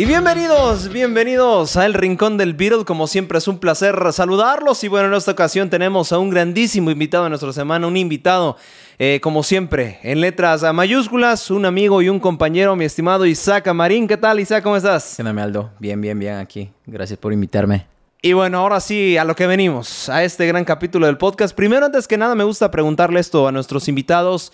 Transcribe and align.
Y 0.00 0.04
bienvenidos, 0.04 0.90
bienvenidos 0.90 1.76
a 1.76 1.84
El 1.84 1.92
Rincón 1.92 2.36
del 2.36 2.54
Beatle. 2.54 2.84
Como 2.84 3.08
siempre 3.08 3.38
es 3.38 3.48
un 3.48 3.58
placer 3.58 3.96
saludarlos. 4.12 4.84
Y 4.84 4.86
bueno, 4.86 5.08
en 5.08 5.14
esta 5.14 5.32
ocasión 5.32 5.70
tenemos 5.70 6.12
a 6.12 6.20
un 6.20 6.30
grandísimo 6.30 6.92
invitado 6.92 7.24
de 7.24 7.30
nuestra 7.30 7.52
semana, 7.52 7.84
un 7.84 7.96
invitado, 7.96 8.56
eh, 9.00 9.18
como 9.20 9.42
siempre, 9.42 9.98
en 10.04 10.20
letras 10.20 10.62
mayúsculas, 10.72 11.50
un 11.50 11.66
amigo 11.66 12.00
y 12.00 12.08
un 12.08 12.20
compañero, 12.20 12.76
mi 12.76 12.84
estimado 12.84 13.26
Isaac 13.26 13.66
Amarín. 13.66 14.06
¿Qué 14.06 14.16
tal, 14.16 14.38
Isaac? 14.38 14.62
¿Cómo 14.62 14.76
estás? 14.76 15.14
¿Qué 15.16 15.24
tal, 15.24 15.36
Aldo? 15.36 15.70
Bien, 15.80 16.00
bien, 16.00 16.16
bien 16.16 16.36
aquí. 16.36 16.70
Gracias 16.86 17.18
por 17.18 17.32
invitarme. 17.32 17.84
Y 18.22 18.34
bueno, 18.34 18.58
ahora 18.58 18.78
sí, 18.78 19.16
a 19.16 19.24
lo 19.24 19.34
que 19.34 19.48
venimos, 19.48 20.08
a 20.08 20.22
este 20.22 20.46
gran 20.46 20.64
capítulo 20.64 21.06
del 21.06 21.18
podcast. 21.18 21.56
Primero, 21.56 21.86
antes 21.86 22.06
que 22.06 22.16
nada, 22.16 22.36
me 22.36 22.44
gusta 22.44 22.70
preguntarle 22.70 23.18
esto 23.18 23.48
a 23.48 23.50
nuestros 23.50 23.88
invitados. 23.88 24.52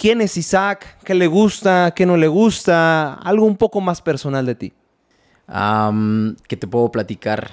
¿Quién 0.00 0.22
es 0.22 0.38
Isaac? 0.38 0.96
¿Qué 1.04 1.12
le 1.12 1.26
gusta? 1.26 1.92
¿Qué 1.94 2.06
no 2.06 2.16
le 2.16 2.26
gusta? 2.26 3.12
Algo 3.16 3.44
un 3.44 3.58
poco 3.58 3.82
más 3.82 4.00
personal 4.00 4.46
de 4.46 4.54
ti. 4.54 4.72
¿Qué 6.48 6.56
te 6.56 6.66
puedo 6.66 6.90
platicar? 6.90 7.50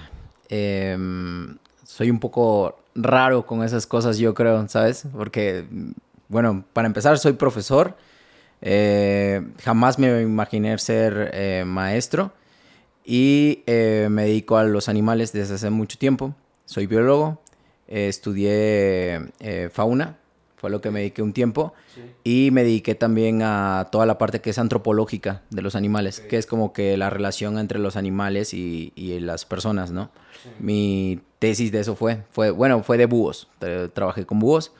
Em, 0.47 1.57
soy 1.83 2.09
un 2.09 2.21
poco 2.21 2.79
raro 2.95 3.45
con 3.45 3.65
esas 3.65 3.85
cosas, 3.85 4.17
yo 4.17 4.33
creo, 4.33 4.65
¿sabes? 4.69 5.03
Porque, 5.11 5.65
bueno, 6.29 6.63
para 6.71 6.87
empezar, 6.87 7.17
soy 7.17 7.33
profesor. 7.33 7.97
Eh, 8.61 9.45
jamás 9.61 9.99
me 9.99 10.21
imaginé 10.21 10.77
ser 10.77 11.31
eh, 11.33 11.65
maestro. 11.67 12.31
Y 13.03 13.61
eh, 13.65 14.07
me 14.09 14.23
dedico 14.23 14.55
a 14.55 14.63
los 14.63 14.87
animales 14.87 15.33
desde 15.33 15.55
hace 15.55 15.69
mucho 15.69 15.97
tiempo. 15.97 16.33
Soy 16.63 16.87
biólogo. 16.87 17.41
estudié 17.87 19.33
fauna 19.73 20.15
fue 20.57 20.71
lo 20.71 20.81
que 20.81 20.89
me 20.89 20.99
dediqué 20.99 21.21
un 21.21 21.33
tiempo. 21.33 21.73
Y 22.23 22.49
me 22.51 22.63
dediqué 22.63 22.95
también 22.95 23.41
a 23.43 23.87
toda 23.91 24.05
la 24.05 24.17
parte 24.17 24.41
que 24.41 24.49
es 24.49 24.57
antropológica 24.57 25.43
de 25.51 25.61
los 25.61 25.75
animales, 25.75 26.19
que 26.19 26.37
es 26.37 26.47
como 26.47 26.73
que 26.73 26.97
la 26.97 27.09
relación 27.09 27.59
entre 27.59 27.79
los 27.79 27.95
animales 27.95 28.53
y, 28.53 28.91
las 29.21 29.45
personas, 29.45 29.91
¿no? 29.91 30.09
Mi 30.59 31.19
tesis 31.39 31.71
de 31.71 31.79
eso 31.79 31.95
fue, 31.95 32.23
fue, 32.31 32.51
bueno, 32.51 32.81
fue 32.83 32.97
de 32.97 33.05
búhos, 33.05 33.47
trabajé 33.93 34.25
con 34.25 34.39
búhos. 34.39 34.71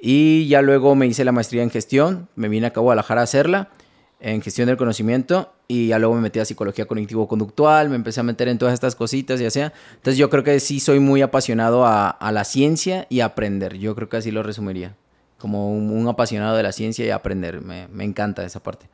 Y 0.00 0.48
ya 0.48 0.60
luego 0.60 0.96
me 0.96 1.06
hice 1.06 1.24
la 1.24 1.30
maestría 1.30 1.62
en 1.62 1.70
gestión, 1.70 2.28
me 2.34 2.48
vine 2.48 2.66
a 2.66 2.70
Guadalajara 2.70 3.20
a 3.20 3.24
hacerla, 3.24 3.70
en 4.18 4.42
gestión 4.42 4.66
del 4.66 4.76
conocimiento, 4.76 5.52
y 5.68 5.88
ya 5.88 5.98
luego 6.00 6.14
me 6.16 6.20
metí 6.20 6.40
a 6.40 6.44
psicología 6.44 6.86
cognitivo-conductual, 6.86 7.88
me 7.88 7.96
empecé 7.96 8.20
a 8.20 8.24
meter 8.24 8.48
en 8.48 8.58
todas 8.58 8.74
estas 8.74 8.96
cositas, 8.96 9.38
ya 9.38 9.50
sea. 9.50 9.72
Entonces 9.94 10.18
yo 10.18 10.30
creo 10.30 10.42
que 10.42 10.58
sí 10.58 10.80
soy 10.80 10.98
muy 10.98 11.22
apasionado 11.22 11.86
a, 11.86 12.10
a 12.10 12.32
la 12.32 12.44
ciencia 12.44 13.06
y 13.08 13.20
a 13.20 13.26
aprender, 13.26 13.78
yo 13.78 13.94
creo 13.94 14.08
que 14.08 14.16
así 14.16 14.32
lo 14.32 14.42
resumiría 14.42 14.96
como 15.42 15.72
un, 15.72 16.06
apasionado 16.06 16.56
de 16.56 16.62
la 16.62 16.70
ciencia 16.70 17.04
y 17.04 17.10
aprender. 17.10 17.60
Me, 17.60 18.04
encanta 18.04 18.44
esa 18.44 18.62
parte. 18.62 18.86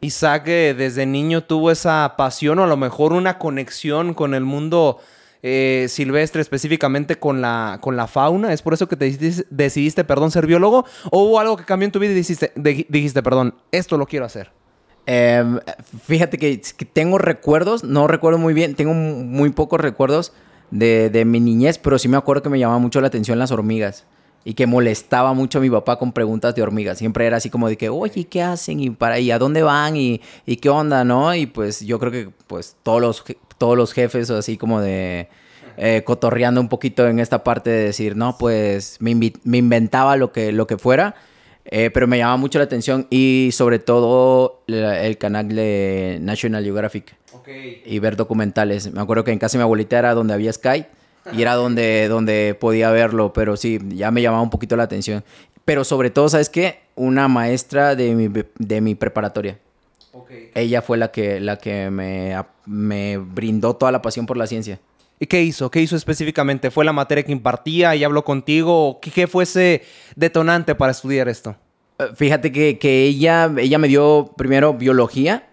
Isaac 0.00 0.46
desde 0.46 1.06
niño 1.06 1.44
tuvo 1.44 1.70
esa 1.70 2.14
pasión 2.18 2.58
o 2.58 2.64
a 2.64 2.66
lo 2.66 2.76
mejor 2.76 3.12
una 3.12 3.38
conexión 3.38 4.12
con 4.12 4.34
el 4.34 4.42
mundo 4.42 4.98
eh, 5.44 5.86
silvestre, 5.88 6.42
específicamente 6.42 7.20
con 7.20 7.40
la, 7.40 7.78
con 7.80 7.96
la 7.96 8.08
fauna. 8.08 8.52
¿Es 8.52 8.62
por 8.62 8.74
eso 8.74 8.88
que 8.88 8.96
te 8.96 9.16
decidiste, 9.50 10.02
perdón, 10.02 10.32
ser 10.32 10.48
biólogo? 10.48 10.84
¿O 11.12 11.22
hubo 11.22 11.38
algo 11.38 11.56
que 11.56 11.64
cambió 11.64 11.86
en 11.86 11.92
tu 11.92 12.00
vida 12.00 12.10
y 12.10 12.16
dijiste, 12.16 12.52
dijiste 12.56 13.22
perdón, 13.22 13.54
esto 13.70 13.96
lo 13.96 14.06
quiero 14.06 14.24
hacer? 14.24 14.50
Em, 15.06 15.60
fíjate 16.04 16.36
que, 16.36 16.60
tengo 16.92 17.18
recuerdos, 17.18 17.84
no 17.84 18.08
recuerdo 18.08 18.40
muy 18.40 18.54
bien, 18.54 18.74
tengo 18.74 18.92
muy 18.92 19.50
pocos 19.50 19.80
recuerdos 19.80 20.32
de, 20.72 21.10
de 21.10 21.24
mi 21.24 21.38
niñez, 21.38 21.78
pero 21.78 21.96
sí 21.96 22.08
me 22.08 22.16
acuerdo 22.16 22.42
que 22.42 22.48
me 22.48 22.58
llamaba 22.58 22.80
mucho 22.80 23.00
la 23.00 23.06
atención 23.06 23.38
las 23.38 23.52
hormigas 23.52 24.04
y 24.44 24.54
que 24.54 24.66
molestaba 24.66 25.32
mucho 25.34 25.58
a 25.58 25.60
mi 25.60 25.70
papá 25.70 25.98
con 25.98 26.12
preguntas 26.12 26.54
de 26.54 26.62
hormigas. 26.62 26.98
Siempre 26.98 27.26
era 27.26 27.36
así 27.36 27.50
como 27.50 27.68
de 27.68 27.76
que, 27.76 27.88
oye, 27.88 28.24
¿qué 28.24 28.42
hacen? 28.42 28.80
¿Y 28.80 28.90
para 28.90 29.18
y 29.18 29.30
a 29.30 29.38
dónde 29.38 29.62
van? 29.62 29.96
¿Y, 29.96 30.20
y 30.46 30.56
qué 30.56 30.68
onda? 30.68 31.04
¿No? 31.04 31.34
Y 31.34 31.46
pues 31.46 31.80
yo 31.80 31.98
creo 31.98 32.12
que 32.12 32.30
pues 32.46 32.76
todos 32.82 33.00
los, 33.00 33.24
todos 33.58 33.76
los 33.76 33.92
jefes 33.92 34.30
así 34.30 34.56
como 34.56 34.80
de 34.80 35.28
eh, 35.76 36.02
cotorreando 36.04 36.60
un 36.60 36.68
poquito 36.68 37.06
en 37.06 37.18
esta 37.18 37.44
parte 37.44 37.70
de 37.70 37.84
decir, 37.84 38.16
no, 38.16 38.36
pues 38.38 38.96
me, 39.00 39.14
me 39.44 39.58
inventaba 39.58 40.16
lo 40.16 40.32
que, 40.32 40.52
lo 40.52 40.66
que 40.66 40.78
fuera. 40.78 41.14
Eh, 41.64 41.90
pero 41.94 42.08
me 42.08 42.18
llamaba 42.18 42.36
mucho 42.38 42.58
la 42.58 42.64
atención 42.64 43.06
y 43.08 43.50
sobre 43.52 43.78
todo 43.78 44.64
el 44.66 45.16
canal 45.18 45.48
de 45.48 46.18
National 46.20 46.64
Geographic 46.64 47.14
y 47.86 47.98
ver 48.00 48.16
documentales. 48.16 48.92
Me 48.92 49.00
acuerdo 49.00 49.22
que 49.22 49.30
en 49.30 49.38
casa 49.38 49.56
de 49.56 49.58
mi 49.58 49.62
abuelita 49.62 49.98
era 49.98 50.14
donde 50.14 50.34
había 50.34 50.52
Sky 50.52 50.86
y 51.30 51.42
era 51.42 51.54
donde, 51.54 52.08
donde 52.08 52.56
podía 52.58 52.90
verlo, 52.90 53.32
pero 53.32 53.56
sí, 53.56 53.78
ya 53.90 54.10
me 54.10 54.22
llamaba 54.22 54.42
un 54.42 54.50
poquito 54.50 54.76
la 54.76 54.84
atención. 54.84 55.22
Pero 55.64 55.84
sobre 55.84 56.10
todo, 56.10 56.28
¿sabes 56.28 56.48
qué? 56.48 56.80
Una 56.96 57.28
maestra 57.28 57.94
de 57.94 58.14
mi, 58.14 58.28
de 58.58 58.80
mi 58.80 58.94
preparatoria. 58.94 59.58
Ella 60.54 60.82
fue 60.82 60.98
la 60.98 61.10
que, 61.10 61.40
la 61.40 61.58
que 61.58 61.90
me, 61.90 62.34
me 62.66 63.18
brindó 63.18 63.76
toda 63.76 63.92
la 63.92 64.02
pasión 64.02 64.26
por 64.26 64.36
la 64.36 64.46
ciencia. 64.46 64.80
¿Y 65.18 65.26
qué 65.26 65.42
hizo? 65.42 65.70
¿Qué 65.70 65.80
hizo 65.80 65.94
específicamente? 65.94 66.70
¿Fue 66.70 66.84
la 66.84 66.92
materia 66.92 67.22
que 67.22 67.32
impartía 67.32 67.94
y 67.94 68.02
habló 68.02 68.24
contigo? 68.24 68.98
¿Qué, 69.00 69.10
qué 69.10 69.26
fue 69.26 69.44
ese 69.44 69.82
detonante 70.16 70.74
para 70.74 70.90
estudiar 70.90 71.28
esto? 71.28 71.54
Eh, 71.98 72.06
fíjate 72.14 72.50
que, 72.50 72.78
que, 72.78 73.04
ella, 73.04 73.50
ella 73.56 73.78
me 73.78 73.88
dio 73.88 74.32
primero 74.36 74.74
biología. 74.74 75.48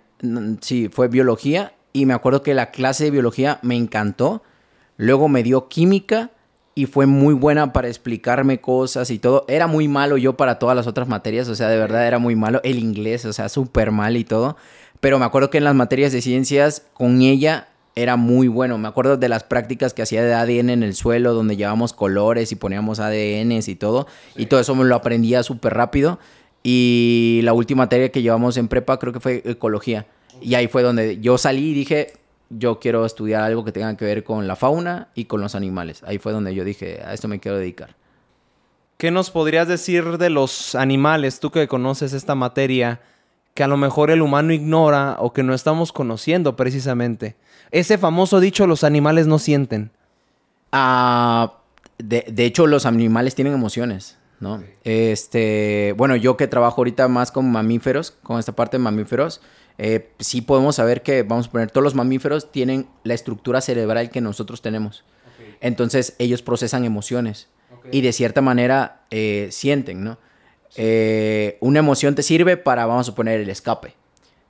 Sí, 0.62 0.90
fue 0.92 1.08
biología. 1.08 1.74
Y 1.94 2.06
me 2.06 2.14
acuerdo 2.14 2.42
que 2.42 2.54
la 2.54 2.72
clase 2.72 3.06
de 3.06 3.12
biología 3.12 3.60
me 3.62 3.76
encantó 3.76 4.44
Luego 5.00 5.30
me 5.30 5.44
dio 5.44 5.70
química 5.70 6.32
y 6.76 6.86
fue 6.86 7.06
muy 7.06 7.34
buena 7.34 7.72
para 7.72 7.88
explicarme 7.88 8.60
cosas 8.60 9.10
y 9.12 9.18
todo. 9.18 9.46
Era 9.48 9.66
muy 9.66 9.88
malo 9.88 10.18
yo 10.18 10.36
para 10.36 10.60
todas 10.60 10.76
las 10.76 10.88
otras 10.88 11.08
materias, 11.08 11.48
o 11.48 11.56
sea, 11.56 11.70
de 11.70 11.78
verdad 11.78 12.06
era 12.06 12.20
muy 12.20 12.36
malo. 12.36 12.60
El 12.66 12.80
inglés, 12.80 13.24
o 13.24 13.32
sea, 13.32 13.48
súper 13.48 13.92
mal 13.92 14.18
y 14.18 14.26
todo. 14.26 14.58
Pero 15.00 15.18
me 15.18 15.24
acuerdo 15.24 15.50
que 15.50 15.60
en 15.60 15.64
las 15.64 15.74
materias 15.74 16.12
de 16.12 16.22
ciencias 16.22 16.86
con 16.92 17.22
ella 17.22 17.70
era 17.96 18.18
muy 18.18 18.50
bueno. 18.50 18.78
Me 18.78 18.90
acuerdo 18.90 19.16
de 19.16 19.30
las 19.30 19.46
prácticas 19.46 19.94
que 19.94 20.02
hacía 20.02 20.22
de 20.22 20.34
ADN 20.34 20.70
en 20.70 20.84
el 20.84 20.94
suelo, 20.96 21.34
donde 21.34 21.56
llevábamos 21.56 21.94
colores 21.94 22.52
y 22.52 22.58
poníamos 22.58 23.00
ADNs 23.00 23.70
y 23.70 23.76
todo. 23.76 24.06
Y 24.36 24.48
todo 24.48 24.60
eso 24.60 24.76
me 24.76 24.84
lo 24.84 24.96
aprendía 24.96 25.44
súper 25.44 25.76
rápido. 25.76 26.20
Y 26.62 27.40
la 27.44 27.54
última 27.54 27.84
materia 27.84 28.12
que 28.12 28.22
llevamos 28.22 28.58
en 28.58 28.68
prepa 28.68 29.00
creo 29.00 29.14
que 29.14 29.22
fue 29.22 29.44
ecología. 29.46 30.08
Y 30.42 30.56
ahí 30.56 30.68
fue 30.68 30.84
donde 30.84 31.22
yo 31.22 31.38
salí 31.38 31.70
y 31.70 31.74
dije, 31.74 32.19
yo 32.50 32.80
quiero 32.80 33.06
estudiar 33.06 33.44
algo 33.44 33.64
que 33.64 33.72
tenga 33.72 33.96
que 33.96 34.06
ver 34.06 34.24
con 34.24 34.48
la 34.48 34.56
fauna 34.56 35.10
y 35.14 35.26
con 35.26 35.42
los 35.42 35.56
animales. 35.56 36.04
Ahí 36.04 36.18
fue 36.18 36.32
donde 36.32 36.56
yo 36.56 36.64
dije, 36.64 37.02
a 37.04 37.14
esto 37.14 37.28
me 37.28 37.40
quiero 37.40 37.58
dedicar. 37.58 37.96
¿Qué 38.98 39.12
nos 39.12 39.32
podrías 39.32 39.68
decir 39.68 40.18
de 40.18 40.30
los 40.30 40.76
animales, 40.76 41.40
tú 41.40 41.52
que 41.52 41.68
conoces 41.68 42.12
esta 42.14 42.36
materia, 42.36 43.00
que 43.54 43.64
a 43.64 43.68
lo 43.68 43.78
mejor 43.78 44.12
el 44.12 44.22
humano 44.22 44.52
ignora 44.52 45.16
o 45.20 45.32
que 45.32 45.44
no 45.44 45.54
estamos 45.54 45.94
conociendo 45.94 46.56
precisamente? 46.56 47.38
Ese 47.72 47.98
famoso 47.98 48.40
dicho, 48.40 48.68
los 48.68 48.84
animales 48.84 49.28
no 49.28 49.40
sienten. 49.40 49.92
Ah, 50.72 51.54
de, 51.98 52.26
de, 52.30 52.46
hecho, 52.46 52.68
los 52.68 52.86
animales 52.86 53.36
tienen 53.36 53.54
emociones, 53.54 54.18
¿no? 54.40 54.62
Este, 54.84 55.94
bueno, 55.96 56.16
yo 56.16 56.36
que 56.36 56.48
trabajo 56.48 56.82
ahorita 56.82 57.08
más 57.08 57.32
con 57.32 57.50
mamíferos, 57.52 58.12
con 58.12 58.40
esta 58.40 58.54
parte 58.54 58.78
de 58.78 58.84
mamíferos, 58.84 59.42
eh, 59.82 60.12
sí 60.20 60.42
podemos 60.42 60.76
saber 60.76 61.04
que, 61.04 61.24
vamos 61.24 61.48
a 61.48 61.52
poner, 61.52 61.72
todos 61.72 61.86
los 61.86 61.96
mamíferos 61.96 62.52
tienen 62.52 62.86
la 63.06 63.14
estructura 63.14 63.62
cerebral 63.62 64.10
que 64.10 64.20
nosotros 64.20 64.62
tenemos. 64.62 65.06
Entonces 65.62 66.16
ellos 66.20 66.42
procesan 66.42 66.84
emociones 66.84 67.48
y 67.90 68.02
de 68.02 68.12
cierta 68.12 68.42
manera 68.42 69.06
eh, 69.10 69.48
sienten, 69.52 70.04
¿no? 70.04 70.18
Eh, 70.76 71.58
una 71.62 71.80
emoción 71.80 72.14
te 72.14 72.24
sirve 72.24 72.58
para, 72.58 72.86
vamos 72.86 73.08
a 73.08 73.16
poner, 73.16 73.40
el 73.40 73.50
escape. 73.50 73.94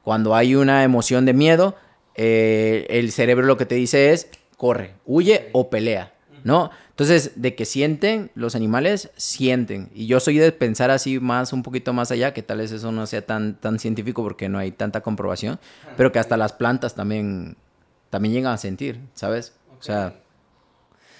Cuando 0.03 0.35
hay 0.35 0.55
una 0.55 0.83
emoción 0.83 1.25
de 1.25 1.33
miedo, 1.33 1.75
el 2.15 3.11
cerebro 3.11 3.45
lo 3.45 3.55
que 3.55 3.67
te 3.67 3.75
dice 3.75 4.11
es 4.11 4.29
corre, 4.57 4.95
huye 5.05 5.49
o 5.53 5.69
pelea, 5.69 6.11
¿no? 6.43 6.71
Entonces, 6.89 7.33
de 7.35 7.55
que 7.55 7.65
sienten, 7.65 8.31
los 8.35 8.55
animales 8.55 9.11
sienten. 9.15 9.89
Y 9.93 10.07
yo 10.07 10.19
soy 10.19 10.37
de 10.37 10.51
pensar 10.51 10.91
así 10.91 11.19
más, 11.19 11.53
un 11.53 11.63
poquito 11.63 11.93
más 11.93 12.11
allá, 12.11 12.33
que 12.33 12.43
tal 12.43 12.57
vez 12.57 12.71
eso 12.71 12.91
no 12.91 13.05
sea 13.05 13.25
tan, 13.25 13.55
tan 13.55 13.79
científico 13.79 14.23
porque 14.23 14.49
no 14.49 14.57
hay 14.57 14.71
tanta 14.71 15.01
comprobación, 15.01 15.59
pero 15.95 16.11
que 16.11 16.19
hasta 16.19 16.37
las 16.37 16.53
plantas 16.53 16.95
también, 16.95 17.55
también 18.09 18.33
llegan 18.33 18.53
a 18.53 18.57
sentir, 18.57 18.99
¿sabes? 19.13 19.53
O 19.79 19.83
sea... 19.83 20.13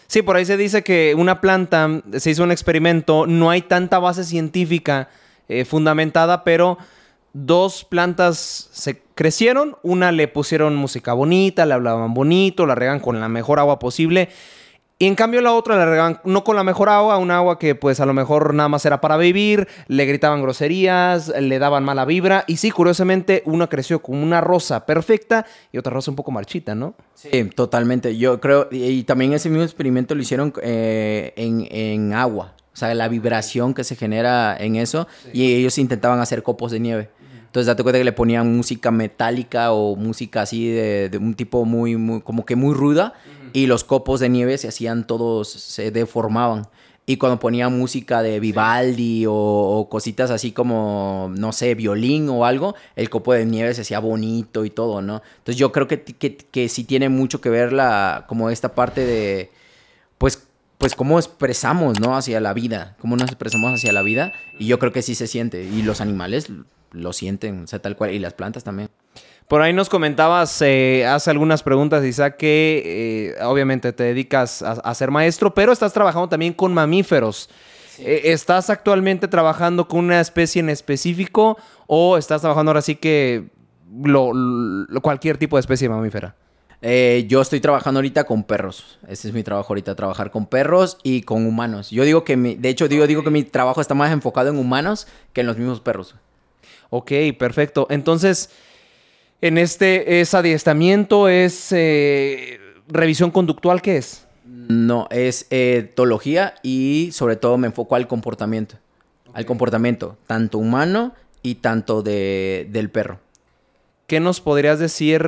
Sí, 0.07 0.23
por 0.23 0.35
ahí 0.35 0.45
se 0.45 0.57
dice 0.57 0.81
que 0.81 1.13
una 1.15 1.39
planta, 1.39 2.01
se 2.17 2.31
hizo 2.31 2.44
un 2.44 2.51
experimento, 2.51 3.27
no 3.27 3.51
hay 3.51 3.61
tanta 3.61 3.99
base 3.99 4.23
científica 4.23 5.07
eh, 5.47 5.65
fundamentada, 5.65 6.44
pero 6.44 6.79
dos 7.33 7.85
plantas 7.85 8.69
se 8.71 9.01
crecieron, 9.15 9.77
una 9.83 10.11
le 10.11 10.27
pusieron 10.27 10.75
música 10.75 11.13
bonita, 11.13 11.65
le 11.65 11.73
hablaban 11.73 12.13
bonito, 12.13 12.65
la 12.65 12.75
regan 12.75 12.99
con 12.99 13.19
la 13.19 13.29
mejor 13.29 13.59
agua 13.59 13.77
posible 13.79 14.29
y 15.01 15.07
en 15.07 15.15
cambio 15.15 15.41
la 15.41 15.53
otra 15.53 15.77
le 15.77 15.85
regaban 15.85 16.19
no 16.25 16.43
con 16.43 16.57
la 16.57 16.65
mejor 16.65 16.89
agua, 16.89 17.17
un 17.17 17.31
agua 17.31 17.57
que 17.57 17.73
pues 17.73 18.01
a 18.01 18.05
lo 18.05 18.13
mejor 18.13 18.53
nada 18.53 18.67
más 18.67 18.85
era 18.85 18.99
para 18.99 19.15
vivir, 19.15 19.69
le 19.87 20.05
gritaban 20.05 20.41
groserías, 20.41 21.29
le 21.29 21.57
daban 21.57 21.85
mala 21.85 22.03
vibra. 22.03 22.43
Y 22.47 22.57
sí, 22.57 22.69
curiosamente, 22.69 23.41
una 23.45 23.67
creció 23.67 24.01
con 24.01 24.17
una 24.17 24.41
rosa 24.41 24.85
perfecta 24.85 25.45
y 25.71 25.77
otra 25.77 25.93
rosa 25.93 26.11
un 26.11 26.17
poco 26.17 26.31
marchita, 26.31 26.75
¿no? 26.75 26.95
Sí, 27.15 27.29
totalmente. 27.55 28.17
Yo 28.17 28.41
creo, 28.41 28.67
y, 28.71 29.03
también 29.03 29.31
ese 29.31 29.49
mismo 29.49 29.63
experimento 29.63 30.15
lo 30.15 30.21
hicieron 30.21 30.51
eh, 30.61 31.31
en, 31.37 32.11
agua. 32.11 32.55
O 32.73 32.77
sea, 32.79 32.93
la 32.93 33.07
vibración 33.07 33.73
que 33.73 33.85
se 33.85 33.95
genera 33.95 34.57
en 34.59 34.75
eso. 34.75 35.07
Y 35.31 35.53
ellos 35.53 35.77
intentaban 35.77 36.19
hacer 36.19 36.43
copos 36.43 36.73
de 36.73 36.81
nieve. 36.81 37.09
Entonces 37.49 37.65
date 37.65 37.81
cuenta 37.81 37.97
que 37.97 38.03
le 38.03 38.11
ponían 38.11 38.55
música 38.55 38.91
metálica 38.91 39.71
o 39.71 39.95
música 39.95 40.43
así 40.43 40.69
de, 40.69 41.09
un 41.19 41.33
tipo 41.33 41.65
muy, 41.65 41.97
muy, 41.97 42.21
como 42.21 42.45
que 42.45 42.55
muy 42.55 42.75
ruda 42.75 43.15
y 43.53 43.65
los 43.65 43.83
copos 43.83 44.19
de 44.19 44.29
nieve 44.29 44.59
se 44.59 44.67
hacían 44.67 45.07
todos, 45.07 45.49
se 45.49 45.89
deformaban. 45.89 46.67
Y 47.07 47.17
cuando 47.17 47.39
ponía 47.39 47.67
música 47.69 48.21
de 48.21 48.39
Vivaldi 48.39 49.25
o, 49.27 49.87
cositas 49.89 50.29
así 50.29 50.51
como, 50.51 51.33
no 51.35 51.51
sé, 51.51 51.73
violín 51.73 52.29
o 52.29 52.45
algo, 52.45 52.75
el 52.95 53.09
copo 53.09 53.33
de 53.33 53.47
nieve 53.47 53.73
se 53.73 53.81
hacía 53.81 53.97
bonito 53.97 54.63
y 54.63 54.69
todo, 54.69 55.01
¿no? 55.01 55.23
Entonces 55.39 55.55
yo 55.55 55.71
creo 55.71 55.87
que, 55.87 56.03
que, 56.03 56.37
que 56.37 56.69
sí 56.69 56.83
tiene 56.83 57.09
mucho 57.09 57.41
que 57.41 57.49
ver 57.49 57.73
la, 57.73 58.25
como 58.27 58.51
esta 58.51 58.75
parte 58.75 59.07
de, 59.07 59.49
pues, 60.19 60.43
pues 60.77 60.93
cómo 60.93 61.17
expresamos, 61.17 61.99
¿no? 61.99 62.15
Hacia 62.15 62.39
la 62.41 62.53
vida, 62.53 62.95
cómo 63.01 63.15
nos 63.15 63.29
expresamos 63.29 63.73
hacia 63.73 63.91
la 63.91 64.03
vida. 64.03 64.31
Y 64.59 64.67
yo 64.67 64.77
creo 64.77 64.93
que 64.93 65.01
sí 65.01 65.15
se 65.15 65.25
siente. 65.25 65.63
Y 65.63 65.81
los 65.81 66.01
animales 66.01 66.51
lo 66.91 67.13
sienten, 67.13 67.63
o 67.63 67.68
sea, 67.68 67.80
tal 67.80 67.95
cual. 67.95 68.13
Y 68.13 68.19
las 68.19 68.33
plantas 68.33 68.63
también. 68.63 68.89
Por 69.50 69.63
ahí 69.63 69.74
nos 69.74 69.89
comentabas 69.89 70.62
eh, 70.62 71.07
hace 71.07 71.31
algunas 71.31 71.63
preguntas, 71.63 72.06
Isaac, 72.06 72.38
que 72.38 73.33
eh, 73.36 73.44
obviamente 73.44 73.91
te 73.94 74.03
dedicas 74.03 74.62
a, 74.62 74.94
ser 74.94 75.09
maestro, 75.09 75.56
pero 75.56 75.71
estás 75.71 75.91
trabajando 75.91 76.30
también 76.30 76.53
con 76.53 76.71
mamíferos. 76.71 77.50
Eh, 77.97 78.21
¿Estás 78.25 78.69
actualmente 78.69 79.27
trabajando 79.27 79.88
con 79.88 80.06
una 80.06 80.21
especie 80.21 80.59
en 80.59 80.69
específico 80.69 81.57
o 81.88 82.15
estás 82.15 82.41
trabajando 82.41 82.69
ahora 82.69 82.83
sí 82.83 82.95
que 82.95 83.47
cualquier 85.01 85.39
tipo 85.39 85.57
de 85.57 85.62
especie 85.62 85.89
mamífera? 85.89 86.35
yo 87.27 87.42
estoy 87.42 87.59
trabajando 87.59 87.97
ahorita 87.97 88.25
con 88.25 88.44
perros. 88.44 89.00
Ese 89.07 89.30
es 89.30 89.33
mi 89.33 89.42
trabajo 89.42 89.74
ahorita, 89.74 89.95
trabajar 89.95 90.30
con 90.30 90.45
perros 90.45 91.00
y 91.01 91.24
con 91.24 91.47
humanos. 91.47 91.89
Yo 91.89 92.03
digo 92.03 92.24
que, 92.24 92.38
mi, 92.38 92.53
de 92.53 92.69
hecho, 92.69 92.88
digo, 92.88 93.07
digo 93.07 93.24
que 93.24 93.31
mi 93.31 93.44
trabajo 93.44 93.81
está 93.81 93.95
más 93.95 94.12
enfocado 94.12 94.50
en 94.50 94.59
humanos 94.59 95.07
que 95.33 95.42
en 95.42 95.47
los 95.47 95.57
mismos 95.57 95.81
perros. 95.81 96.15
Ok, 96.89 97.12
perfecto. 97.38 97.88
Entonces, 97.89 98.50
en 99.41 99.57
este, 99.57 100.19
¿es 100.19 100.33
adiestramiento? 100.33 101.27
¿Es 101.27 101.71
eh, 101.71 102.59
revisión 102.88 103.31
conductual? 103.31 103.81
¿Qué 103.81 103.97
es? 103.97 104.25
No, 104.45 105.07
es 105.12 105.47
etología 105.50 106.56
y 106.63 107.09
sobre 107.13 107.36
todo 107.36 107.57
me 107.57 107.68
enfoco 107.68 107.95
al 107.95 108.07
comportamiento. 108.07 108.75
Al 109.33 109.45
comportamiento, 109.45 110.18
tanto 110.27 110.57
humano 110.57 111.13
y 111.44 111.56
tanto 111.56 112.01
de, 112.01 112.68
del 112.71 112.89
perro. 112.89 113.19
¿Qué 114.07 114.19
nos 114.19 114.42
podrías 114.42 114.80
decir 114.80 115.21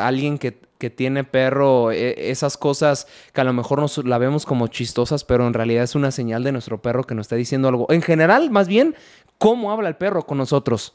alguien 0.00 0.38
que, 0.38 0.56
tiene 0.90 1.22
perro? 1.22 1.92
E, 1.92 2.30
esas 2.30 2.56
cosas 2.56 3.06
que 3.32 3.40
a 3.40 3.44
lo 3.44 3.52
mejor 3.52 3.78
nos 3.78 3.98
la 4.04 4.18
vemos 4.18 4.46
como 4.46 4.66
chistosas, 4.66 5.22
pero 5.22 5.46
en 5.46 5.54
realidad 5.54 5.84
es 5.84 5.94
una 5.94 6.10
señal 6.10 6.42
de 6.42 6.50
nuestro 6.50 6.80
perro 6.80 7.04
que 7.04 7.14
nos 7.14 7.24
está 7.24 7.36
diciendo 7.36 7.68
algo. 7.68 7.86
En 7.90 8.02
general, 8.02 8.50
más 8.50 8.66
bien, 8.66 8.96
¿cómo 9.38 9.70
habla 9.70 9.90
el 9.90 9.96
perro 9.96 10.26
con 10.26 10.38
nosotros? 10.38 10.94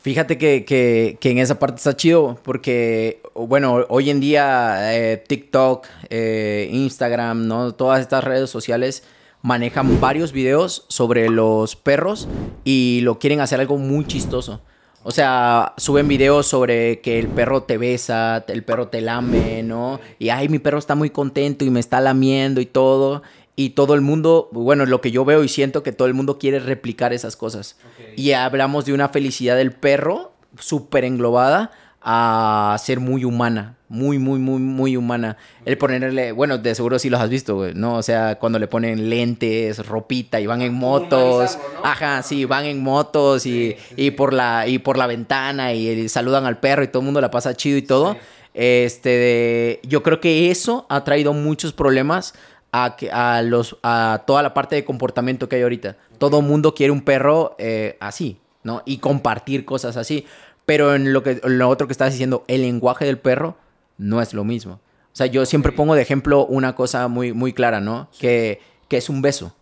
Fíjate 0.00 0.38
que, 0.38 1.18
en 1.20 1.38
esa 1.38 1.58
parte 1.58 1.76
está 1.76 1.96
chido 1.96 2.38
porque, 2.42 3.20
bueno, 3.34 3.84
hoy 3.88 4.10
en 4.10 4.20
día 4.20 4.94
eh, 4.94 5.16
TikTok, 5.16 5.86
eh, 6.10 6.68
Instagram, 6.72 7.46
¿no? 7.46 7.72
Todas 7.72 8.00
estas 8.00 8.24
redes 8.24 8.50
sociales 8.50 9.04
manejan 9.42 10.00
varios 10.00 10.32
videos 10.32 10.86
sobre 10.88 11.28
los 11.28 11.76
perros 11.76 12.28
y 12.64 13.00
lo 13.02 13.18
quieren 13.18 13.40
hacer 13.40 13.60
algo 13.60 13.76
muy 13.76 14.06
chistoso. 14.06 14.60
O 15.06 15.10
sea, 15.10 15.74
suben 15.76 16.08
videos 16.08 16.46
sobre 16.46 17.00
que 17.00 17.18
el 17.18 17.28
perro 17.28 17.64
te 17.64 17.76
besa, 17.76 18.42
el 18.48 18.64
perro 18.64 18.88
te 18.88 19.02
lame, 19.02 19.62
¿no? 19.62 20.00
Y 20.18 20.30
ay, 20.30 20.48
mi 20.48 20.58
perro 20.58 20.78
está 20.78 20.94
muy 20.94 21.10
contento 21.10 21.66
y 21.66 21.70
me 21.70 21.80
está 21.80 22.00
lamiendo 22.00 22.62
y 22.62 22.66
todo 22.66 23.22
y 23.56 23.70
todo 23.70 23.94
el 23.94 24.00
mundo, 24.00 24.48
bueno, 24.52 24.84
lo 24.86 25.00
que 25.00 25.10
yo 25.10 25.24
veo 25.24 25.44
y 25.44 25.48
siento 25.48 25.82
que 25.82 25.92
todo 25.92 26.08
el 26.08 26.14
mundo 26.14 26.38
quiere 26.38 26.58
replicar 26.58 27.12
esas 27.12 27.36
cosas. 27.36 27.76
Y 28.16 28.32
hablamos 28.32 28.84
de 28.84 28.92
una 28.92 29.08
felicidad 29.08 29.56
del 29.56 29.72
perro 29.72 30.32
súper 30.58 31.04
englobada 31.04 31.70
a 32.06 32.76
ser 32.80 33.00
muy 33.00 33.24
humana, 33.24 33.76
muy, 33.88 34.18
muy, 34.18 34.38
muy, 34.38 34.60
muy 34.60 34.96
humana. 34.96 35.38
El 35.64 35.78
ponerle, 35.78 36.32
bueno, 36.32 36.58
de 36.58 36.74
seguro 36.74 36.98
sí 36.98 37.08
los 37.08 37.20
has 37.20 37.30
visto, 37.30 37.66
¿no? 37.74 37.96
O 37.96 38.02
sea, 38.02 38.38
cuando 38.38 38.58
le 38.58 38.66
ponen 38.66 39.08
lentes, 39.08 39.86
ropita 39.86 40.38
y 40.38 40.46
van 40.46 40.60
en 40.60 40.74
motos. 40.74 41.58
Ajá, 41.82 42.22
sí, 42.22 42.44
van 42.44 42.66
en 42.66 42.82
motos 42.82 43.46
y, 43.46 43.76
y, 43.96 44.10
por 44.10 44.34
la, 44.34 44.66
y 44.66 44.80
por 44.80 44.98
la 44.98 45.06
ventana 45.06 45.72
y, 45.72 46.08
saludan 46.10 46.44
al 46.44 46.58
perro 46.58 46.82
y 46.82 46.88
todo 46.88 47.00
el 47.00 47.06
mundo 47.06 47.22
la 47.22 47.30
pasa 47.30 47.54
chido 47.54 47.78
y 47.78 47.82
todo. 47.82 48.16
Este, 48.52 49.80
yo 49.82 50.02
creo 50.02 50.20
que 50.20 50.50
eso 50.50 50.86
ha 50.88 51.04
traído 51.04 51.32
muchos 51.32 51.72
problemas 51.72 52.34
a, 52.74 52.96
a, 53.12 53.42
los, 53.42 53.76
a 53.84 54.24
toda 54.26 54.42
la 54.42 54.52
parte 54.52 54.74
de 54.74 54.84
comportamiento 54.84 55.48
que 55.48 55.56
hay 55.56 55.62
ahorita. 55.62 55.96
Todo 56.18 56.42
mundo 56.42 56.74
quiere 56.74 56.90
un 56.90 57.02
perro 57.02 57.54
eh, 57.58 57.96
así, 58.00 58.40
¿no? 58.64 58.82
Y 58.84 58.98
compartir 58.98 59.64
cosas 59.64 59.96
así. 59.96 60.26
Pero 60.66 60.96
en 60.96 61.12
lo, 61.12 61.22
que, 61.22 61.40
lo 61.44 61.68
otro 61.68 61.86
que 61.86 61.92
estás 61.92 62.10
diciendo, 62.10 62.44
el 62.48 62.62
lenguaje 62.62 63.04
del 63.04 63.18
perro 63.18 63.56
no 63.96 64.20
es 64.20 64.34
lo 64.34 64.42
mismo. 64.42 64.72
O 64.74 65.16
sea, 65.16 65.26
yo 65.26 65.46
siempre 65.46 65.70
pongo 65.70 65.94
de 65.94 66.02
ejemplo 66.02 66.46
una 66.46 66.74
cosa 66.74 67.06
muy, 67.06 67.32
muy 67.32 67.52
clara, 67.52 67.78
¿no? 67.78 68.08
Que, 68.18 68.60
que 68.88 68.96
es 68.96 69.08
un 69.08 69.22
beso, 69.22 69.54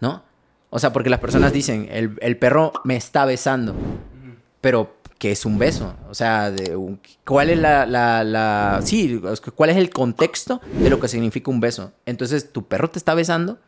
¿no? 0.00 0.22
O 0.70 0.78
sea, 0.78 0.92
porque 0.92 1.10
las 1.10 1.18
personas 1.18 1.52
dicen, 1.52 1.88
el, 1.90 2.16
el 2.20 2.36
perro 2.36 2.72
me 2.84 2.94
está 2.94 3.24
besando. 3.24 3.74
Pero 4.60 4.96
que 5.18 5.32
es 5.32 5.44
un 5.44 5.58
beso. 5.58 5.94
O 6.08 6.14
sea, 6.14 6.54
¿cuál 7.24 7.50
es 7.50 7.58
la, 7.58 7.86
la, 7.86 8.80
Sí, 8.82 9.20
¿cuál 9.54 9.70
es 9.70 9.76
el 9.76 9.90
contexto 9.90 10.60
de 10.80 10.90
lo 10.90 11.00
que 11.00 11.08
significa 11.08 11.50
un 11.50 11.60
beso? 11.60 11.92
Entonces, 12.06 12.52
tu 12.52 12.66
perro 12.66 12.88
te 12.88 12.98
está 12.98 13.14
besando, 13.14 13.58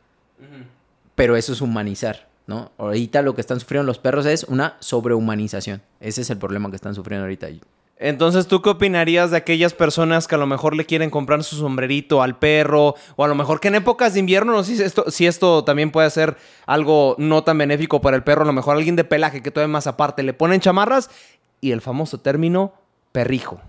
pero 1.15 1.37
eso 1.37 1.53
es 1.53 1.61
humanizar, 1.61 2.29
¿no? 2.47 2.71
Ahorita 2.79 3.23
lo 3.23 3.35
que 3.35 3.41
están 3.41 3.61
sufriendo 3.61 3.87
los 3.87 3.99
perros 3.99 4.27
es 4.27 4.45
una 4.45 4.77
sobrehumanización. 4.81 5.83
Ese 6.01 6.23
es 6.23 6.31
el 6.31 6.39
problema 6.39 6.71
que 6.71 6.77
están 6.77 6.95
sufriendo 6.95 7.25
ahorita. 7.25 7.49
Entonces, 8.03 8.47
¿tú 8.47 8.63
qué 8.63 8.71
opinarías 8.71 9.31
de 9.31 9.37
aquellas 9.37 9.75
personas 9.75 10.27
que 10.27 10.35
a 10.35 10.39
lo 10.39 10.47
mejor 10.47 10.75
le 10.75 10.87
quieren 10.87 11.11
comprar 11.11 11.45
su 11.45 11.57
sombrerito 11.57 12.23
al 12.23 12.39
perro? 12.39 12.95
O 13.17 13.25
a 13.27 13.29
lo 13.29 13.35
mejor 13.35 13.61
que 13.61 13.69
en 13.69 13.75
épocas 13.75 14.15
de 14.15 14.21
invierno, 14.21 14.53
no 14.53 14.65
sé 14.65 14.77
si 14.77 14.83
esto, 14.83 15.11
si 15.11 15.27
esto 15.27 15.65
también 15.65 15.91
puede 15.91 16.09
ser 16.09 16.39
algo 16.65 17.15
no 17.19 17.45
tan 17.45 17.59
benéfico 17.59 18.01
para 18.01 18.17
el 18.17 18.23
perro. 18.23 18.41
A 18.41 18.47
lo 18.47 18.55
mejor 18.55 18.79
alguien 18.79 18.97
de 18.97 19.05
pelaje 19.05 19.43
que 19.43 19.51
todavía 19.51 19.71
más 19.71 19.87
aparte 19.87 20.23
le 20.23 20.33
ponen 20.33 20.61
chamarras 20.61 21.11
y 21.61 21.73
el 21.73 21.81
famoso 21.81 22.19
término 22.19 22.73
perrijo. 23.13 23.61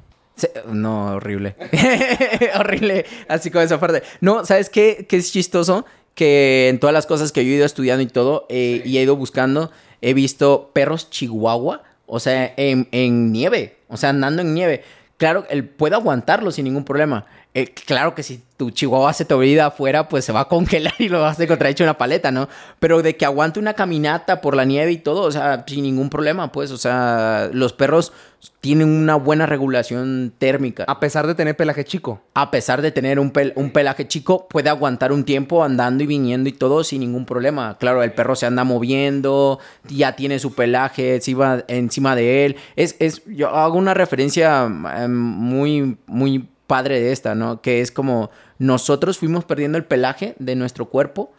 no, 0.68 1.16
horrible. 1.16 1.56
horrible. 2.60 3.06
Así 3.28 3.52
con 3.52 3.62
esa 3.62 3.80
parte. 3.80 4.04
No, 4.22 4.46
¿sabes 4.46 4.70
qué? 4.70 5.06
Que 5.08 5.18
es 5.18 5.32
chistoso 5.32 5.86
que 6.16 6.68
en 6.70 6.80
todas 6.80 6.94
las 6.94 7.06
cosas 7.06 7.32
que 7.32 7.46
yo 7.46 7.52
he 7.52 7.56
ido 7.56 7.66
estudiando 7.66 8.04
y 8.04 8.08
todo, 8.08 8.46
eh, 8.50 8.82
y 8.86 8.98
he 8.98 9.02
ido 9.02 9.16
buscando, 9.16 9.72
he 10.02 10.14
visto 10.14 10.72
perros 10.74 11.10
chihuahua, 11.10 11.84
o 12.06 12.20
sea, 12.20 12.54
en, 12.58 12.88
en 12.92 13.32
nieve, 13.32 13.78
o 13.88 13.98
sea, 13.98 14.10
andando 14.10 14.42
en 14.42 14.54
nieve. 14.54 14.84
Claro, 15.18 15.46
él 15.50 15.66
puede 15.66 15.96
aguantarlo 15.96 16.52
sin 16.52 16.66
ningún 16.66 16.84
problema. 16.84 17.26
Eh, 17.54 17.74
claro 17.86 18.16
que 18.16 18.24
si 18.24 18.42
tu 18.56 18.72
chihuahua 18.72 19.10
hace 19.10 19.26
tu 19.26 19.38
vida 19.38 19.66
afuera, 19.66 20.08
pues 20.08 20.24
se 20.24 20.32
va 20.32 20.42
a 20.42 20.48
congelar 20.48 20.94
y 21.00 21.10
lo 21.10 21.20
vas 21.20 21.38
a 21.38 21.44
encontrar 21.44 21.72
hecho 21.72 21.84
una 21.84 21.98
paleta, 21.98 22.32
¿no? 22.32 22.48
Pero 22.80 23.02
de 23.02 23.18
que 23.18 23.26
aguante 23.26 23.60
una 23.60 23.74
caminata 23.74 24.40
por 24.40 24.56
la 24.56 24.64
nieve 24.64 24.92
y 24.94 24.98
todo, 24.98 25.24
o 25.24 25.32
sea, 25.32 25.66
sin 25.68 25.84
ningún 25.84 26.10
problema, 26.10 26.52
pues, 26.54 26.72
o 26.72 26.78
sea, 26.78 27.50
los 27.52 27.74
perros 27.74 28.14
tienen 28.62 28.88
una 28.88 29.16
buena 29.16 29.46
regulación 29.48 30.32
térmica. 30.38 30.86
A 30.88 31.00
pesar 31.02 31.28
de 31.28 31.36
tener 31.36 31.58
pelaje 31.58 31.84
chico. 31.84 32.22
A 32.34 32.52
pesar 32.52 32.82
de 32.82 32.92
tener 32.92 33.20
un, 33.20 33.34
un 33.56 33.72
pelaje 33.72 34.08
chico, 34.08 34.48
puede 34.48 34.70
aguantar 34.70 35.12
un 35.12 35.26
tiempo 35.26 35.64
andando 35.64 36.04
y 36.04 36.08
viniendo 36.08 36.48
y 36.48 36.54
todo 36.54 36.86
sin 36.86 37.02
ningún 37.02 37.26
problema. 37.26 37.78
Claro, 37.80 38.02
el 38.02 38.14
perro 38.14 38.36
se 38.36 38.46
anda 38.46 38.64
moviendo, 38.64 39.60
ya 39.90 40.16
tiene 40.16 40.40
su 40.40 40.54
pelaje 40.54 41.16
encima, 41.16 41.64
encima 41.68 42.16
de 42.16 42.46
él. 42.46 42.56
Es, 42.78 42.96
es, 43.00 43.24
yo 43.26 43.50
hago 43.50 43.78
una 43.78 43.94
referencia 43.94 44.64
em, 44.66 45.12
muy, 45.12 45.98
muy 46.08 46.48
padre 46.72 47.02
de 47.02 47.12
esta, 47.12 47.36
¿no? 47.36 47.62
Que 47.62 47.82
es 47.82 47.92
como 47.92 48.32
nosotros 48.58 49.18
fuimos 49.18 49.44
perdiendo 49.44 49.78
el 49.78 49.84
pelaje 49.84 50.36
de 50.40 50.56
nuestro 50.56 50.86
cuerpo 50.86 51.34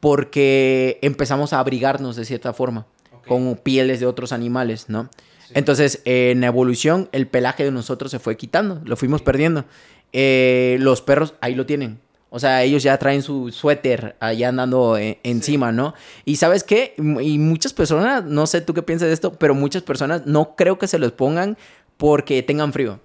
porque 0.00 0.98
empezamos 1.00 1.52
a 1.52 1.60
abrigarnos 1.60 2.16
de 2.16 2.24
cierta 2.24 2.52
forma 2.52 2.84
con 3.28 3.54
pieles 3.54 4.00
de 4.00 4.06
otros 4.06 4.32
animales, 4.32 4.86
¿no? 4.88 5.08
Entonces, 5.50 6.02
en 6.04 6.42
evolución, 6.42 7.08
el 7.12 7.28
pelaje 7.28 7.62
de 7.62 7.70
nosotros 7.70 8.10
se 8.10 8.18
fue 8.18 8.36
quitando, 8.36 8.82
lo 8.84 8.96
fuimos 8.96 9.22
perdiendo. 9.22 9.64
Eh, 10.12 10.76
los 10.80 11.02
perros 11.02 11.34
ahí 11.40 11.54
lo 11.54 11.66
tienen. 11.66 12.00
O 12.30 12.40
sea, 12.40 12.64
ellos 12.64 12.82
ya 12.82 12.98
traen 12.98 13.22
su 13.22 13.52
suéter 13.52 14.16
allá 14.18 14.48
andando 14.48 14.98
eh, 14.98 15.20
encima, 15.22 15.70
¿no? 15.70 15.94
Y 16.24 16.34
sabes 16.34 16.64
qué? 16.64 16.94
Y 16.98 17.38
muchas 17.38 17.72
personas, 17.72 18.24
no 18.24 18.48
sé 18.48 18.60
tú 18.60 18.74
qué 18.74 18.82
piensas 18.82 19.06
de 19.06 19.14
esto, 19.14 19.34
pero 19.34 19.54
muchas 19.54 19.84
personas 19.84 20.26
no 20.26 20.56
creo 20.56 20.80
que 20.80 20.88
se 20.88 20.98
los 20.98 21.12
pongan 21.12 21.56
porque 21.96 22.42
tengan 22.42 22.72
frío. 22.72 22.98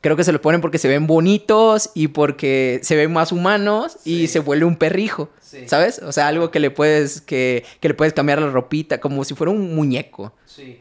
Creo 0.00 0.16
que 0.16 0.24
se 0.24 0.32
lo 0.32 0.40
ponen 0.40 0.60
porque 0.60 0.78
se 0.78 0.88
ven 0.88 1.06
bonitos 1.06 1.90
y 1.94 2.08
porque 2.08 2.80
se 2.82 2.96
ven 2.96 3.12
más 3.12 3.32
humanos 3.32 3.98
y 4.04 4.28
se 4.28 4.38
vuelve 4.40 4.64
un 4.64 4.76
perrijo. 4.76 5.28
Sí. 5.50 5.64
¿Sabes? 5.66 5.98
O 5.98 6.12
sea, 6.12 6.28
algo 6.28 6.52
que 6.52 6.60
le 6.60 6.70
puedes, 6.70 7.20
que, 7.20 7.64
que 7.80 7.88
le 7.88 7.94
puedes 7.94 8.12
cambiar 8.14 8.40
la 8.40 8.50
ropita, 8.50 9.00
como 9.00 9.24
si 9.24 9.34
fuera 9.34 9.50
un 9.50 9.74
muñeco, 9.74 10.32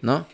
¿no? 0.03 0.27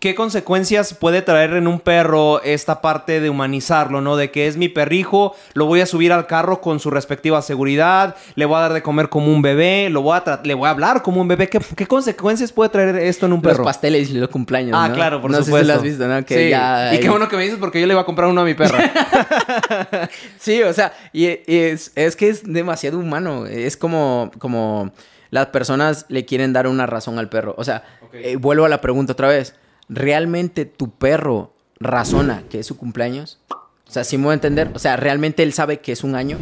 ¿Qué, 0.00 0.14
consecuencias 0.14 0.94
puede 0.94 1.20
traer 1.20 1.52
en 1.54 1.66
un 1.66 1.80
perro 1.80 2.40
esta 2.44 2.80
parte 2.80 3.20
de 3.20 3.28
humanizarlo, 3.28 4.00
no? 4.00 4.16
De 4.16 4.30
que 4.30 4.46
es 4.46 4.56
mi 4.56 4.68
perrijo, 4.70 5.34
lo 5.52 5.66
voy 5.66 5.80
a 5.82 5.86
subir 5.86 6.12
al 6.12 6.26
carro 6.26 6.60
con 6.62 6.80
su 6.80 6.90
respectiva 6.90 7.42
seguridad, 7.42 8.14
le 8.36 8.44
voy 8.46 8.56
a 8.56 8.60
dar 8.60 8.72
de 8.72 8.82
comer 8.82 9.08
como 9.10 9.32
un 9.32 9.42
bebé, 9.42 9.90
lo 9.90 10.00
voy 10.00 10.16
a 10.24 10.40
le 10.44 10.54
voy 10.54 10.66
a 10.66 10.70
hablar 10.70 11.02
como 11.02 11.20
un 11.20 11.28
bebé. 11.28 11.48
¿Qué, 11.50 11.58
qué 11.76 11.86
consecuencias 11.86 12.52
puede 12.52 12.70
traer 12.70 12.96
esto 12.96 13.26
en 13.26 13.32
un 13.34 13.42
Los 13.42 13.52
perro? 13.52 13.64
pasteles 13.64 14.08
y 14.10 14.14
los 14.14 14.30
cumpleaños, 14.30 14.72
Ah, 14.80 14.88
¿no? 14.88 14.94
claro, 14.94 15.20
por 15.20 15.30
no 15.30 15.42
supuesto. 15.42 15.58
sé 15.58 15.62
si 15.64 15.68
lo 15.68 15.74
has 15.74 15.82
visto, 15.82 16.08
¿no? 16.08 16.24
Que 16.24 16.44
Sí, 16.44 16.50
ya- 16.50 16.94
Y 16.94 17.00
qué 17.00 17.10
bueno 17.10 17.28
que 17.28 17.36
me 17.36 17.42
dices 17.42 17.58
porque 17.58 17.80
yo 17.80 17.86
le 17.86 17.92
iba 17.92 18.00
a 18.02 18.06
comprar 18.06 18.30
uno 18.30 18.40
a 18.40 18.44
mi 18.44 18.54
perra. 18.54 18.78
Sí, 20.38 20.62
o 20.62 20.72
sea, 20.72 20.92
y 21.12 21.24
y 21.46 21.56
es, 21.56 21.92
es 21.94 22.16
que 22.16 22.28
es 22.28 22.42
demasiado 22.44 22.98
humano. 22.98 23.46
Es 23.46 23.73
como, 23.76 24.30
como 24.38 24.92
las 25.30 25.46
personas 25.46 26.06
le 26.08 26.24
quieren 26.24 26.52
dar 26.52 26.66
una 26.66 26.86
razón 26.86 27.18
al 27.18 27.28
perro. 27.28 27.54
O 27.58 27.64
sea, 27.64 27.84
eh, 28.12 28.36
vuelvo 28.36 28.64
a 28.64 28.68
la 28.68 28.80
pregunta 28.80 29.12
otra 29.14 29.28
vez. 29.28 29.54
¿Realmente 29.88 30.64
tu 30.64 30.90
perro 30.90 31.52
razona 31.80 32.42
que 32.48 32.60
es 32.60 32.66
su 32.66 32.76
cumpleaños? 32.76 33.38
O 33.50 33.90
sea, 33.90 34.04
si 34.04 34.16
me 34.16 34.24
voy 34.24 34.30
a 34.32 34.34
entender. 34.34 34.70
O 34.74 34.78
sea, 34.78 34.96
¿realmente 34.96 35.42
él 35.42 35.52
sabe 35.52 35.80
que 35.80 35.92
es 35.92 36.04
un 36.04 36.14
año? 36.14 36.38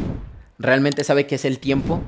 ¿Realmente 0.59 1.05
sabe 1.05 1.27
que 1.27 1.35
es 1.35 1.45
el 1.45 1.59
tiempo? 1.59 2.01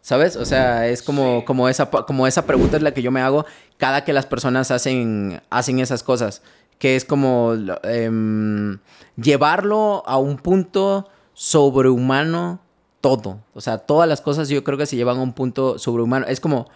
¿Sabes? 0.00 0.36
O 0.36 0.44
sea, 0.44 0.86
es 0.86 1.02
como, 1.02 1.40
Sí. 1.40 1.44
como, 1.46 1.68
esa, 1.68 1.90
como 1.90 2.26
esa 2.28 2.46
pregunta 2.46 2.76
es 2.76 2.82
la 2.82 2.92
que 2.94 3.02
yo 3.02 3.10
me 3.10 3.20
hago 3.20 3.44
cada 3.76 4.04
que 4.04 4.12
las 4.12 4.26
personas 4.26 4.70
hacen, 4.70 5.40
hacen 5.50 5.80
esas 5.80 6.02
cosas. 6.04 6.42
Que 6.78 6.94
es 6.94 7.04
como 7.04 7.54
em, 7.82 8.78
llevarlo 9.16 10.04
a 10.06 10.18
un 10.18 10.36
punto 10.36 11.08
sobrehumano 11.34 12.60
todo. 13.06 13.38
O 13.54 13.60
sea, 13.60 13.78
todas 13.78 14.08
las 14.08 14.20
cosas 14.20 14.48
yo 14.48 14.64
creo 14.64 14.76
que 14.76 14.86
se 14.86 14.96
llevan 14.96 15.18
a 15.18 15.22
un 15.22 15.32
punto 15.32 15.78
sobrehumano. 15.78 16.26
Es 16.26 16.40
como, 16.40 16.68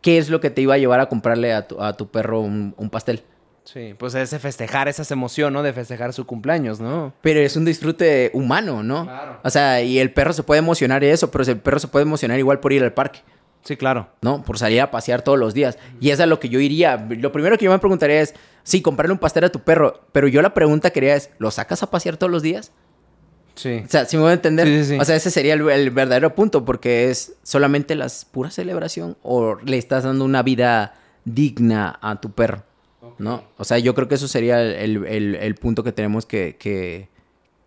¿qué 0.00 0.18
es 0.18 0.30
lo 0.30 0.40
que 0.40 0.48
te 0.48 0.60
iba 0.60 0.74
a 0.74 0.78
llevar 0.78 1.00
a 1.00 1.08
comprarle 1.08 1.52
a 1.52 1.66
tu, 1.66 1.82
a 1.82 1.96
tu 1.96 2.06
perro 2.06 2.40
un, 2.40 2.72
un 2.78 2.88
pastel? 2.88 3.24
sí, 3.64 3.94
pues 3.98 4.14
es 4.14 4.30
de 4.30 4.38
festejar 4.38 4.86
esas 4.88 5.10
emociones, 5.10 5.52
¿no? 5.52 5.62
De 5.62 5.72
festejar 5.72 6.12
su 6.12 6.24
cumpleaños, 6.24 6.80
¿no? 6.80 7.12
Pero 7.20 7.40
es 7.40 7.56
un 7.56 7.64
disfrute 7.64 8.30
humano, 8.32 8.82
¿no? 8.82 9.04
Claro. 9.04 9.40
O 9.42 9.50
sea, 9.50 9.82
y 9.82 9.98
el 9.98 10.12
perro 10.12 10.32
se 10.32 10.44
puede 10.44 10.60
emocionar 10.60 11.02
y 11.02 11.08
eso, 11.08 11.30
pero 11.30 11.44
el 11.44 11.58
perro 11.58 11.78
se 11.80 11.88
puede 11.88 12.04
emocionar 12.04 12.38
igual 12.38 12.60
por 12.60 12.72
ir 12.72 12.84
al 12.84 12.92
parque. 12.92 13.20
Sí, 13.64 13.76
claro. 13.76 14.08
¿no? 14.20 14.42
Por 14.42 14.58
salir 14.58 14.80
a 14.80 14.90
pasear 14.90 15.22
todos 15.22 15.38
los 15.38 15.54
días. 15.54 15.78
Y 16.00 16.10
eso 16.10 16.22
es 16.22 16.28
lo 16.28 16.40
que 16.40 16.48
yo 16.48 16.58
iría. 16.60 16.96
Lo 16.96 17.30
primero 17.32 17.56
que 17.56 17.64
yo 17.64 17.70
me 17.70 17.78
preguntaría 17.78 18.20
es, 18.20 18.34
sí, 18.64 18.82
comprarle 18.82 19.12
un 19.12 19.18
pastel 19.18 19.44
a 19.44 19.50
tu 19.50 19.60
perro, 19.60 20.00
pero 20.12 20.26
yo 20.28 20.42
la 20.42 20.54
pregunta 20.54 20.90
quería 20.90 21.14
es, 21.14 21.30
¿lo 21.38 21.50
sacas 21.50 21.82
a 21.82 21.90
pasear 21.90 22.16
todos 22.16 22.32
los 22.32 22.42
días? 22.42 22.72
Sí. 23.54 23.82
O 23.84 23.88
sea, 23.88 24.04
si 24.06 24.16
me 24.16 24.22
voy 24.22 24.30
a 24.30 24.34
entender. 24.34 24.66
Sí, 24.66 24.78
sí, 24.84 24.84
sí. 24.94 24.98
O 25.00 25.04
sea, 25.04 25.14
ese 25.16 25.30
sería 25.30 25.54
el, 25.54 25.68
el 25.68 25.90
verdadero 25.90 26.34
punto, 26.34 26.64
porque 26.64 27.10
es 27.10 27.34
solamente 27.42 27.94
la 27.94 28.06
pura 28.30 28.50
celebración 28.50 29.16
o 29.22 29.56
le 29.64 29.76
estás 29.78 30.04
dando 30.04 30.24
una 30.24 30.42
vida 30.42 30.94
digna 31.24 31.98
a 32.02 32.20
tu 32.20 32.30
perro, 32.32 32.62
¿no? 33.18 33.44
O 33.58 33.64
sea, 33.64 33.78
yo 33.78 33.94
creo 33.94 34.08
que 34.08 34.14
eso 34.16 34.26
sería 34.28 34.60
el, 34.62 35.04
el- 35.06 35.34
el 35.36 35.54
punto 35.54 35.84
que 35.84 35.92
tenemos 35.92 36.26
que, 36.26 36.56
que, 36.58 37.08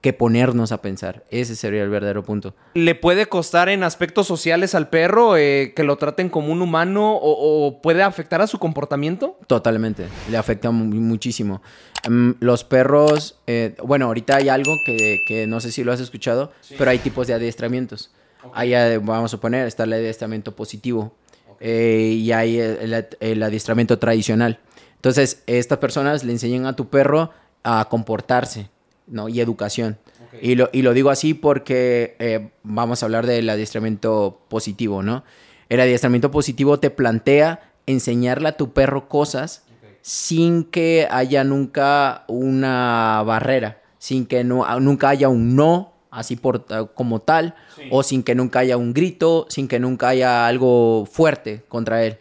que 0.06 0.14
ponernos 0.14 0.72
a 0.72 0.84
pensar. 0.84 1.24
Ese 1.32 1.56
sería 1.56 1.82
el 1.82 1.90
verdadero 1.90 2.24
punto. 2.24 2.54
¿Le 2.76 2.94
puede 2.94 3.26
costar 3.26 3.70
en 3.70 3.82
aspectos 3.84 4.28
sociales 4.28 4.76
al 4.76 4.88
perro 4.90 5.36
eh, 5.36 5.74
que 5.76 5.82
lo 5.84 5.96
traten 5.96 6.30
como 6.30 6.52
un 6.54 6.62
humano 6.62 7.16
o, 7.16 7.66
o 7.68 7.82
puede 7.82 8.04
afectar 8.04 8.40
a 8.40 8.46
su 8.46 8.60
comportamiento? 8.60 9.40
Totalmente, 9.48 10.06
le 10.30 10.38
afecta 10.38 10.70
mu- 10.70 10.94
muchísimo. 10.94 11.64
Mm, 12.08 12.34
los 12.40 12.64
perros, 12.64 13.40
eh, 13.48 13.74
bueno, 13.84 14.06
ahorita 14.06 14.36
hay 14.36 14.48
algo 14.50 14.76
que, 14.86 15.24
que 15.26 15.48
no 15.48 15.60
sé 15.60 15.72
si 15.72 15.84
lo 15.84 15.92
has 15.92 16.00
escuchado, 16.00 16.52
pero 16.78 16.92
hay 16.92 17.00
tipos 17.00 17.26
de 17.26 17.34
adiestramientos. 17.34 18.12
Hay, 18.54 18.76
eh, 18.76 19.00
vamos 19.02 19.34
a 19.34 19.38
poner, 19.40 19.66
está 19.66 19.86
el 19.86 19.94
adiestramiento 19.94 20.56
positivo 20.56 21.16
eh, 21.60 22.14
y 22.16 22.32
hay 22.32 22.60
el, 22.60 22.94
el- 22.94 23.08
el 23.22 23.42
adiestramiento 23.42 23.98
tradicional. 23.98 24.60
Entonces, 24.98 25.42
estas 25.48 25.80
personas 25.80 26.24
le 26.24 26.32
enseñan 26.32 26.68
a 26.68 26.76
tu 26.76 26.90
perro 26.90 27.32
a 27.64 27.88
comportarse, 27.90 28.70
¿no? 29.08 29.30
Y 29.30 29.40
educación. 29.40 29.98
Y, 30.42 30.56
lo, 30.56 30.70
y 30.74 30.82
lo 30.82 30.94
digo 30.94 31.10
así 31.10 31.34
porque 31.34 32.16
eh, 32.20 32.50
vamos 32.64 33.02
a 33.02 33.06
hablar 33.06 33.26
del 33.26 33.50
adiestramiento 33.50 34.42
positivo, 34.50 35.02
¿no? 35.02 35.24
El 35.70 35.80
adiestramiento 35.80 36.30
positivo 36.32 36.80
te 36.80 36.90
plantea 36.90 37.72
enseñarle 37.86 38.50
a 38.50 38.58
tu 38.58 38.74
perro 38.74 39.08
cosas 39.08 39.64
sin 40.02 40.66
que 40.66 41.08
haya 41.10 41.44
nunca 41.44 42.26
una 42.28 43.24
barrera, 43.26 43.82
sin 43.98 44.28
que 44.28 44.44
no, 44.44 44.80
nunca 44.80 45.10
haya 45.10 45.30
un 45.30 45.56
no, 45.56 45.94
así 46.12 46.36
por, 46.36 46.66
como 46.94 47.22
tal, 47.22 47.56
o 47.90 48.04
sin 48.04 48.22
que 48.22 48.36
nunca 48.36 48.60
haya 48.60 48.78
un 48.78 48.94
grito, 48.94 49.48
sin 49.50 49.68
que 49.68 49.80
nunca 49.80 50.10
haya 50.10 50.46
algo 50.46 51.08
fuerte 51.12 51.64
contra 51.68 52.04
él. 52.04 52.20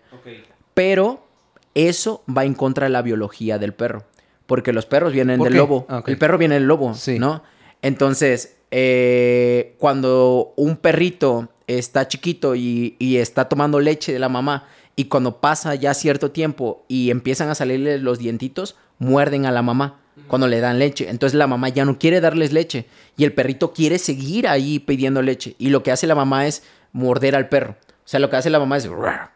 Pero 0.73 1.27
eso 1.75 2.25
va 2.27 2.45
en 2.45 2.55
contra 2.55 2.87
de 2.87 2.91
la 2.91 3.03
biología 3.03 3.59
del 3.59 3.75
perro. 3.75 4.05
Porque 4.47 4.73
los 4.73 4.87
perros 4.87 5.13
vienen 5.13 5.39
¿Por 5.39 5.47
del 5.47 5.55
qué? 5.55 5.59
lobo. 5.59 5.87
Ah. 5.89 6.03
El 6.07 6.19
perro 6.19 6.39
viene 6.39 6.55
del 6.57 6.65
lobo, 6.67 6.95
Sí. 6.95 7.19
¿no? 7.19 7.43
Entonces, 7.83 8.57
eh, 8.71 9.75
cuando 9.79 10.53
un 10.57 10.77
perrito 10.77 11.49
está 11.67 12.09
chiquito 12.09 12.55
y, 12.55 12.97
y 12.99 13.17
está 13.19 13.49
tomando 13.49 13.81
leche 13.81 14.13
de 14.13 14.19
la 14.19 14.29
mamá, 14.29 14.67
y 14.97 15.07
cuando 15.07 15.41
pasa 15.41 15.75
ya 15.75 15.93
cierto 15.93 16.31
tiempo 16.31 16.85
y 16.89 17.11
empiezan 17.11 17.49
a 17.49 17.55
salirle 17.55 17.99
los 17.99 18.19
dientitos, 18.19 18.77
muerden 18.99 19.45
a 19.45 19.51
la 19.51 19.61
mamá 19.63 20.01
cuando 20.29 20.47
le 20.47 20.61
dan 20.61 20.79
leche. 20.79 21.11
Entonces 21.11 21.37
la 21.37 21.49
mamá 21.49 21.69
ya 21.69 21.85
no 21.85 21.99
quiere 21.99 22.21
darles 22.21 22.53
leche 22.53 22.87
y 23.17 23.25
el 23.25 23.33
perrito 23.33 23.73
quiere 23.73 23.99
seguir 23.99 24.47
ahí 24.47 24.79
pidiendo 24.79 25.21
leche. 25.21 25.57
Y 25.59 25.71
lo 25.71 25.83
que 25.83 25.91
hace 25.91 26.07
la 26.07 26.15
mamá 26.15 26.47
es 26.47 26.63
morder 26.93 27.35
al 27.35 27.49
perro. 27.49 27.77
O 28.05 28.07
sea, 28.09 28.21
lo 28.21 28.31
que 28.31 28.37
hace 28.37 28.51
la 28.51 28.61
mamá 28.61 28.77
es 28.77 28.89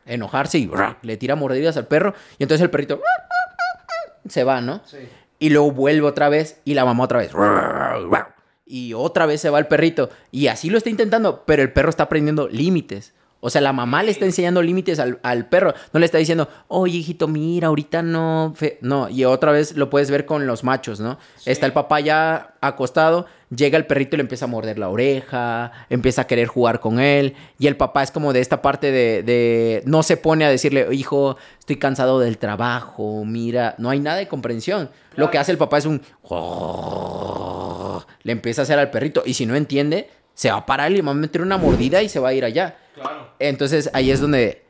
enojarse 0.06 0.58
y 0.58 0.70
le 1.02 1.16
tira 1.16 1.34
mordidas 1.34 1.76
al 1.76 1.88
perro. 1.88 2.14
Y 2.38 2.44
entonces 2.44 2.62
el 2.62 2.70
perrito 2.70 3.00
se 4.28 4.44
va, 4.44 4.60
¿no? 4.60 4.82
Y 5.38 5.50
luego 5.50 5.70
vuelve 5.72 6.06
otra 6.06 6.28
vez 6.28 6.60
y 6.64 6.74
la 6.74 6.84
mamá 6.84 7.04
otra 7.04 7.18
vez. 7.20 7.32
Y 8.66 8.92
otra 8.94 9.26
vez 9.26 9.40
se 9.40 9.50
va 9.50 9.58
el 9.58 9.66
perrito. 9.66 10.10
Y 10.30 10.48
así 10.48 10.70
lo 10.70 10.78
está 10.78 10.90
intentando, 10.90 11.44
pero 11.46 11.62
el 11.62 11.72
perro 11.72 11.90
está 11.90 12.04
aprendiendo 12.04 12.48
límites. 12.48 13.14
O 13.40 13.50
sea, 13.50 13.60
la 13.60 13.72
mamá 13.72 14.02
le 14.02 14.10
está 14.10 14.24
enseñando 14.24 14.60
límites 14.62 14.98
al, 14.98 15.20
al 15.22 15.46
perro. 15.48 15.72
No 15.92 16.00
le 16.00 16.06
está 16.06 16.18
diciendo, 16.18 16.48
oye, 16.66 16.98
hijito, 16.98 17.28
mira, 17.28 17.68
ahorita 17.68 18.02
no. 18.02 18.52
fe-". 18.56 18.78
No, 18.82 19.08
y 19.08 19.24
otra 19.24 19.52
vez 19.52 19.76
lo 19.76 19.90
puedes 19.90 20.10
ver 20.10 20.26
con 20.26 20.46
los 20.48 20.64
machos, 20.64 20.98
¿no? 20.98 21.18
Está 21.46 21.64
el 21.66 21.72
papá 21.72 22.00
ya 22.00 22.54
acostado, 22.60 23.26
llega 23.54 23.78
el 23.78 23.86
perrito 23.86 24.16
y 24.16 24.18
le 24.18 24.22
empieza 24.22 24.46
a 24.46 24.48
morder 24.48 24.76
la 24.80 24.88
oreja, 24.88 25.70
empieza 25.88 26.22
a 26.22 26.26
querer 26.26 26.48
jugar 26.48 26.80
con 26.80 26.98
él. 26.98 27.36
Y 27.60 27.68
el 27.68 27.76
papá 27.76 28.02
es 28.02 28.10
como 28.10 28.32
de 28.32 28.40
esta 28.40 28.60
parte 28.60 28.90
de. 28.90 29.22
de- 29.22 29.82
no 29.86 30.02
se 30.02 30.16
pone 30.16 30.44
a 30.44 30.50
decirle, 30.50 30.88
hijo, 30.92 31.36
estoy 31.60 31.76
cansado 31.76 32.18
del 32.18 32.38
trabajo, 32.38 33.24
mira. 33.24 33.76
No 33.78 33.88
hay 33.90 34.00
nada 34.00 34.16
de 34.16 34.26
comprensión. 34.26 34.90
Lo 35.14 35.30
que 35.30 35.38
hace 35.38 35.52
el 35.52 35.58
papá 35.58 35.78
es 35.78 35.86
un. 35.86 36.02
Le 38.24 38.32
empieza 38.32 38.62
a 38.62 38.64
hacer 38.64 38.78
al 38.78 38.90
perrito. 38.90 39.22
Y 39.24 39.34
si 39.34 39.46
no 39.46 39.54
entiende, 39.54 40.10
se 40.34 40.50
va 40.50 40.58
a 40.58 40.66
parar 40.66 40.90
y 40.92 40.96
le 40.96 41.02
va 41.02 41.12
a 41.12 41.14
meter 41.14 41.40
una 41.42 41.56
mordida 41.56 42.02
y 42.02 42.08
se 42.08 42.18
va 42.18 42.28
a 42.30 42.34
ir 42.34 42.44
allá. 42.44 42.76
Entonces 43.38 43.90
ahí 43.92 44.10
es 44.10 44.20
donde 44.20 44.62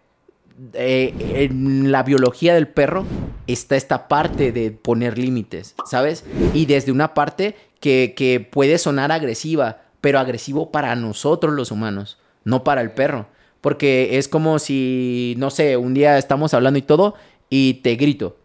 eh, 0.75 1.15
en 1.51 1.93
la 1.93 2.03
biología 2.03 2.53
del 2.55 2.67
perro 2.67 3.05
está 3.47 3.77
esta 3.77 4.09
parte 4.09 4.51
de 4.51 4.73
poner 4.73 5.17
límites, 5.17 5.75
¿sabes? 5.87 6.25
Y 6.53 6.67
desde 6.67 6.91
una 6.91 7.15
parte 7.15 7.55
que, 7.81 8.49
puede 8.51 8.79
sonar 8.79 9.13
agresiva, 9.13 9.83
pero 10.01 10.19
agresivo 10.19 10.71
para 10.73 10.95
nosotros 10.97 11.55
los 11.55 11.71
humanos, 11.71 12.19
no 12.45 12.65
para 12.65 12.81
el 12.81 12.91
perro. 12.91 13.27
Porque 13.61 14.19
es 14.19 14.29
como 14.29 14.59
si, 14.59 15.35
no 15.39 15.51
sé, 15.51 15.77
un 15.77 15.95
día 15.95 16.19
estamos 16.19 16.55
hablando 16.55 16.79
y 16.79 16.83
todo 16.83 17.15
y 17.51 17.75
te 17.75 17.95
grito. 17.95 18.37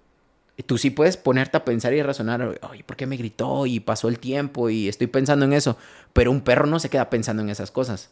Tú 0.67 0.77
sí 0.77 0.91
puedes 0.91 1.17
ponerte 1.17 1.57
a 1.57 1.65
pensar 1.65 1.93
y 1.93 2.01
razonar, 2.03 2.59
oye, 2.69 2.83
¿por 2.83 2.95
qué 2.95 3.07
me 3.07 3.17
gritó? 3.17 3.65
Y 3.65 3.79
pasó 3.79 4.07
el 4.07 4.19
tiempo 4.19 4.69
y 4.69 4.87
estoy 4.87 5.07
pensando 5.07 5.45
en 5.45 5.53
eso. 5.53 5.77
Pero 6.13 6.29
un 6.29 6.41
perro 6.41 6.67
no 6.67 6.79
se 6.79 6.89
queda 6.89 7.09
pensando 7.09 7.41
en 7.41 7.49
esas 7.49 7.71
cosas. 7.71 8.11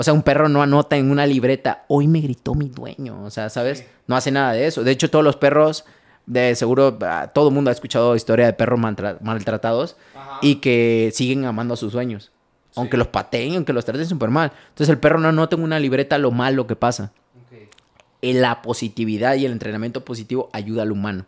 O 0.00 0.04
sea, 0.04 0.12
un 0.12 0.22
perro 0.22 0.48
no 0.48 0.62
anota 0.62 0.96
en 0.96 1.10
una 1.10 1.26
libreta, 1.26 1.84
hoy 1.88 2.06
me 2.06 2.20
gritó 2.20 2.54
mi 2.54 2.68
dueño. 2.68 3.24
O 3.24 3.30
sea, 3.30 3.50
¿sabes? 3.50 3.84
No 4.06 4.14
hace 4.14 4.30
nada 4.30 4.52
de 4.52 4.64
eso. 4.68 4.84
De 4.84 4.92
hecho, 4.92 5.10
todos 5.10 5.24
los 5.24 5.34
perros, 5.34 5.84
de 6.24 6.54
seguro, 6.54 6.96
ah, 7.02 7.32
todo 7.34 7.48
el 7.48 7.54
mundo 7.54 7.70
ha 7.70 7.72
escuchado 7.72 8.14
historia 8.14 8.46
de 8.46 8.52
perros 8.52 8.78
maltra- 8.78 9.18
maltratados 9.20 9.96
y 10.40 10.56
que 10.56 11.10
siguen 11.12 11.46
amando 11.46 11.74
a 11.74 11.76
sus 11.76 11.92
dueños. 11.94 12.30
Aunque 12.76 12.96
los 12.96 13.08
pateen, 13.08 13.56
aunque 13.56 13.72
los 13.72 13.84
traten 13.84 14.06
súper 14.06 14.30
mal. 14.30 14.52
Entonces, 14.68 14.90
el 14.90 14.98
perro 14.98 15.18
no 15.18 15.28
anota 15.30 15.56
en 15.56 15.62
una 15.64 15.80
libreta 15.80 16.16
lo 16.18 16.30
malo 16.30 16.68
que 16.68 16.76
pasa. 16.76 17.10
En 18.22 18.40
la 18.40 18.62
positividad 18.62 19.34
y 19.34 19.46
el 19.46 19.52
entrenamiento 19.52 20.04
positivo 20.04 20.48
ayuda 20.52 20.82
al 20.82 20.92
humano. 20.92 21.24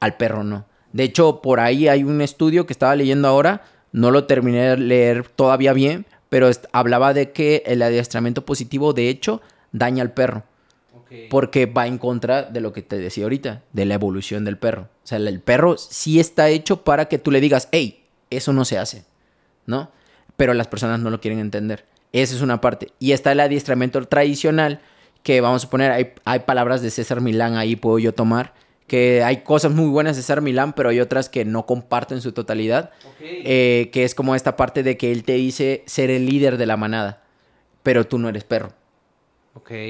Al 0.00 0.16
perro 0.16 0.44
no. 0.44 0.64
De 0.94 1.02
hecho, 1.04 1.42
por 1.42 1.60
ahí 1.60 1.88
hay 1.88 2.04
un 2.04 2.22
estudio 2.22 2.64
que 2.64 2.72
estaba 2.72 2.96
leyendo 2.96 3.28
ahora. 3.28 3.64
No 3.92 4.10
lo 4.10 4.24
terminé 4.24 4.60
de 4.70 4.76
leer 4.78 5.28
todavía 5.28 5.72
bien, 5.74 6.06
pero 6.28 6.50
hablaba 6.72 7.14
de 7.14 7.32
que 7.32 7.62
el 7.66 7.82
adiestramiento 7.82 8.44
positivo, 8.44 8.92
de 8.92 9.08
hecho, 9.08 9.40
daña 9.72 10.02
al 10.02 10.12
perro. 10.12 10.44
Porque 11.30 11.64
va 11.64 11.86
en 11.86 11.96
contra 11.96 12.42
de 12.42 12.60
lo 12.60 12.74
que 12.74 12.82
te 12.82 12.98
decía 12.98 13.24
ahorita, 13.24 13.62
de 13.72 13.86
la 13.86 13.94
evolución 13.94 14.44
del 14.44 14.58
perro. 14.58 14.88
O 15.04 15.06
sea, 15.06 15.16
el, 15.16 15.26
el 15.26 15.40
perro 15.40 15.78
sí 15.78 16.20
está 16.20 16.50
hecho 16.50 16.84
para 16.84 17.06
que 17.06 17.18
tú 17.18 17.30
le 17.30 17.40
digas, 17.40 17.68
hey, 17.72 18.04
Eso 18.28 18.52
no 18.52 18.66
se 18.66 18.76
hace, 18.76 19.04
¿no? 19.64 19.90
Pero 20.36 20.52
las 20.52 20.66
personas 20.66 21.00
no 21.00 21.08
lo 21.08 21.18
quieren 21.18 21.38
entender. 21.38 21.86
Esa 22.12 22.34
es 22.34 22.42
una 22.42 22.60
parte. 22.60 22.88
Y 22.98 23.12
está 23.12 23.32
el 23.32 23.40
adiestramiento 23.40 24.04
tradicional, 24.04 24.80
que 25.22 25.40
vamos 25.40 25.64
a 25.64 25.70
poner, 25.70 25.92
hay, 25.92 26.12
hay 26.26 26.40
palabras 26.40 26.82
de 26.82 26.90
César 26.90 27.22
Milán 27.22 27.56
ahí, 27.56 27.74
puedo 27.74 27.98
yo 27.98 28.12
tomar, 28.12 28.52
que 28.88 29.22
hay 29.22 29.42
cosas 29.42 29.70
muy 29.70 29.86
buenas 29.86 30.16
de 30.16 30.22
César 30.22 30.40
Milán, 30.40 30.72
pero 30.72 30.88
hay 30.88 30.98
otras 30.98 31.28
que 31.28 31.44
no 31.44 31.66
comparto 31.66 32.14
en 32.14 32.20
su 32.20 32.32
totalidad, 32.32 32.90
eh, 33.20 33.90
que 33.92 34.02
es 34.02 34.14
como 34.14 34.34
esta 34.34 34.56
parte 34.56 34.82
de 34.82 34.96
que 34.96 35.12
él 35.12 35.22
te 35.22 35.34
dice 35.34 35.84
ser 35.86 36.10
el 36.10 36.26
líder 36.26 36.56
de 36.56 36.66
la 36.66 36.76
manada, 36.76 37.22
pero 37.82 38.06
tú 38.06 38.18
no 38.18 38.28
eres 38.28 38.44
perro. 38.44 38.72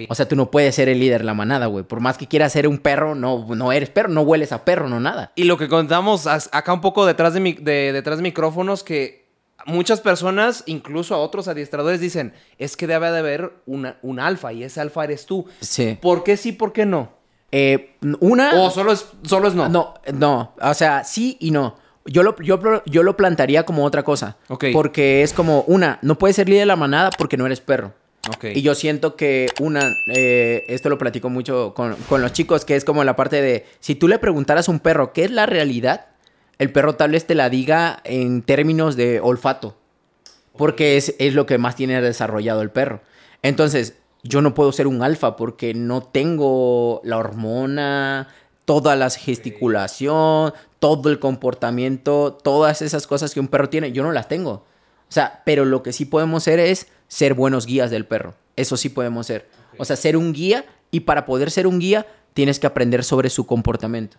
O 0.08 0.14
sea, 0.14 0.26
tú 0.26 0.34
no 0.34 0.50
puedes 0.50 0.74
ser 0.74 0.88
el 0.88 0.98
líder 0.98 1.20
de 1.20 1.26
la 1.26 1.34
manada, 1.34 1.66
güey. 1.66 1.84
Por 1.84 2.00
más 2.00 2.18
que 2.18 2.26
quieras 2.26 2.52
ser 2.52 2.66
un 2.66 2.78
perro, 2.78 3.14
no, 3.14 3.54
no 3.54 3.70
eres 3.70 3.90
perro, 3.90 4.08
no 4.08 4.22
hueles 4.22 4.50
a 4.50 4.64
perro, 4.64 4.88
no 4.88 4.98
nada. 4.98 5.32
Y 5.36 5.44
lo 5.44 5.56
que 5.56 5.68
contamos 5.68 6.26
acá 6.26 6.72
un 6.72 6.80
poco 6.80 7.06
detrás 7.06 7.34
de, 7.34 7.40
mi, 7.40 7.52
de 7.52 7.92
detrás 7.92 8.16
de 8.18 8.22
micrófonos, 8.22 8.82
que 8.82 9.28
muchas 9.66 10.00
personas, 10.00 10.64
incluso 10.66 11.14
a 11.14 11.18
otros 11.18 11.48
adiestradores, 11.48 12.00
dicen, 12.00 12.32
es 12.56 12.76
que 12.76 12.86
debe 12.86 13.10
de 13.10 13.18
haber 13.18 13.52
una, 13.66 13.98
un 14.02 14.18
alfa 14.20 14.52
y 14.52 14.64
ese 14.64 14.80
alfa 14.80 15.04
eres 15.04 15.26
tú. 15.26 15.46
Sí. 15.60 15.98
¿Por 16.00 16.24
qué 16.24 16.36
sí, 16.36 16.52
por 16.52 16.72
qué 16.72 16.86
no? 16.86 17.17
Eh, 17.50 17.96
una... 18.20 18.52
O 18.54 18.70
solo 18.70 18.92
es, 18.92 19.06
solo 19.22 19.48
es 19.48 19.54
no. 19.54 19.68
No, 19.68 19.94
no. 20.12 20.52
O 20.60 20.74
sea, 20.74 21.04
sí 21.04 21.36
y 21.40 21.50
no. 21.50 21.76
Yo 22.04 22.22
lo, 22.22 22.36
yo, 22.40 22.60
yo 22.86 23.02
lo 23.02 23.16
plantaría 23.16 23.64
como 23.64 23.84
otra 23.84 24.02
cosa. 24.02 24.36
Ok. 24.48 24.66
Porque 24.72 25.22
es 25.22 25.32
como, 25.32 25.62
una, 25.62 25.98
no 26.02 26.18
puedes 26.18 26.36
ser 26.36 26.48
líder 26.48 26.62
de 26.62 26.66
la 26.66 26.76
manada 26.76 27.10
porque 27.10 27.36
no 27.36 27.46
eres 27.46 27.60
perro. 27.60 27.92
Y 28.42 28.62
yo 28.62 28.74
siento 28.74 29.16
que 29.16 29.48
una, 29.60 29.96
eh, 30.14 30.64
esto 30.68 30.88
lo 30.88 30.98
platico 30.98 31.30
mucho 31.30 31.72
con, 31.74 31.94
con, 32.08 32.20
los 32.20 32.32
chicos, 32.32 32.64
que 32.64 32.76
es 32.76 32.84
como 32.84 33.04
la 33.04 33.16
parte 33.16 33.40
de, 33.40 33.66
si 33.80 33.94
tú 33.94 34.08
le 34.08 34.18
preguntaras 34.18 34.68
a 34.68 34.72
un 34.72 34.80
perro 34.80 35.12
qué 35.12 35.24
es 35.24 35.30
la 35.30 35.46
realidad, 35.46 36.06
el 36.58 36.72
perro 36.72 36.96
tal 36.96 37.12
vez 37.12 37.26
te 37.26 37.34
la 37.34 37.48
diga 37.48 38.00
en 38.04 38.42
términos 38.42 38.96
de 38.96 39.20
olfato, 39.20 39.76
porque 40.56 40.96
es, 40.96 41.14
es 41.18 41.34
lo 41.34 41.46
que 41.46 41.58
más 41.58 41.76
tiene 41.76 42.00
desarrollado 42.02 42.62
el 42.62 42.70
perro. 42.70 43.00
Entonces, 43.42 43.94
yo 44.22 44.42
no 44.42 44.54
puedo 44.54 44.72
ser 44.72 44.86
un 44.86 45.02
alfa 45.02 45.36
porque 45.36 45.74
no 45.74 46.02
tengo 46.02 47.00
la 47.04 47.18
hormona, 47.18 48.28
toda 48.64 48.96
la 48.96 49.10
gesticulación, 49.10 50.52
todo 50.78 51.10
el 51.10 51.18
comportamiento, 51.18 52.38
todas 52.42 52.82
esas 52.82 53.06
cosas 53.06 53.32
que 53.32 53.40
un 53.40 53.48
perro 53.48 53.68
tiene, 53.68 53.92
yo 53.92 54.02
no 54.02 54.12
las 54.12 54.28
tengo. 54.28 54.50
O 54.50 55.12
sea, 55.12 55.42
pero 55.46 55.64
lo 55.64 55.82
que 55.82 55.92
sí 55.92 56.04
podemos 56.04 56.42
ser 56.42 56.60
es 56.60 56.88
ser 57.08 57.34
buenos 57.34 57.64
guías 57.64 57.90
del 57.90 58.04
perro. 58.04 58.34
Eso 58.56 58.76
sí 58.76 58.90
podemos 58.90 59.26
ser. 59.26 59.48
O 59.78 59.84
sea, 59.84 59.96
ser 59.96 60.16
un 60.16 60.32
guía 60.32 60.66
y 60.90 61.00
para 61.00 61.24
poder 61.24 61.50
ser 61.50 61.66
un 61.66 61.78
guía 61.78 62.06
tienes 62.34 62.58
que 62.58 62.66
aprender 62.66 63.04
sobre 63.04 63.30
su 63.30 63.46
comportamiento. 63.46 64.18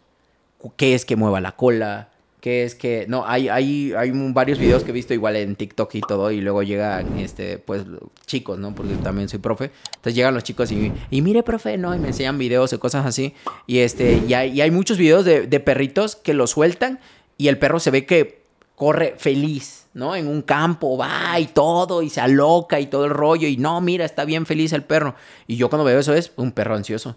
¿Qué 0.75 0.95
es 0.95 1.05
que 1.05 1.15
mueva 1.15 1.39
la 1.41 1.55
cola? 1.55 2.09
¿Qué 2.41 2.63
es 2.63 2.73
que 2.73 3.05
no 3.09 3.25
hay 3.27 3.49
hay 3.49 3.91
hay 3.97 4.11
varios 4.11 4.59
videos 4.59 4.83
que 4.83 4.91
he 4.91 4.93
visto 4.93 5.13
igual 5.13 5.35
en 5.35 5.57
TikTok 5.57 5.93
y 5.95 6.01
todo 6.01 6.31
y 6.31 6.39
luego 6.39 6.63
llegan 6.63 7.19
este 7.19 7.57
pues 7.57 7.83
chicos 8.25 8.57
no 8.57 8.73
porque 8.73 8.93
también 8.95 9.27
soy 9.27 9.39
profe 9.39 9.71
entonces 9.87 10.15
llegan 10.15 10.33
los 10.33 10.45
chicos 10.45 10.71
y, 10.71 10.93
y 11.09 11.21
mire 11.21 11.43
profe 11.43 11.77
no 11.77 11.93
y 11.93 11.99
me 11.99 12.07
enseñan 12.07 12.37
videos 12.37 12.71
y 12.71 12.77
cosas 12.77 13.05
así 13.05 13.33
y 13.67 13.79
este 13.79 14.23
y 14.25 14.33
hay, 14.33 14.51
y 14.51 14.61
hay 14.61 14.71
muchos 14.71 14.97
videos 14.97 15.25
de, 15.25 15.47
de 15.47 15.59
perritos 15.59 16.15
que 16.15 16.33
lo 16.33 16.47
sueltan 16.47 17.01
y 17.37 17.49
el 17.49 17.57
perro 17.57 17.81
se 17.81 17.91
ve 17.91 18.05
que 18.05 18.43
corre 18.75 19.15
feliz 19.17 19.79
¿no? 19.93 20.15
En 20.15 20.27
un 20.27 20.41
campo 20.41 20.97
va 20.97 21.39
y 21.39 21.47
todo, 21.47 22.01
y 22.01 22.09
se 22.09 22.21
aloca 22.21 22.79
y 22.79 22.87
todo 22.87 23.05
el 23.05 23.11
rollo, 23.11 23.47
y 23.47 23.57
no, 23.57 23.81
mira, 23.81 24.05
está 24.05 24.23
bien 24.23 24.45
feliz 24.45 24.71
el 24.73 24.83
perro. 24.83 25.15
Y 25.47 25.57
yo 25.57 25.69
cuando 25.69 25.83
veo 25.83 25.99
eso 25.99 26.13
es 26.13 26.31
un 26.35 26.51
perro 26.51 26.75
ansioso. 26.75 27.15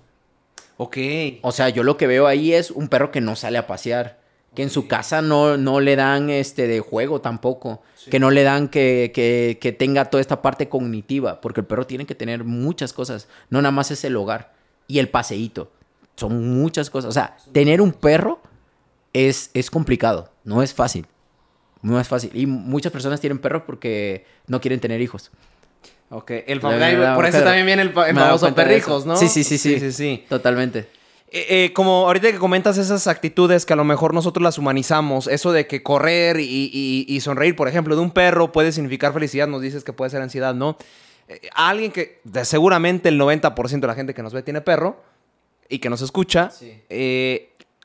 Ok. 0.78 0.96
O 1.42 1.52
sea, 1.52 1.68
yo 1.68 1.82
lo 1.82 1.96
que 1.96 2.06
veo 2.06 2.26
ahí 2.26 2.52
es 2.52 2.70
un 2.70 2.88
perro 2.88 3.10
que 3.12 3.20
no 3.20 3.36
sale 3.36 3.58
a 3.58 3.66
pasear, 3.66 4.18
que 4.54 4.62
en 4.62 4.70
su 4.70 4.86
casa 4.86 5.22
no, 5.22 5.56
no 5.56 5.80
le 5.80 5.96
dan 5.96 6.30
este 6.30 6.66
de 6.66 6.80
juego 6.80 7.20
tampoco, 7.20 7.82
que 8.10 8.18
no 8.18 8.30
le 8.30 8.42
dan 8.42 8.68
que, 8.68 9.12
que, 9.14 9.58
que 9.60 9.72
tenga 9.72 10.06
toda 10.06 10.20
esta 10.20 10.42
parte 10.42 10.68
cognitiva, 10.68 11.40
porque 11.40 11.60
el 11.60 11.66
perro 11.66 11.86
tiene 11.86 12.06
que 12.06 12.14
tener 12.14 12.44
muchas 12.44 12.92
cosas, 12.92 13.28
no 13.50 13.62
nada 13.62 13.72
más 13.72 13.90
es 13.90 14.04
el 14.04 14.16
hogar 14.16 14.52
y 14.86 14.98
el 14.98 15.08
paseíto, 15.08 15.70
son 16.16 16.58
muchas 16.58 16.90
cosas. 16.90 17.08
O 17.08 17.12
sea, 17.12 17.36
tener 17.52 17.80
un 17.80 17.92
perro 17.92 18.40
es, 19.12 19.50
es 19.54 19.70
complicado, 19.70 20.30
no 20.44 20.62
es 20.62 20.74
fácil. 20.74 21.06
No 21.82 21.98
es 21.98 22.06
fácil. 22.06 22.30
Y 22.34 22.46
muchas 22.46 22.92
personas 22.92 23.20
tienen 23.20 23.38
perros 23.38 23.64
porque 23.66 24.24
no 24.46 24.60
quieren 24.60 24.78
tener 24.78 25.00
hijos. 25.00 25.32
Ok, 26.10 26.30
el 26.46 26.60
por 26.60 27.26
eso 27.26 27.42
también 27.42 27.66
viene 27.66 27.82
el, 27.82 27.92
famoso 27.92 28.54
perrijos, 28.54 29.06
¿no? 29.06 29.16
Sí, 29.16 29.28
sí, 29.28 29.42
sí, 29.42 29.58
sí, 29.58 29.80
sí, 29.80 29.92
sí, 29.92 30.24
Totalmente. 30.28 30.88
Eh, 31.34 31.64
eh, 31.64 31.72
como 31.72 32.06
ahorita 32.06 32.30
que 32.30 32.38
comentas 32.38 32.76
esas 32.76 33.06
actitudes 33.06 33.64
que 33.64 33.72
a 33.72 33.76
lo 33.76 33.84
mejor 33.84 34.12
nosotros 34.12 34.42
las 34.42 34.58
humanizamos, 34.58 35.26
eso 35.28 35.50
de 35.50 35.66
que 35.66 35.82
correr 35.82 36.36
y, 36.38 37.18
sonreír, 37.22 37.56
por 37.56 37.68
ejemplo, 37.68 37.96
de 37.96 38.02
un 38.02 38.10
perro 38.10 38.52
puede 38.52 38.70
significar 38.70 39.14
felicidad, 39.14 39.48
nos 39.48 39.62
dices 39.62 39.82
que 39.82 39.94
puede 39.94 40.10
ser 40.10 40.20
ansiedad, 40.20 40.54
¿no? 40.54 40.76
Eh, 41.28 41.48
alguien 41.54 41.90
que 41.90 42.20
seguramente 42.44 43.08
el 43.08 43.18
90% 43.18 43.80
de 43.80 43.86
la 43.86 43.94
gente 43.94 44.12
que 44.12 44.22
nos 44.22 44.34
ve 44.34 44.42
tiene 44.42 44.60
perro 44.60 45.02
y 45.70 45.78
que 45.78 45.88
nos 45.88 46.02
escucha, 46.02 46.50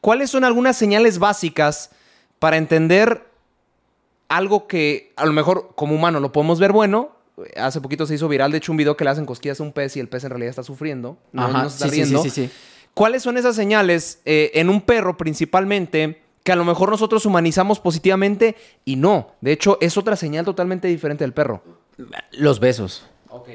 ¿cuáles 0.02 0.30
son 0.30 0.44
algunas 0.44 0.76
señales 0.76 1.18
básicas 1.18 1.92
para 2.40 2.58
entender 2.58 3.28
algo 4.30 4.68
que 4.68 5.14
a 5.16 5.26
lo 5.26 5.34
mejor 5.34 5.72
como 5.76 5.96
humano 5.96 6.20
lo 6.20 6.32
podemos 6.32 6.60
ver 6.60 6.72
bueno. 6.72 7.12
Hace 7.56 7.82
poquito 7.82 8.06
se 8.06 8.16
hizo 8.16 8.28
viral, 8.28 8.52
de 8.52 8.58
hecho, 8.58 8.72
un 8.72 8.78
video 8.78 8.98
que 8.98 9.04
le 9.04 9.12
hacen 9.12 9.26
cosquillas 9.26 9.60
a 9.60 9.64
un 9.64 9.72
pez 9.72 9.96
y 9.96 10.00
el 10.00 10.10
pez 10.10 10.24
en 10.24 10.32
realidad 10.32 10.50
está 10.50 10.64
sufriendo. 10.64 11.18
No, 11.32 11.46
Ajá, 11.46 11.68
está 11.68 11.88
sí, 11.88 12.04
sí, 12.04 12.30
sí, 12.30 12.50
¿Cuáles 12.98 13.22
son 13.22 13.38
esas 13.38 13.56
señales 13.56 14.22
eh, 14.26 14.50
en 14.56 14.72
un 14.72 14.82
perro 14.82 15.18
principalmente 15.18 16.20
que 16.44 16.52
a 16.52 16.56
lo 16.56 16.66
mejor 16.66 16.90
nosotros 16.90 17.28
humanizamos 17.28 17.80
positivamente 17.80 18.56
y 18.86 18.96
no? 18.96 19.36
De 19.40 19.52
hecho, 19.52 19.78
es 19.82 19.98
otra 19.98 20.16
señal 20.16 20.46
totalmente 20.46 20.88
diferente 20.88 21.24
del 21.24 21.32
perro. 21.32 21.62
Los 22.32 22.60
besos. 22.60 23.06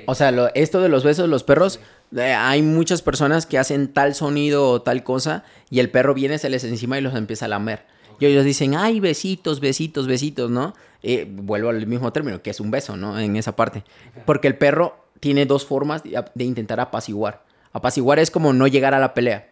O 0.07 0.15
sea, 0.15 0.31
esto 0.55 0.81
de 0.81 0.89
los 0.89 1.03
besos, 1.03 1.29
los 1.29 1.43
perros, 1.43 1.81
eh, 2.17 2.33
hay 2.33 2.63
muchas 2.63 3.03
personas 3.03 3.45
que 3.45 3.59
hacen 3.59 3.93
tal 3.93 4.15
sonido 4.15 4.71
o 4.71 4.83
tal 4.83 5.03
cosa 5.03 5.43
y 5.71 5.81
el 5.81 5.91
perro 5.91 6.15
viene, 6.15 6.39
se 6.39 6.49
les 6.49 6.63
encima 6.63 6.97
y 6.97 7.01
los 7.01 7.17
empieza 7.17 7.47
a 7.47 7.49
lamer. 7.49 7.85
Y 8.21 8.27
ellos 8.27 8.45
dicen, 8.45 8.77
ay, 8.77 9.01
besitos, 9.01 9.59
besitos, 9.59 10.07
besitos, 10.07 10.53
¿no? 10.53 10.73
Eh, 11.03 11.27
vuelvo 11.29 11.71
al 11.71 11.85
mismo 11.89 12.13
término, 12.13 12.43
que 12.43 12.51
es 12.51 12.61
un 12.61 12.71
beso, 12.71 12.97
¿no? 12.97 13.19
En 13.19 13.35
esa 13.35 13.57
parte. 13.57 13.83
Porque 14.25 14.47
el 14.47 14.57
perro 14.57 15.03
tiene 15.19 15.47
dos 15.47 15.67
formas 15.67 16.05
de, 16.05 16.45
intentar 16.45 16.79
apaciguar. 16.79 17.43
Apaciguar 17.73 18.19
es 18.19 18.31
como 18.31 18.53
no 18.53 18.67
llegar 18.67 18.95
a 18.95 19.01
la 19.01 19.15
pelea, 19.15 19.49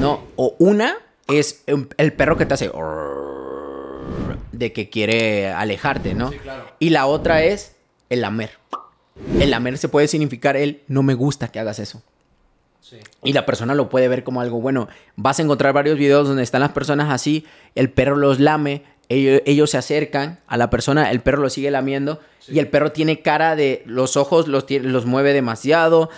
¿no? 0.00 0.24
O 0.36 0.54
una 0.58 0.96
es 1.28 1.64
el 1.66 2.12
perro 2.12 2.36
que 2.36 2.46
te 2.46 2.54
hace 2.54 2.70
de 4.52 4.72
que 4.72 4.90
quiere 4.90 5.50
alejarte, 5.50 6.14
¿no? 6.14 6.30
Y 6.78 6.90
la 6.90 7.06
otra 7.06 7.42
es 7.42 7.76
el 8.10 8.20
lamer. 8.20 8.50
El 9.40 9.50
lamer 9.50 9.78
se 9.78 9.88
puede 9.88 10.08
significar 10.08 10.56
el 10.56 10.82
no 10.88 11.02
me 11.02 11.14
gusta 11.14 11.48
que 11.48 11.58
hagas 11.60 11.78
eso. 11.78 12.02
Y 13.22 13.32
la 13.32 13.46
persona 13.46 13.74
lo 13.74 13.88
puede 13.88 14.08
ver 14.08 14.24
como 14.24 14.40
algo 14.40 14.60
bueno. 14.60 14.88
Vas 15.16 15.38
a 15.38 15.42
encontrar 15.42 15.72
varios 15.72 15.96
videos 15.96 16.28
donde 16.28 16.42
están 16.42 16.60
las 16.60 16.72
personas 16.72 17.10
así, 17.10 17.46
el 17.74 17.90
perro 17.90 18.16
los 18.16 18.40
lame, 18.40 18.82
ellos, 19.08 19.70
se 19.70 19.76
acercan 19.76 20.40
a 20.46 20.56
la 20.56 20.70
persona, 20.70 21.10
el 21.10 21.20
perro 21.20 21.42
lo 21.42 21.50
sigue 21.50 21.70
lamiendo 21.70 22.20
y 22.48 22.58
el 22.58 22.68
perro 22.68 22.92
tiene 22.92 23.20
cara 23.20 23.56
de 23.56 23.82
los 23.84 24.16
ojos, 24.16 24.48
los, 24.48 24.64
los 24.70 25.06
mueve 25.06 25.32
demasiado, 25.32 26.08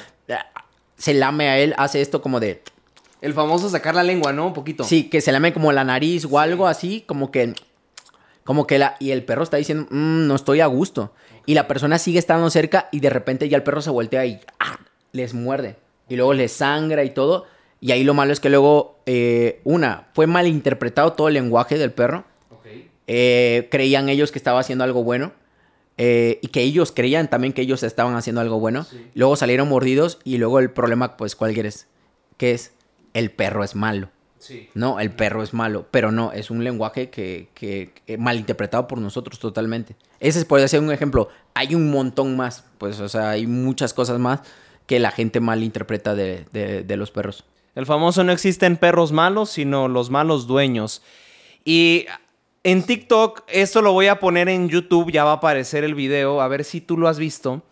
se 0.97 1.15
lame 1.15 1.49
a 1.49 1.59
él, 1.59 1.75
hace 1.79 2.01
esto 2.01 2.23
como 2.23 2.41
de... 2.41 2.63
El 3.21 3.33
famoso 3.33 3.71
sacar 3.71 3.95
la 3.95 4.03
lengua, 4.03 4.33
¿no? 4.33 4.49
Un 4.49 4.53
poquito. 4.53 4.85
Sí, 4.85 5.09
que 5.09 5.21
se 5.21 5.33
lame 5.33 5.53
como 5.53 5.73
la 5.73 5.85
nariz 5.85 6.27
o 6.31 6.39
algo 6.39 6.67
así, 6.67 7.03
como 7.07 7.31
que... 7.31 7.55
Como 8.45 8.67
que 8.67 8.79
la... 8.79 8.97
Y 9.01 9.11
el 9.11 9.25
perro 9.25 9.43
está 9.43 9.57
diciendo, 9.57 9.87
mm, 9.91 10.27
no 10.27 10.35
estoy 10.35 10.61
a 10.61 10.67
gusto. 10.67 11.13
Y 11.47 11.55
la 11.55 11.67
persona 11.67 11.99
sigue 11.99 12.19
estando 12.19 12.51
cerca 12.51 12.89
y 12.93 13.01
de 13.01 13.11
repente 13.11 13.49
ya 13.49 13.57
el 13.57 13.63
perro 13.63 13.81
se 13.81 13.91
voltea 13.91 14.27
y 14.27 14.41
¡ah! 14.61 14.79
les 15.13 15.35
muerde 15.35 15.77
y 16.09 16.17
luego 16.17 16.35
le 16.35 16.49
sangra 16.49 17.05
y 17.05 17.11
todo. 17.11 17.47
Y 17.81 17.93
ahí 17.93 18.05
lo 18.05 18.15
malo 18.15 18.33
es 18.33 18.41
que 18.41 18.51
luego, 18.51 18.99
eh, 19.07 19.61
una, 19.65 20.09
fue 20.15 20.27
malinterpretado 20.27 21.13
todo 21.13 21.29
el 21.29 21.35
lenguaje 21.35 21.79
del 21.79 21.93
perro. 21.93 22.25
Eh, 23.07 23.69
creían 23.71 24.09
ellos 24.09 24.33
que 24.33 24.39
estaba 24.39 24.61
haciendo 24.61 24.85
algo 24.85 25.05
bueno. 25.05 25.33
Eh, 25.97 26.41
y 26.43 26.49
que 26.49 26.63
ellos 26.63 26.93
creían 26.93 27.31
también 27.31 27.53
que 27.53 27.63
ellos 27.63 27.83
estaban 27.83 28.17
haciendo 28.17 28.41
algo 28.41 28.59
bueno. 28.59 28.87
Luego 29.15 29.37
salieron 29.37 29.69
mordidos 29.69 30.19
y 30.25 30.39
luego 30.39 30.59
el 30.59 30.71
problema, 30.71 31.17
pues, 31.17 31.37
¿cuál 31.37 31.55
quieres? 31.55 31.87
Que 32.37 32.53
es, 32.53 32.73
el 33.13 33.31
perro 33.31 33.63
es 33.65 33.75
malo. 33.75 34.11
No, 34.75 35.01
el 35.01 35.11
perro 35.11 35.43
es 35.43 35.55
malo, 35.55 35.87
pero 35.91 36.13
no, 36.13 36.33
es 36.33 36.51
un 36.51 36.65
lenguaje 36.65 37.09
que, 37.09 37.49
que, 37.55 37.93
malinterpretado 38.19 38.87
por 38.87 38.99
nosotros 38.99 39.39
totalmente. 39.39 39.97
Ese 40.21 40.45
puede 40.45 40.69
ser 40.69 40.81
un 40.81 40.93
ejemplo. 40.93 41.29
Hay 41.55 41.75
un 41.75 41.91
montón 41.91 42.37
más, 42.37 42.65
pues, 42.79 43.01
o 43.01 43.09
sea, 43.09 43.31
hay 43.31 43.47
muchas 43.47 43.95
cosas 43.95 44.19
más 44.19 44.41
que 44.87 44.99
la 44.99 45.11
gente 45.11 45.41
malinterpreta 45.41 46.15
de, 46.15 46.45
de, 46.53 46.97
los 46.97 47.11
perros. 47.11 47.45
El 47.75 47.87
famoso 47.87 48.23
no 48.23 48.33
existen 48.33 48.77
perros 48.77 49.13
malos, 49.13 49.51
sino 49.51 49.89
los 49.89 50.11
malos 50.11 50.47
dueños. 50.47 51.03
Y 51.65 52.07
en 52.65 52.83
TikTok, 52.83 53.43
esto 53.47 53.83
lo 53.83 53.93
voy 53.93 54.07
a 54.07 54.19
poner 54.19 54.49
en 54.49 54.71
YouTube, 54.71 55.13
ya 55.13 55.23
va 55.23 55.33
a 55.33 55.35
aparecer 55.35 55.85
el 55.85 55.95
video, 55.95 56.41
a 56.41 56.49
ver 56.49 56.65
si 56.65 56.81
tú 56.81 56.97
lo 56.97 57.09
has 57.09 57.19
visto. 57.19 57.63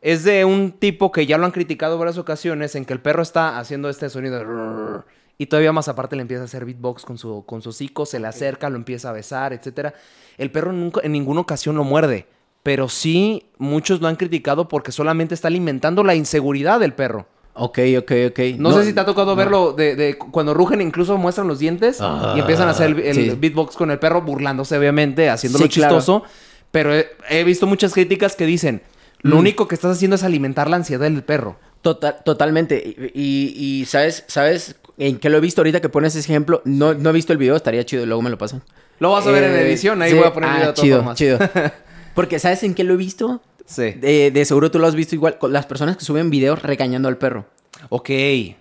Es 0.00 0.24
de 0.24 0.46
un 0.46 0.72
tipo 0.72 1.12
que 1.12 1.26
ya 1.26 1.36
lo 1.36 1.44
han 1.44 1.52
criticado 1.52 1.98
varias 1.98 2.16
ocasiones 2.16 2.74
en 2.74 2.86
que 2.86 2.94
el 2.94 3.00
perro 3.00 3.22
está 3.22 3.58
haciendo 3.58 3.90
este 3.90 4.08
sonido 4.08 5.04
y 5.36 5.46
todavía 5.46 5.72
más 5.72 5.88
aparte 5.88 6.16
le 6.16 6.22
empieza 6.22 6.42
a 6.42 6.46
hacer 6.46 6.64
beatbox 6.64 7.04
con 7.04 7.18
su, 7.18 7.44
con 7.44 7.60
su 7.60 7.68
hocico, 7.68 8.06
se 8.06 8.18
le 8.18 8.26
acerca, 8.26 8.70
lo 8.70 8.76
empieza 8.76 9.10
a 9.10 9.12
besar, 9.12 9.52
etcétera. 9.52 9.92
El 10.38 10.50
perro 10.50 10.72
nunca, 10.72 11.02
en 11.04 11.12
ninguna 11.12 11.40
ocasión 11.40 11.76
lo 11.76 11.84
muerde, 11.84 12.26
pero 12.62 12.88
sí 12.88 13.50
muchos 13.58 14.00
lo 14.00 14.08
han 14.08 14.16
criticado 14.16 14.68
porque 14.68 14.90
solamente 14.90 15.34
está 15.34 15.48
alimentando 15.48 16.02
la 16.02 16.14
inseguridad 16.14 16.80
del 16.80 16.94
perro. 16.94 17.26
Ok, 17.62 17.78
ok, 17.98 18.12
ok. 18.30 18.38
No, 18.58 18.72
sé 18.72 18.84
si 18.86 18.92
te 18.94 19.00
ha 19.00 19.04
tocado 19.04 19.36
verlo 19.36 19.72
de, 19.72 19.94
de 19.94 20.16
cuando 20.16 20.54
rugen 20.54 20.80
incluso 20.80 21.18
muestran 21.18 21.46
los 21.46 21.58
dientes 21.58 21.98
Ah, 22.00 22.32
y 22.36 22.40
empiezan 22.40 22.68
a 22.68 22.70
hacer 22.70 22.90
el, 22.90 23.00
el 23.00 23.14
sí. 23.14 23.36
beatbox 23.38 23.76
con 23.76 23.90
el 23.90 23.98
perro 23.98 24.22
burlándose 24.22 24.78
obviamente, 24.78 25.28
haciéndolo 25.28 25.64
Sí, 25.66 25.68
claro. 25.70 25.96
chistoso, 25.96 26.22
pero 26.70 26.94
he, 26.94 27.08
he 27.28 27.44
visto 27.44 27.66
muchas 27.66 27.92
críticas 27.92 28.34
que 28.34 28.46
dicen, 28.46 28.80
lo 29.20 29.36
Mm. 29.36 29.40
único 29.40 29.68
que 29.68 29.74
estás 29.74 29.92
haciendo 29.96 30.14
es 30.16 30.22
alimentar 30.22 30.70
la 30.70 30.76
ansiedad 30.76 31.02
del 31.02 31.22
perro. 31.22 31.58
Total, 31.82 32.16
totalmente. 32.24 33.10
Y, 33.12 33.20
y- 33.22 33.80
y 33.80 33.84
¿sabes, 33.84 34.24
¿sabes 34.26 34.76
en 34.96 35.18
qué 35.18 35.28
lo 35.28 35.36
he 35.36 35.40
visto 35.40 35.60
ahorita 35.60 35.80
que 35.80 35.88
pones 35.90 36.14
ese 36.16 36.30
ejemplo? 36.30 36.62
No, 36.64 36.94
no 36.94 37.10
he 37.10 37.12
visto 37.12 37.32
el 37.34 37.38
video, 37.38 37.56
estaría 37.56 37.84
chido, 37.84 38.06
luego 38.06 38.22
me 38.22 38.30
lo 38.30 38.38
pasan. 38.38 38.62
Lo 39.00 39.12
vas 39.12 39.26
a 39.26 39.30
ver 39.30 39.44
en 39.44 39.52
Eh, 39.54 39.60
edición, 39.68 40.00
ahí 40.00 40.12
sí. 40.12 40.16
voy 40.16 40.26
a 40.26 40.32
poner 40.32 40.48
el 40.48 40.54
Ah, 40.54 40.58
video 40.58 40.68
de 40.68 40.74
todas 40.74 40.84
chido, 40.86 40.96
formas. 40.98 41.18
chido. 41.18 41.38
Porque 42.14 42.38
¿sabes 42.38 42.62
en 42.62 42.74
qué 42.74 42.84
lo 42.84 42.94
he 42.94 42.96
visto? 42.96 43.42
Sí. 43.70 43.92
De, 43.92 44.32
de 44.32 44.44
seguro 44.44 44.70
tú 44.70 44.80
lo 44.80 44.86
has 44.88 44.96
visto 44.96 45.14
igual 45.14 45.38
con 45.38 45.52
las 45.52 45.64
personas 45.64 45.96
que 45.96 46.04
suben 46.04 46.28
videos 46.28 46.60
regañando 46.60 47.08
al 47.08 47.18
perro. 47.18 47.46
Ok, 47.88 48.10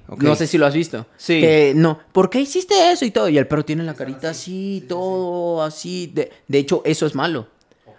ok. 0.07 0.21
No 0.21 0.35
sé 0.35 0.47
si 0.47 0.57
lo 0.57 0.65
has 0.65 0.73
visto. 0.73 1.07
Sí. 1.17 1.41
Que 1.41 1.73
no, 1.75 1.99
¿por 2.11 2.29
qué 2.29 2.39
hiciste 2.39 2.91
eso 2.91 3.05
y 3.05 3.11
todo? 3.11 3.27
Y 3.27 3.37
el 3.37 3.47
perro 3.47 3.65
tiene 3.65 3.83
la 3.83 3.95
carita 3.95 4.29
así, 4.29 4.85
todo 4.87 5.63
así. 5.63 6.11
De, 6.13 6.31
de 6.47 6.57
hecho, 6.59 6.83
eso 6.85 7.05
es 7.05 7.15
malo. 7.15 7.47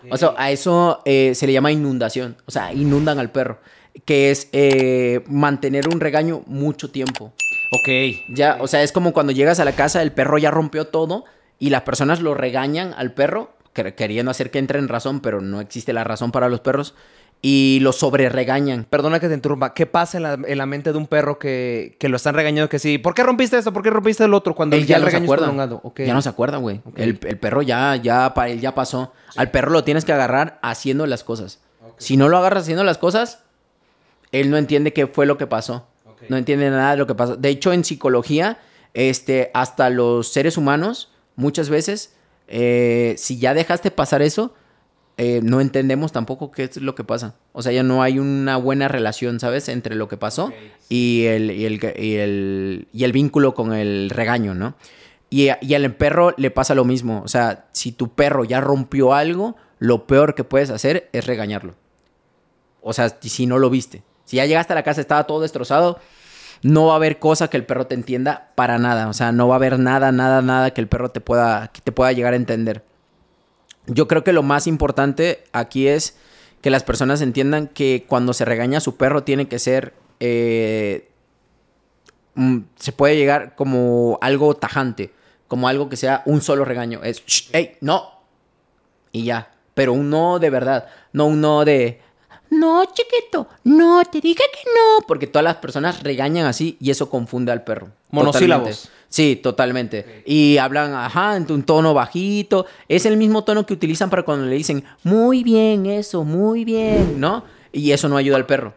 O 0.08 0.16
sea, 0.16 0.34
a 0.38 0.50
eso 0.50 1.02
eh, 1.04 1.32
se 1.34 1.46
le 1.46 1.52
llama 1.52 1.72
inundación. 1.72 2.36
O 2.46 2.50
sea, 2.50 2.72
inundan 2.72 3.18
al 3.18 3.30
perro. 3.30 3.58
Que 4.04 4.30
es 4.30 4.48
eh, 4.52 5.22
mantener 5.26 5.88
un 5.88 6.00
regaño 6.00 6.42
mucho 6.46 6.90
tiempo. 6.90 7.32
Ok. 7.72 7.88
Ya, 8.34 8.56
o 8.60 8.66
sea, 8.66 8.82
es 8.82 8.92
como 8.92 9.12
cuando 9.12 9.32
llegas 9.32 9.60
a 9.60 9.64
la 9.64 9.72
casa, 9.72 10.00
el 10.00 10.12
perro 10.12 10.38
ya 10.38 10.50
rompió 10.50 10.86
todo 10.86 11.24
y 11.58 11.70
las 11.70 11.82
personas 11.82 12.20
lo 12.20 12.34
regañan 12.34 12.94
al 12.96 13.12
perro, 13.12 13.52
queriendo 13.72 14.30
hacer 14.30 14.50
que 14.50 14.58
entre 14.58 14.78
en 14.78 14.88
razón, 14.88 15.20
pero 15.20 15.40
no 15.40 15.60
existe 15.60 15.92
la 15.92 16.04
razón 16.04 16.32
para 16.32 16.48
los 16.48 16.60
perros, 16.60 16.94
y 17.42 17.78
lo 17.80 17.92
sobre 17.92 18.28
regañan. 18.28 18.84
Perdona 18.88 19.18
que 19.18 19.28
te 19.28 19.34
interrumpa. 19.34 19.72
¿Qué 19.72 19.86
pasa 19.86 20.18
en 20.18 20.22
la, 20.24 20.34
en 20.34 20.58
la 20.58 20.66
mente 20.66 20.92
de 20.92 20.98
un 20.98 21.06
perro 21.06 21.38
que, 21.38 21.96
que 21.98 22.08
lo 22.08 22.16
están 22.16 22.34
regañando? 22.34 22.68
Que 22.68 22.78
sí, 22.78 22.98
¿por 22.98 23.14
qué 23.14 23.22
rompiste 23.22 23.56
esto? 23.56 23.72
¿Por 23.72 23.82
qué 23.82 23.90
rompiste 23.90 24.24
el 24.24 24.34
otro? 24.34 24.54
Cuando 24.54 24.76
Él 24.76 24.86
ya 24.86 24.98
no 24.98 25.08
se 25.08 25.16
acuerda. 25.16 25.50
Ya 25.96 26.14
no 26.14 26.22
se 26.22 26.28
acuerda, 26.28 26.58
güey. 26.58 26.82
El, 26.96 27.18
el 27.22 27.38
perro 27.38 27.62
ya, 27.62 27.96
ya, 27.96 28.34
para 28.34 28.50
él 28.50 28.60
ya 28.60 28.74
pasó. 28.74 29.12
Al 29.36 29.50
perro 29.50 29.70
lo 29.70 29.84
tienes 29.84 30.04
que 30.04 30.12
agarrar 30.12 30.58
haciendo 30.62 31.06
las 31.06 31.24
cosas. 31.24 31.60
Si 31.96 32.16
no 32.16 32.28
lo 32.28 32.36
agarras 32.36 32.64
haciendo 32.64 32.84
las 32.84 32.98
cosas, 32.98 33.42
él 34.32 34.50
no 34.50 34.56
entiende 34.58 34.92
qué 34.92 35.06
fue 35.06 35.26
lo 35.26 35.38
que 35.38 35.46
pasó. 35.46 35.86
No 36.28 36.36
entiende 36.36 36.68
nada 36.68 36.90
de 36.90 36.96
lo 36.98 37.06
que 37.06 37.14
pasó. 37.14 37.36
De 37.36 37.48
hecho, 37.48 37.72
en 37.72 37.84
psicología, 37.84 38.58
este, 38.92 39.50
hasta 39.54 39.88
los 39.88 40.30
seres 40.30 40.58
humanos, 40.58 41.10
muchas 41.36 41.70
veces, 41.70 42.14
eh, 42.50 43.14
si 43.16 43.38
ya 43.38 43.54
dejaste 43.54 43.90
pasar 43.90 44.22
eso, 44.22 44.52
eh, 45.16 45.40
no 45.42 45.60
entendemos 45.60 46.12
tampoco 46.12 46.50
qué 46.50 46.64
es 46.64 46.76
lo 46.78 46.94
que 46.94 47.04
pasa. 47.04 47.36
O 47.52 47.62
sea, 47.62 47.72
ya 47.72 47.82
no 47.82 48.02
hay 48.02 48.18
una 48.18 48.56
buena 48.56 48.88
relación, 48.88 49.38
¿sabes? 49.38 49.68
Entre 49.68 49.94
lo 49.94 50.08
que 50.08 50.16
pasó 50.16 50.52
y, 50.88 51.24
el, 51.26 51.50
y, 51.50 51.64
el, 51.64 51.74
y, 51.96 52.16
el, 52.16 52.88
y 52.92 53.04
el 53.04 53.12
vínculo 53.12 53.54
con 53.54 53.72
el 53.72 54.10
regaño, 54.10 54.54
¿no? 54.54 54.74
Y, 55.28 55.50
y 55.60 55.74
al 55.74 55.94
perro 55.94 56.34
le 56.36 56.50
pasa 56.50 56.74
lo 56.74 56.84
mismo. 56.84 57.22
O 57.24 57.28
sea, 57.28 57.66
si 57.72 57.92
tu 57.92 58.14
perro 58.14 58.44
ya 58.44 58.60
rompió 58.60 59.14
algo, 59.14 59.56
lo 59.78 60.06
peor 60.06 60.34
que 60.34 60.42
puedes 60.42 60.70
hacer 60.70 61.08
es 61.12 61.26
regañarlo. 61.26 61.74
O 62.82 62.92
sea, 62.92 63.16
si 63.20 63.46
no 63.46 63.58
lo 63.58 63.70
viste. 63.70 64.02
Si 64.24 64.36
ya 64.36 64.46
llegaste 64.46 64.72
a 64.72 64.76
la 64.76 64.82
casa, 64.82 65.00
estaba 65.00 65.24
todo 65.24 65.40
destrozado, 65.40 65.98
no 66.62 66.86
va 66.86 66.92
a 66.94 66.96
haber 66.96 67.18
cosa 67.18 67.48
que 67.48 67.56
el 67.56 67.64
perro 67.64 67.86
te 67.86 67.94
entienda 67.94 68.50
para 68.54 68.78
nada. 68.78 69.08
O 69.08 69.12
sea, 69.12 69.32
no 69.32 69.48
va 69.48 69.54
a 69.54 69.56
haber 69.56 69.78
nada, 69.78 70.12
nada, 70.12 70.42
nada 70.42 70.72
que 70.72 70.80
el 70.80 70.88
perro 70.88 71.10
te 71.10 71.20
pueda, 71.20 71.70
te 71.72 71.92
pueda 71.92 72.12
llegar 72.12 72.32
a 72.34 72.36
entender. 72.36 72.84
Yo 73.86 74.06
creo 74.08 74.24
que 74.24 74.32
lo 74.32 74.42
más 74.42 74.66
importante 74.66 75.44
aquí 75.52 75.88
es 75.88 76.16
que 76.60 76.70
las 76.70 76.84
personas 76.84 77.22
entiendan 77.22 77.66
que 77.68 78.04
cuando 78.06 78.32
se 78.34 78.44
regaña 78.44 78.78
a 78.78 78.82
su 78.82 78.96
perro 78.96 79.22
tiene 79.24 79.48
que 79.48 79.58
ser... 79.58 79.94
eh, 80.20 81.08
mm, 82.34 82.58
se 82.76 82.92
puede 82.92 83.16
llegar 83.16 83.54
como 83.56 84.18
algo 84.20 84.54
tajante, 84.54 85.12
como 85.48 85.66
algo 85.68 85.88
que 85.88 85.96
sea 85.96 86.22
un 86.26 86.42
solo 86.42 86.64
regaño. 86.66 87.02
Es, 87.02 87.24
"Shh, 87.24 87.48
hey, 87.52 87.76
no. 87.80 88.10
Y 89.12 89.24
ya. 89.24 89.50
Pero 89.74 89.94
un 89.94 90.10
no 90.10 90.38
de 90.38 90.50
verdad, 90.50 90.86
no 91.12 91.26
un 91.26 91.40
no 91.40 91.64
de... 91.64 92.02
No, 92.60 92.84
chiquito, 92.84 93.48
no, 93.64 94.02
te 94.04 94.20
dije 94.20 94.42
que 94.52 94.70
no. 94.74 95.06
Porque 95.06 95.26
todas 95.26 95.44
las 95.44 95.56
personas 95.56 96.02
regañan 96.02 96.44
así 96.44 96.76
y 96.78 96.90
eso 96.90 97.08
confunde 97.08 97.52
al 97.52 97.64
perro. 97.64 97.88
Monosílabos. 98.10 98.68
Totalmente. 98.68 99.00
Sí, 99.08 99.36
totalmente. 99.36 100.22
Y 100.26 100.58
hablan, 100.58 100.92
ajá, 100.92 101.36
en 101.36 101.50
un 101.50 101.62
tono 101.62 101.94
bajito. 101.94 102.66
Es 102.86 103.06
el 103.06 103.16
mismo 103.16 103.44
tono 103.44 103.64
que 103.64 103.72
utilizan 103.72 104.10
para 104.10 104.24
cuando 104.24 104.44
le 104.44 104.56
dicen, 104.56 104.84
muy 105.04 105.42
bien, 105.42 105.86
eso, 105.86 106.22
muy 106.22 106.66
bien, 106.66 107.18
¿no? 107.18 107.44
Y 107.72 107.92
eso 107.92 108.10
no 108.10 108.18
ayuda 108.18 108.36
al 108.36 108.44
perro. 108.44 108.74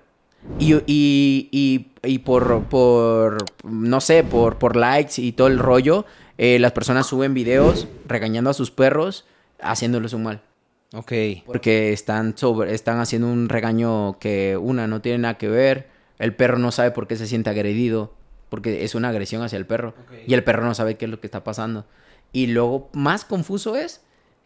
Y, 0.59 0.75
y, 0.87 1.49
y, 1.51 1.87
y 2.03 2.19
por, 2.19 2.63
por, 2.63 3.45
no 3.63 3.99
sé, 3.99 4.23
por, 4.23 4.59
por 4.59 4.77
likes 4.77 5.21
y 5.21 5.33
todo 5.33 5.47
el 5.47 5.59
rollo, 5.59 6.05
eh, 6.37 6.57
las 6.57 6.71
personas 6.71 7.05
suben 7.05 7.33
videos 7.33 7.87
regañando 8.07 8.49
a 8.49 8.53
sus 8.53 8.71
perros, 8.71 9.25
haciéndoles 9.61 10.13
un 10.13 10.23
mal. 10.23 10.41
Ok. 10.93 11.11
Porque 11.45 11.91
están, 11.91 12.37
sobre, 12.37 12.73
están 12.73 12.99
haciendo 12.99 13.27
un 13.27 13.49
regaño 13.49 14.19
que, 14.19 14.57
una, 14.57 14.87
no 14.87 15.01
tiene 15.01 15.17
nada 15.17 15.37
que 15.37 15.49
ver. 15.49 15.87
El 16.19 16.35
perro 16.35 16.59
no 16.59 16.71
sabe 16.71 16.91
por 16.91 17.07
qué 17.07 17.15
se 17.15 17.27
siente 17.27 17.49
agredido. 17.49 18.13
Porque 18.49 18.83
es 18.83 18.93
una 18.93 19.09
agresión 19.09 19.41
hacia 19.41 19.57
el 19.57 19.65
perro. 19.65 19.95
Y 20.27 20.35
el 20.35 20.43
perro 20.43 20.63
no 20.63 20.75
sabe 20.75 20.95
qué 20.95 21.05
es 21.05 21.11
lo 21.11 21.19
que 21.19 21.27
está 21.27 21.43
pasando. 21.43 21.85
Y 22.31 22.47
luego, 22.47 22.89
más 22.93 23.25
confuso 23.25 23.75
es 23.75 24.01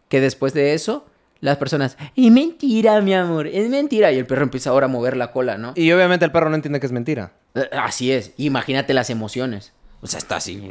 que 0.08 0.20
después 0.22 0.54
de 0.54 0.72
eso, 0.72 1.06
las 1.40 1.58
personas, 1.58 1.98
es 2.16 2.32
mentira, 2.32 3.00
mi 3.02 3.12
amor, 3.12 3.46
es 3.46 3.68
mentira. 3.68 4.10
Y 4.10 4.16
el 4.16 4.26
perro 4.26 4.44
empieza 4.44 4.70
ahora 4.70 4.86
a 4.86 4.88
mover 4.88 5.16
la 5.16 5.30
cola, 5.30 5.58
¿no? 5.58 5.74
Y 5.76 5.92
obviamente 5.92 6.24
el 6.24 6.32
perro 6.32 6.48
no 6.48 6.56
entiende 6.56 6.80
que 6.80 6.86
es 6.86 6.92
mentira. 6.92 7.32
Eh, 7.54 7.68
Así 7.72 8.10
es. 8.10 8.32
Imagínate 8.38 8.94
las 8.94 9.10
emociones. 9.10 9.74
O 10.00 10.06
sea, 10.06 10.18
está 10.18 10.36
así, 10.36 10.70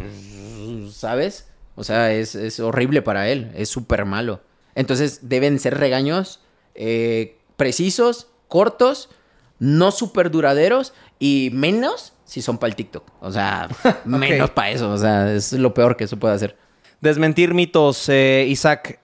¿sabes? 0.92 1.48
O 1.76 1.84
sea, 1.84 2.13
es, 2.13 2.34
es 2.34 2.60
horrible 2.60 3.02
para 3.02 3.30
él. 3.30 3.52
Es 3.56 3.70
súper 3.70 4.06
malo. 4.06 4.42
Entonces 4.78 5.22
deben 5.24 5.58
ser 5.58 5.80
regaños 5.80 6.40
eh, 6.76 7.40
precisos, 7.56 8.28
cortos, 8.48 9.10
no 9.58 9.90
súper 9.90 10.30
duraderos 10.30 10.94
y 11.18 11.50
menos 11.52 12.13
si 12.26 12.44
son 12.44 12.60
para 12.60 12.70
el 12.70 12.76
TikTok. 12.76 13.04
O 13.20 13.32
sea, 13.32 13.70
menos 14.06 14.52
para 14.52 14.70
eso. 14.70 14.92
O 14.92 14.98
sea, 14.98 15.34
es 15.34 15.52
lo 15.54 15.74
peor 15.74 15.98
que 15.98 16.04
eso 16.04 16.18
puede 16.18 16.36
hacer. 16.36 16.56
Desmentir 17.02 17.56
mitos, 17.56 18.08
eh, 18.10 18.46
Isaac. 18.48 19.00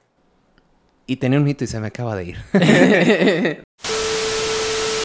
Y 1.08 1.16
tenía 1.16 1.40
un 1.40 1.44
mito 1.44 1.64
y 1.64 1.68
se 1.68 1.80
me 1.80 1.88
acaba 1.88 2.16
de 2.16 2.26
ir. 2.26 2.38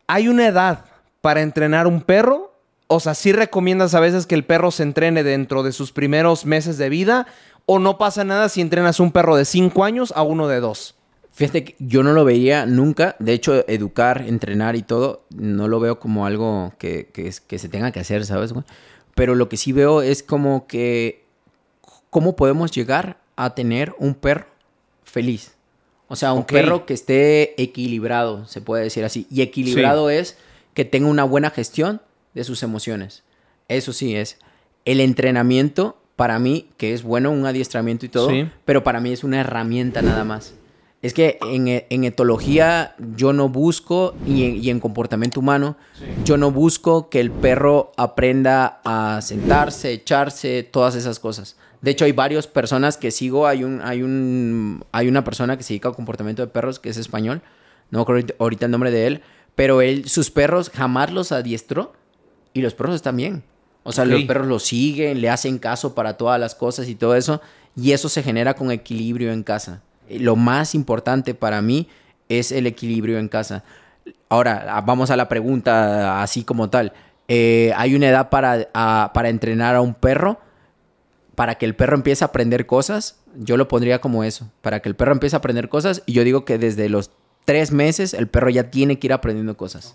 ¿Hay 0.07 0.29
una 0.29 0.49
edad 0.49 0.85
para 1.23 1.41
entrenar 1.41 1.87
un 1.87 2.03
perro? 2.03 2.61
O 2.89 3.01
sea, 3.01 3.15
¿sí 3.15 3.33
recomiendas 3.33 3.95
a 3.95 4.01
veces 4.01 4.27
que 4.27 4.35
el 4.35 4.45
perro 4.45 4.71
se 4.71 4.83
entrene 4.83 5.23
dentro 5.23 5.63
de 5.63 5.73
sus 5.73 5.93
primeros 5.93 6.45
meses 6.45 6.77
de 6.77 6.91
vida? 6.91 7.27
¿O 7.71 7.79
no 7.79 7.99
pasa 7.99 8.25
nada 8.25 8.49
si 8.49 8.63
entrenas 8.63 8.99
un 8.99 9.13
perro 9.13 9.37
de 9.37 9.45
5 9.45 9.85
años 9.85 10.13
a 10.17 10.23
uno 10.23 10.49
de 10.49 10.59
2? 10.61 10.95
Fíjate 11.33 11.65
que 11.65 11.77
yo 11.79 12.03
no 12.03 12.15
lo 12.15 12.25
veía 12.25 12.65
nunca. 12.65 13.15
De 13.19 13.35
hecho, 13.35 13.63
educar, 13.69 14.25
entrenar 14.27 14.75
y 14.75 14.83
todo, 14.83 15.25
no 15.37 15.69
lo 15.69 15.79
veo 15.79 16.01
como 16.01 16.25
algo 16.25 16.73
que, 16.79 17.11
que, 17.13 17.29
es- 17.29 17.41
que 17.43 17.59
se 17.59 17.69
tenga 17.69 17.93
que 17.93 18.01
hacer, 18.01 18.25
¿sabes, 18.25 18.55
güey? 18.55 18.65
Pero 19.15 19.35
lo 19.35 19.49
que 19.51 19.57
sí 19.59 19.73
veo 19.73 20.01
es 20.01 20.23
como 20.23 20.67
que... 20.67 21.27
¿Cómo 22.11 22.37
podemos 22.37 22.71
llegar 22.71 23.19
a 23.37 23.55
tener 23.55 23.95
un 23.99 24.15
perro 24.15 24.47
feliz? 25.05 25.53
O 26.09 26.17
sea, 26.17 26.33
un 26.33 26.45
perro 26.45 26.87
que 26.87 26.95
esté 26.95 27.61
equilibrado, 27.63 28.47
se 28.47 28.63
puede 28.63 28.85
decir 28.85 29.05
así. 29.05 29.27
Y 29.31 29.43
equilibrado 29.43 30.09
es 30.09 30.39
que 30.73 30.87
tenga 30.87 31.09
una 31.09 31.25
buena 31.25 31.51
gestión 31.51 32.01
de 32.33 32.45
sus 32.45 32.63
emociones. 32.63 33.25
Eso 33.69 33.93
sí 33.93 34.17
es. 34.17 34.39
El 34.87 35.01
entrenamiento, 35.01 36.01
para 36.19 36.41
mí, 36.41 36.67
que 36.77 36.93
es 36.95 37.05
bueno, 37.05 37.31
un 37.31 37.47
adiestramiento 37.47 38.05
y 38.05 38.09
todo, 38.09 38.29
Sí. 38.31 38.49
pero 38.65 38.83
para 38.83 38.99
mí 38.99 39.13
es 39.13 39.23
una 39.23 39.39
herramienta 39.41 40.03
nada 40.03 40.25
más. 40.25 40.53
Es 41.01 41.15
que 41.15 41.39
en, 41.43 41.69
e- 41.69 41.87
en 41.91 42.03
etología 42.03 42.97
yo 43.15 43.33
no 43.33 43.49
busco, 43.49 44.17
y 44.27 44.43
en, 44.43 44.57
y 44.57 44.69
en 44.71 44.81
comportamiento 44.81 45.39
humano, 45.39 45.77
yo 46.25 46.37
no 46.37 46.51
busco 46.51 47.09
que 47.09 47.21
el 47.21 47.31
perro 47.31 47.93
aprenda 47.97 48.81
a 48.85 49.21
sentarse, 49.23 49.93
echarse, 49.93 50.65
todas 50.65 50.97
esas 50.97 51.21
cosas. 51.21 51.57
De 51.83 51.93
hecho, 51.93 52.05
hay 52.05 52.11
varias 52.11 52.49
personas 52.49 52.97
que 52.97 53.13
sigo. 53.13 53.47
Hay, 53.47 53.63
un, 53.63 53.81
hay, 53.85 54.03
un, 54.03 54.85
hay 54.91 55.07
una 55.07 55.23
persona 55.23 55.57
que 55.57 55.63
se 55.63 55.75
dedica 55.75 55.89
al 55.89 55.95
comportamiento 55.95 56.43
de 56.43 56.49
perros, 56.49 56.81
que 56.81 56.89
es 56.89 56.97
español. 56.97 57.43
No 57.93 58.01
me 58.01 58.03
acuerdo 58.03 58.19
ahorita- 58.23 58.35
ahorita 58.41 58.65
el 58.67 58.73
nombre 58.73 58.91
de 58.91 59.07
él. 59.07 59.23
Pero 59.55 59.81
él, 59.83 60.09
sus 60.09 60.33
perros 60.33 60.69
jamás 60.75 61.13
los 61.13 61.31
adiestró 61.31 61.93
y 62.53 62.61
los 62.63 62.75
perros 62.75 62.97
están 62.97 63.17
bien. 63.17 63.45
O 63.89 63.93
sea, 63.93 64.05
los 64.05 64.23
perros 64.25 64.47
lo 64.47 64.59
siguen, 64.59 65.21
le 65.21 65.31
hacen 65.31 65.59
caso 65.59 65.95
para 65.95 66.17
todas 66.17 66.39
las 66.39 66.55
cosas 66.55 66.89
y 66.89 66.95
todo 66.95 67.15
eso. 67.17 67.41
Y 67.77 67.93
eso 67.93 68.09
se 68.09 68.23
genera 68.23 68.55
con 68.55 68.71
equilibrio 68.71 69.33
en 69.33 69.43
casa. 69.43 69.83
Eh, 70.09 70.19
Lo 70.19 70.37
más 70.37 70.75
importante 70.75 71.35
para 71.35 71.63
mí 71.63 71.89
es 72.29 72.53
el 72.53 72.67
equilibrio 72.67 73.19
en 73.19 73.29
casa. 73.29 73.65
Ahora, 74.29 74.77
a- 74.77 74.81
vamos 74.83 75.11
a 75.11 75.17
la 75.17 75.29
pregunta 75.29 76.23
así 76.23 76.45
como 76.45 76.69
tal. 76.71 76.93
Eh, 77.29 77.73
¿Hay 77.77 77.95
una 77.95 78.09
edad 78.09 78.29
para, 78.31 78.69
a- 78.75 79.11
para 79.15 79.29
entrenar 79.29 79.75
a 79.75 79.81
un 79.81 79.95
perro? 79.95 80.41
para 81.35 81.55
que 81.55 81.67
el 81.67 81.77
perro 81.77 81.95
empiece 81.95 82.25
a 82.25 82.27
aprender 82.27 82.67
cosas, 82.67 83.21
yo 83.37 83.57
lo 83.57 83.69
pondría 83.69 84.01
como 84.01 84.25
eso, 84.25 84.51
para 84.61 84.81
que 84.81 84.89
el 84.89 84.97
perro 84.97 85.13
empiece 85.13 85.37
a 85.37 85.39
aprender 85.39 85.69
cosas, 85.69 86.03
y 86.05 86.13
yo 86.13 86.25
digo 86.25 86.45
que 86.45 86.59
desde 86.59 86.89
los 86.89 87.13
tres 87.45 87.71
meses 87.71 88.13
el 88.13 88.27
perro 88.27 88.51
ya 88.51 88.73
tiene 88.73 88.99
que 88.99 89.07
ir 89.07 89.13
aprendiendo 89.13 89.57
cosas. 89.57 89.95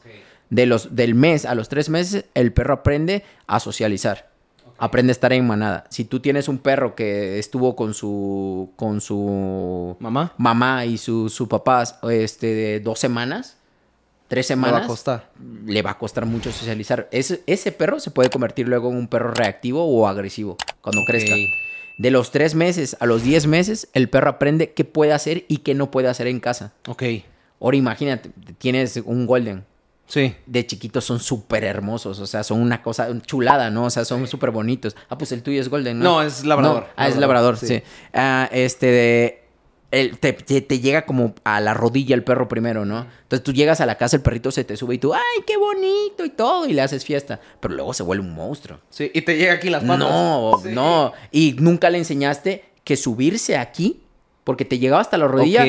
De 0.50 0.66
los, 0.66 0.96
del 0.96 1.16
mes 1.16 1.46
a 1.46 1.56
los 1.56 1.70
tres 1.70 1.90
meses, 1.90 2.26
el 2.34 2.54
perro 2.54 2.76
aprende 2.76 3.24
a 3.48 3.60
socializar. 3.60 4.30
Aprende 4.78 5.12
a 5.12 5.14
estar 5.14 5.34
en 5.34 5.46
manada. 5.48 5.86
Si 5.90 6.04
tú 6.04 6.20
tienes 6.20 6.48
un 6.48 6.58
perro 6.58 6.96
que 6.96 7.40
estuvo 7.40 7.76
con 7.76 7.94
su 7.94 8.72
con 8.76 9.02
su 9.02 9.96
Mamá. 10.00 10.34
mamá 10.38 10.86
y 10.86 10.98
su, 10.98 11.30
su 11.30 11.48
papá 11.48 11.84
este, 12.12 12.48
de 12.48 12.80
dos 12.80 13.00
semanas, 13.00 13.58
tres 14.28 14.48
semanas, 14.48 14.82
va 14.82 14.86
a 14.86 14.88
costar. 14.88 15.30
le 15.66 15.82
va 15.84 15.92
a 15.92 15.98
costar 15.98 16.26
mucho 16.26 16.52
socializar. 16.52 17.08
Ese, 17.12 17.44
ese 17.46 17.72
perro 17.72 18.00
se 18.00 18.12
puede 18.12 18.30
convertir 18.30 18.68
luego 18.68 18.90
en 18.90 18.98
un 18.98 19.08
perro 19.08 19.32
reactivo 19.32 19.86
o 19.86 20.08
agresivo 20.08 20.58
cuando 20.82 21.02
crezca. 21.06 21.36
De 22.00 22.10
los 22.10 22.32
tres 22.32 22.56
meses 22.56 22.98
a 23.00 23.06
los 23.06 23.24
diez 23.24 23.46
meses, 23.46 23.90
el 23.94 24.10
perro 24.10 24.32
aprende 24.32 24.74
qué 24.74 24.84
puede 24.84 25.14
hacer 25.14 25.46
y 25.48 25.58
qué 25.58 25.76
no 25.76 25.92
puede 25.92 26.08
hacer 26.08 26.28
en 26.28 26.40
casa. 26.40 26.74
Ok. 26.88 27.04
Ahora 27.62 27.78
imagínate, 27.78 28.32
tienes 28.58 28.98
un 29.06 29.28
golden. 29.28 29.64
Sí. 30.08 30.36
De 30.46 30.68
chiquitos 30.68 31.06
son 31.06 31.20
súper 31.20 31.64
hermosos, 31.64 32.20
o 32.20 32.28
sea, 32.28 32.44
son 32.44 32.60
una 32.62 32.82
cosa 32.84 33.08
chulada, 33.26 33.70
¿no? 33.70 33.86
O 33.86 33.90
sea, 33.90 34.06
son 34.06 34.28
súper 34.28 34.52
bonitos. 34.52 34.96
Ah, 35.10 35.18
pues 35.18 35.32
el 35.32 35.42
tuyo 35.44 35.60
es 35.62 35.70
golden, 35.70 36.00
¿no? 36.00 36.04
No, 36.06 36.22
es 36.22 36.46
labrador. 36.46 36.84
No, 36.84 36.90
Ah, 36.96 37.08
es 37.08 37.18
Labrador, 37.18 37.58
sí. 37.58 37.68
sí. 37.68 37.84
Ah, 38.14 38.48
este 38.52 38.86
de... 38.88 39.44
el- 39.92 40.20
te, 40.20 40.34
te- 40.34 40.62
te 40.62 40.80
llega 40.80 41.06
como 41.06 41.34
a 41.46 41.60
la 41.62 41.74
rodilla 41.74 42.16
el 42.16 42.24
perro 42.24 42.48
primero, 42.48 42.86
¿no? 42.86 43.06
Entonces 43.24 43.44
tú 43.44 43.54
llegas 43.54 43.80
a 43.82 43.86
la 43.86 43.96
casa, 43.98 44.18
el 44.18 44.22
perrito 44.22 44.52
se 44.52 44.64
te 44.64 44.76
sube 44.76 44.96
y 44.96 44.98
tú, 44.98 45.14
¡ay, 45.14 45.22
qué 45.48 45.56
bonito! 45.58 46.26
y 46.26 46.30
todo, 46.30 46.68
y 46.68 46.74
le 46.74 46.82
haces 46.82 47.06
fiesta. 47.06 47.40
Pero 47.60 47.74
luego 47.76 47.94
se 47.94 48.04
vuelve 48.04 48.24
un 48.26 48.34
monstruo. 48.36 48.80
Sí. 48.90 49.10
Y 49.14 49.22
te 49.22 49.38
llega 49.38 49.54
aquí 49.54 49.70
las 49.70 49.84
patas. 49.84 50.00
No, 50.00 50.60
Sí. 50.62 50.70
no. 50.74 51.14
Y 51.32 51.56
nunca 51.60 51.90
le 51.90 51.98
enseñaste 52.00 52.66
que 52.84 52.98
subirse 52.98 53.58
aquí, 53.58 54.02
porque 54.44 54.66
te 54.66 54.78
llegaba 54.80 55.02
hasta 55.02 55.18
la 55.18 55.28
rodilla, 55.28 55.64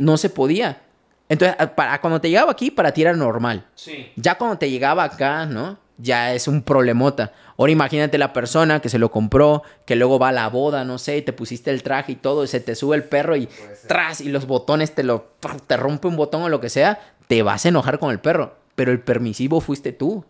no 0.00 0.16
se 0.18 0.28
podía. 0.28 0.82
Entonces, 1.28 1.56
a- 1.58 1.74
para, 1.74 2.00
cuando 2.00 2.20
te 2.20 2.28
llegaba 2.30 2.50
aquí, 2.52 2.70
para 2.70 2.92
ti 2.92 3.02
era 3.02 3.12
normal. 3.12 3.66
Sí. 3.74 4.10
Ya 4.16 4.36
cuando 4.36 4.56
te 4.58 4.70
llegaba 4.70 5.04
acá, 5.04 5.46
¿no? 5.46 5.78
Ya 6.00 6.32
es 6.32 6.46
un 6.48 6.62
problemota. 6.62 7.32
Ahora 7.58 7.72
imagínate 7.72 8.18
la 8.18 8.32
persona 8.32 8.80
que 8.80 8.88
se 8.88 8.98
lo 9.00 9.10
compró, 9.10 9.64
que 9.84 9.96
luego 9.96 10.18
va 10.18 10.28
a 10.28 10.32
la 10.32 10.48
boda, 10.48 10.84
no 10.84 10.96
sé, 10.98 11.16
y 11.18 11.22
te 11.22 11.32
pusiste 11.32 11.70
el 11.72 11.82
traje 11.82 12.12
y 12.12 12.14
todo, 12.16 12.44
y 12.44 12.46
se 12.46 12.60
te 12.60 12.76
sube 12.76 12.94
el 12.96 13.02
perro 13.02 13.34
y 13.36 13.48
tras, 13.88 14.20
y 14.20 14.28
los 14.28 14.46
botones 14.46 14.94
te 14.94 15.02
lo 15.02 15.32
te 15.66 15.76
rompe 15.76 16.06
un 16.06 16.16
botón 16.16 16.42
o 16.42 16.48
lo 16.48 16.60
que 16.60 16.68
sea, 16.70 17.00
te 17.26 17.42
vas 17.42 17.64
a 17.64 17.68
enojar 17.70 17.98
con 17.98 18.10
el 18.12 18.20
perro. 18.20 18.54
Pero 18.76 18.92
el 18.92 19.00
permisivo 19.00 19.60
fuiste 19.60 19.90
tú. 19.92 20.24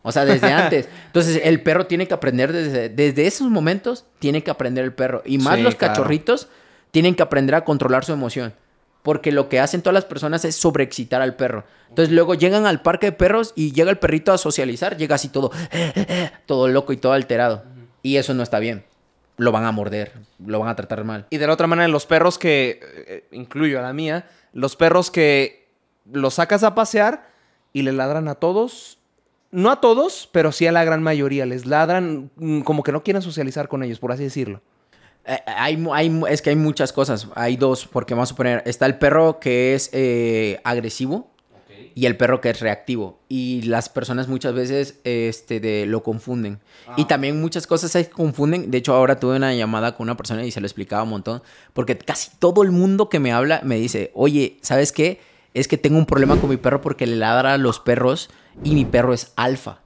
O 0.00 0.10
sea, 0.12 0.24
desde 0.24 0.46
antes. 0.52 0.88
Entonces, 1.06 1.42
el 1.44 1.62
perro 1.62 1.86
tiene 1.86 2.08
que 2.08 2.14
aprender 2.14 2.50
desde, 2.52 2.88
desde 2.88 3.26
esos 3.26 3.50
momentos, 3.50 4.06
tiene 4.18 4.42
que 4.42 4.50
aprender 4.50 4.82
el 4.82 4.94
perro. 4.94 5.22
Y 5.26 5.36
más 5.38 5.56
Sí, 5.56 5.62
los 5.62 5.74
claro. 5.74 5.92
cachorritos 5.94 6.48
tienen 6.90 7.14
que 7.14 7.22
aprender 7.22 7.54
a 7.54 7.64
controlar 7.64 8.04
su 8.06 8.12
emoción. 8.14 8.54
Porque 9.02 9.32
lo 9.32 9.48
que 9.48 9.58
hacen 9.58 9.82
todas 9.82 9.94
las 9.94 10.04
personas 10.04 10.44
es 10.44 10.54
sobreexcitar 10.54 11.22
al 11.22 11.34
perro. 11.34 11.64
Entonces 11.88 12.14
luego 12.14 12.34
llegan 12.34 12.66
al 12.66 12.82
parque 12.82 13.06
de 13.06 13.12
perros 13.12 13.52
y 13.56 13.72
llega 13.72 13.90
el 13.90 13.98
perrito 13.98 14.32
a 14.32 14.38
socializar. 14.38 14.96
Llega 14.96 15.16
así 15.16 15.28
todo, 15.28 15.50
todo 16.46 16.68
loco 16.68 16.92
y 16.92 16.96
todo 16.96 17.12
alterado. 17.12 17.64
Y 18.02 18.16
eso 18.16 18.32
no 18.34 18.42
está 18.42 18.58
bien. 18.58 18.84
Lo 19.36 19.50
van 19.50 19.64
a 19.64 19.72
morder, 19.72 20.12
lo 20.44 20.60
van 20.60 20.68
a 20.68 20.76
tratar 20.76 21.04
mal. 21.04 21.26
Y 21.30 21.38
de 21.38 21.46
la 21.46 21.52
otra 21.52 21.66
manera, 21.66 21.88
los 21.88 22.06
perros 22.06 22.38
que, 22.38 22.80
eh, 23.08 23.28
incluyo 23.32 23.78
a 23.78 23.82
la 23.82 23.92
mía, 23.92 24.26
los 24.52 24.76
perros 24.76 25.10
que 25.10 25.68
los 26.10 26.34
sacas 26.34 26.62
a 26.62 26.74
pasear 26.74 27.28
y 27.72 27.82
le 27.82 27.92
ladran 27.92 28.28
a 28.28 28.34
todos. 28.34 28.98
No 29.50 29.70
a 29.70 29.80
todos, 29.80 30.28
pero 30.32 30.50
sí 30.52 30.66
a 30.66 30.72
la 30.72 30.84
gran 30.84 31.02
mayoría. 31.02 31.44
Les 31.44 31.66
ladran 31.66 32.30
mm, 32.36 32.60
como 32.60 32.82
que 32.82 32.92
no 32.92 33.02
quieren 33.02 33.22
socializar 33.22 33.68
con 33.68 33.82
ellos, 33.82 33.98
por 33.98 34.12
así 34.12 34.22
decirlo. 34.22 34.62
Eh, 35.24 35.38
hay, 35.46 35.86
hay 35.92 36.22
es 36.28 36.42
que 36.42 36.50
hay 36.50 36.56
muchas 36.56 36.92
cosas. 36.92 37.28
Hay 37.34 37.56
dos, 37.56 37.86
porque 37.86 38.14
vamos 38.14 38.28
a 38.28 38.30
suponer, 38.30 38.62
está 38.66 38.86
el 38.86 38.98
perro 38.98 39.38
que 39.40 39.74
es 39.74 39.90
eh, 39.92 40.60
agresivo 40.64 41.32
y 41.94 42.06
el 42.06 42.16
perro 42.16 42.40
que 42.40 42.50
es 42.50 42.60
reactivo. 42.60 43.20
Y 43.28 43.62
las 43.62 43.88
personas 43.88 44.28
muchas 44.28 44.54
veces 44.54 45.00
este, 45.04 45.60
de, 45.60 45.86
lo 45.86 46.02
confunden. 46.02 46.60
Y 46.96 47.04
también 47.04 47.40
muchas 47.40 47.66
cosas 47.66 47.90
se 47.90 48.08
confunden. 48.08 48.70
De 48.70 48.78
hecho, 48.78 48.94
ahora 48.94 49.18
tuve 49.18 49.36
una 49.36 49.54
llamada 49.54 49.94
con 49.96 50.04
una 50.04 50.16
persona 50.16 50.44
y 50.44 50.50
se 50.50 50.60
lo 50.60 50.66
explicaba 50.66 51.02
un 51.02 51.10
montón. 51.10 51.42
Porque 51.72 51.96
casi 51.98 52.30
todo 52.38 52.62
el 52.62 52.70
mundo 52.70 53.08
que 53.08 53.20
me 53.20 53.32
habla 53.32 53.60
me 53.64 53.76
dice, 53.76 54.10
oye, 54.14 54.58
¿sabes 54.62 54.92
qué? 54.92 55.20
Es 55.54 55.68
que 55.68 55.76
tengo 55.76 55.98
un 55.98 56.06
problema 56.06 56.40
con 56.40 56.48
mi 56.48 56.56
perro 56.56 56.80
porque 56.80 57.06
le 57.06 57.16
ladra 57.16 57.54
a 57.54 57.58
los 57.58 57.78
perros 57.78 58.30
y 58.64 58.74
mi 58.74 58.84
perro 58.84 59.12
es 59.12 59.32
alfa. 59.36 59.81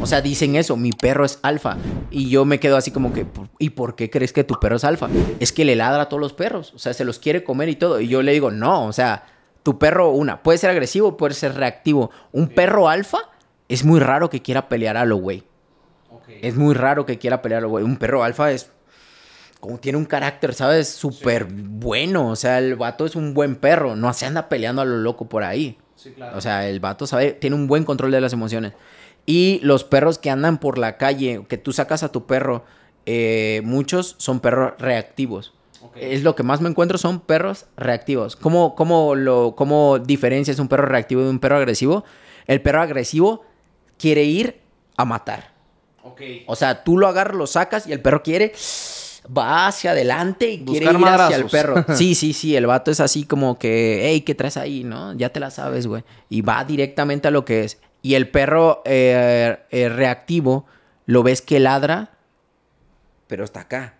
O 0.00 0.06
sea, 0.06 0.20
dicen 0.20 0.56
eso, 0.56 0.76
mi 0.76 0.90
perro 0.92 1.24
es 1.24 1.38
alfa. 1.42 1.76
Y 2.10 2.28
yo 2.30 2.44
me 2.44 2.58
quedo 2.60 2.76
así 2.76 2.90
como 2.90 3.12
que, 3.12 3.24
"¿Por- 3.24 3.48
¿y 3.58 3.70
por 3.70 3.94
qué 3.94 4.10
crees 4.10 4.32
que 4.32 4.44
tu 4.44 4.54
perro 4.60 4.76
es 4.76 4.84
alfa? 4.84 5.08
Es 5.40 5.52
que 5.52 5.64
le 5.64 5.76
ladra 5.76 6.02
a 6.04 6.08
todos 6.08 6.20
los 6.20 6.32
perros. 6.32 6.72
O 6.74 6.78
sea, 6.78 6.92
se 6.94 7.04
los 7.04 7.18
quiere 7.18 7.44
comer 7.44 7.68
y 7.68 7.76
todo. 7.76 8.00
Y 8.00 8.08
yo 8.08 8.22
le 8.22 8.32
digo, 8.32 8.50
no, 8.50 8.86
o 8.86 8.92
sea, 8.92 9.24
tu 9.62 9.78
perro, 9.78 10.10
una, 10.10 10.42
puede 10.42 10.58
ser 10.58 10.70
agresivo, 10.70 11.16
puede 11.16 11.34
ser 11.34 11.54
reactivo. 11.54 12.10
Un 12.32 12.48
perro 12.48 12.88
alfa 12.88 13.18
es 13.68 13.84
muy 13.84 14.00
raro 14.00 14.28
que 14.30 14.42
quiera 14.42 14.68
pelear 14.68 14.96
a 14.96 15.04
lo 15.04 15.16
güey. 15.16 15.44
Es 16.40 16.56
muy 16.56 16.74
raro 16.74 17.06
que 17.06 17.18
quiera 17.18 17.42
pelear 17.42 17.58
a 17.58 17.62
lo 17.62 17.68
güey. 17.68 17.84
Un 17.84 17.96
perro 17.96 18.24
alfa 18.24 18.50
es 18.50 18.70
como 19.60 19.78
tiene 19.78 19.96
un 19.98 20.06
carácter, 20.06 20.54
¿sabes? 20.54 20.88
Súper 20.88 21.44
bueno. 21.44 22.28
O 22.30 22.36
sea, 22.36 22.58
el 22.58 22.74
vato 22.74 23.06
es 23.06 23.14
un 23.14 23.32
buen 23.34 23.54
perro. 23.56 23.94
No 23.94 24.12
se 24.12 24.26
anda 24.26 24.48
peleando 24.48 24.82
a 24.82 24.84
lo 24.84 24.96
loco 24.96 25.28
por 25.28 25.44
ahí. 25.44 25.78
O 26.36 26.40
sea, 26.40 26.68
el 26.68 26.80
vato 26.80 27.06
sabe, 27.06 27.32
tiene 27.32 27.54
un 27.54 27.68
buen 27.68 27.84
control 27.84 28.10
de 28.10 28.20
las 28.20 28.32
emociones. 28.32 28.72
Y 29.26 29.60
los 29.62 29.84
perros 29.84 30.18
que 30.18 30.30
andan 30.30 30.58
por 30.58 30.78
la 30.78 30.96
calle, 30.96 31.44
que 31.48 31.58
tú 31.58 31.72
sacas 31.72 32.02
a 32.02 32.10
tu 32.10 32.26
perro, 32.26 32.64
eh, 33.06 33.60
muchos 33.64 34.16
son 34.18 34.40
perros 34.40 34.72
reactivos. 34.78 35.52
Es 35.96 36.22
lo 36.22 36.34
que 36.34 36.42
más 36.42 36.60
me 36.60 36.68
encuentro, 36.68 36.96
son 36.96 37.20
perros 37.20 37.66
reactivos. 37.76 38.36
¿Cómo, 38.36 38.74
cómo, 38.74 39.14
lo, 39.14 39.54
¿Cómo 39.56 39.98
diferencias 39.98 40.58
un 40.58 40.68
perro 40.68 40.86
reactivo 40.86 41.22
de 41.22 41.30
un 41.30 41.38
perro 41.38 41.56
agresivo? 41.56 42.04
El 42.46 42.62
perro 42.62 42.80
agresivo 42.80 43.44
quiere 43.98 44.24
ir 44.24 44.60
a 44.96 45.04
matar. 45.04 45.52
O 46.46 46.56
sea, 46.56 46.82
tú 46.82 46.98
lo 46.98 47.08
agarras, 47.08 47.36
lo 47.36 47.46
sacas 47.46 47.86
y 47.86 47.92
el 47.92 48.00
perro 48.00 48.22
quiere, 48.22 48.52
va 49.36 49.68
hacia 49.68 49.92
adelante 49.92 50.50
y 50.50 50.64
quiere 50.64 50.86
ir 50.86 51.04
hacia 51.06 51.36
el 51.36 51.46
perro. 51.46 51.84
Sí, 51.94 52.14
sí, 52.14 52.32
sí, 52.32 52.56
el 52.56 52.66
vato 52.66 52.90
es 52.90 53.00
así 53.00 53.24
como 53.24 53.58
que, 53.58 54.02
hey, 54.04 54.22
¿qué 54.22 54.34
traes 54.34 54.56
ahí? 54.56 54.84
¿No? 54.84 55.14
Ya 55.14 55.30
te 55.30 55.40
la 55.40 55.50
sabes, 55.50 55.86
güey. 55.86 56.04
Y 56.28 56.42
va 56.42 56.64
directamente 56.64 57.28
a 57.28 57.30
lo 57.30 57.44
que 57.44 57.64
es. 57.64 57.78
Y 58.02 58.14
el 58.14 58.28
perro 58.28 58.82
eh, 58.84 59.58
eh, 59.70 59.88
reactivo, 59.88 60.66
lo 61.06 61.22
ves 61.22 61.40
que 61.40 61.60
ladra, 61.60 62.10
pero 63.26 63.44
está 63.44 63.60
acá. 63.60 63.94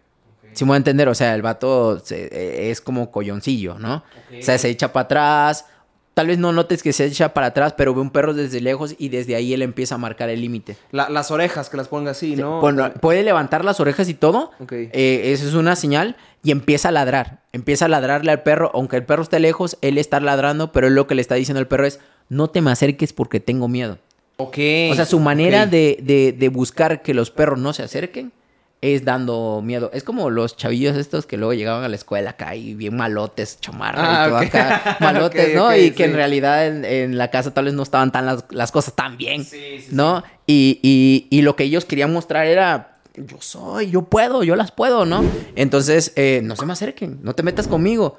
Si 0.52 0.64
me 0.64 0.68
voy 0.70 0.74
a 0.74 0.78
entender, 0.78 1.08
o 1.08 1.14
sea, 1.14 1.34
el 1.34 1.40
vato 1.40 1.98
se- 2.00 2.26
eh, 2.26 2.70
es 2.70 2.80
como 2.82 3.10
colloncillo, 3.10 3.78
¿no? 3.78 4.04
O 4.38 4.42
sea, 4.42 4.58
se 4.58 4.68
echa 4.68 4.92
para 4.92 5.04
atrás. 5.04 5.66
Tal 6.12 6.26
vez 6.26 6.36
no 6.36 6.52
notes 6.52 6.82
que 6.82 6.92
se 6.92 7.06
echa 7.06 7.32
para 7.32 7.46
atrás, 7.46 7.72
pero 7.74 7.94
ve 7.94 8.02
un 8.02 8.10
perro 8.10 8.34
desde 8.34 8.60
lejos 8.60 8.94
y 8.98 9.08
desde 9.08 9.34
ahí 9.34 9.54
él 9.54 9.62
empieza 9.62 9.94
a 9.94 9.98
marcar 9.98 10.28
el 10.28 10.42
límite. 10.42 10.76
La- 10.90 11.08
las 11.08 11.30
orejas, 11.30 11.70
que 11.70 11.78
las 11.78 11.88
ponga 11.88 12.10
así, 12.10 12.36
¿no? 12.36 12.60
Bueno, 12.60 12.92
puede 13.00 13.22
levantar 13.22 13.64
las 13.64 13.80
orejas 13.80 14.10
y 14.10 14.14
todo. 14.14 14.50
Ok. 14.60 14.72
Eh, 14.72 15.32
eso 15.32 15.48
es 15.48 15.54
una 15.54 15.74
señal. 15.74 16.16
Y 16.44 16.50
empieza 16.50 16.88
a 16.88 16.92
ladrar. 16.92 17.40
Empieza 17.52 17.86
a 17.86 17.88
ladrarle 17.88 18.30
al 18.30 18.42
perro. 18.42 18.70
Aunque 18.74 18.96
el 18.96 19.06
perro 19.06 19.22
esté 19.22 19.40
lejos, 19.40 19.78
él 19.80 19.96
está 19.96 20.20
ladrando. 20.20 20.70
Pero 20.72 20.90
lo 20.90 21.06
que 21.06 21.14
le 21.14 21.22
está 21.22 21.36
diciendo 21.36 21.60
al 21.60 21.68
perro 21.68 21.86
es: 21.86 21.98
No 22.32 22.48
te 22.48 22.60
me 22.62 22.70
acerques 22.70 23.12
porque 23.12 23.40
tengo 23.40 23.68
miedo. 23.68 23.98
Ok. 24.38 24.56
O 24.90 24.94
sea, 24.94 25.04
su 25.04 25.20
manera 25.20 25.66
de, 25.66 25.98
de- 26.02 26.32
de 26.32 26.48
buscar 26.48 27.02
que 27.02 27.12
los 27.14 27.30
perros 27.30 27.58
no 27.58 27.72
se 27.72 27.82
acerquen 27.82 28.32
es 28.80 29.04
dando 29.04 29.60
miedo. 29.62 29.90
Es 29.92 30.02
como 30.02 30.30
los 30.30 30.56
chavillos 30.56 30.96
estos 30.96 31.26
que 31.26 31.36
luego 31.36 31.52
llegaban 31.54 31.84
a 31.84 31.88
la 31.88 31.94
escuela 31.94 32.30
acá 32.30 32.56
y 32.56 32.74
bien 32.74 32.96
malotes, 32.96 33.60
chamarra 33.60 34.00
Ah, 34.02 34.24
y 34.26 34.28
todo 34.28 34.38
acá. 34.38 34.96
Malotes, 35.00 35.54
¿no? 35.54 35.76
y 35.76 35.90
que 35.92 36.04
en 36.04 36.14
realidad 36.14 36.66
en, 36.66 36.84
en 36.84 37.18
la 37.18 37.30
casa 37.30 37.52
tal 37.54 37.66
vez 37.66 37.74
no 37.74 37.82
estaban 37.82 38.10
tan 38.10 38.26
las, 38.26 38.44
las 38.50 38.72
cosas 38.72 38.94
tan 38.96 39.16
bien. 39.18 39.44
Sí, 39.44 39.78
sí, 39.80 39.88
¿no? 39.94 40.24
Y, 40.46 40.80
y- 40.82 41.28
y 41.30 41.42
lo 41.42 41.54
que 41.54 41.64
ellos 41.64 41.84
querían 41.84 42.12
mostrar 42.12 42.46
era, 42.46 42.96
yo 43.14 43.36
soy, 43.40 43.90
yo 43.90 44.02
puedo, 44.02 44.42
yo 44.42 44.56
las 44.56 44.72
puedo, 44.72 45.04
¿no? 45.04 45.22
Entonces, 45.54 46.12
eh, 46.16 46.40
no 46.42 46.56
se 46.56 46.64
me 46.66 46.72
acerquen, 46.72 47.20
no 47.22 47.34
te 47.34 47.42
metas 47.44 47.68
conmigo. 47.68 48.16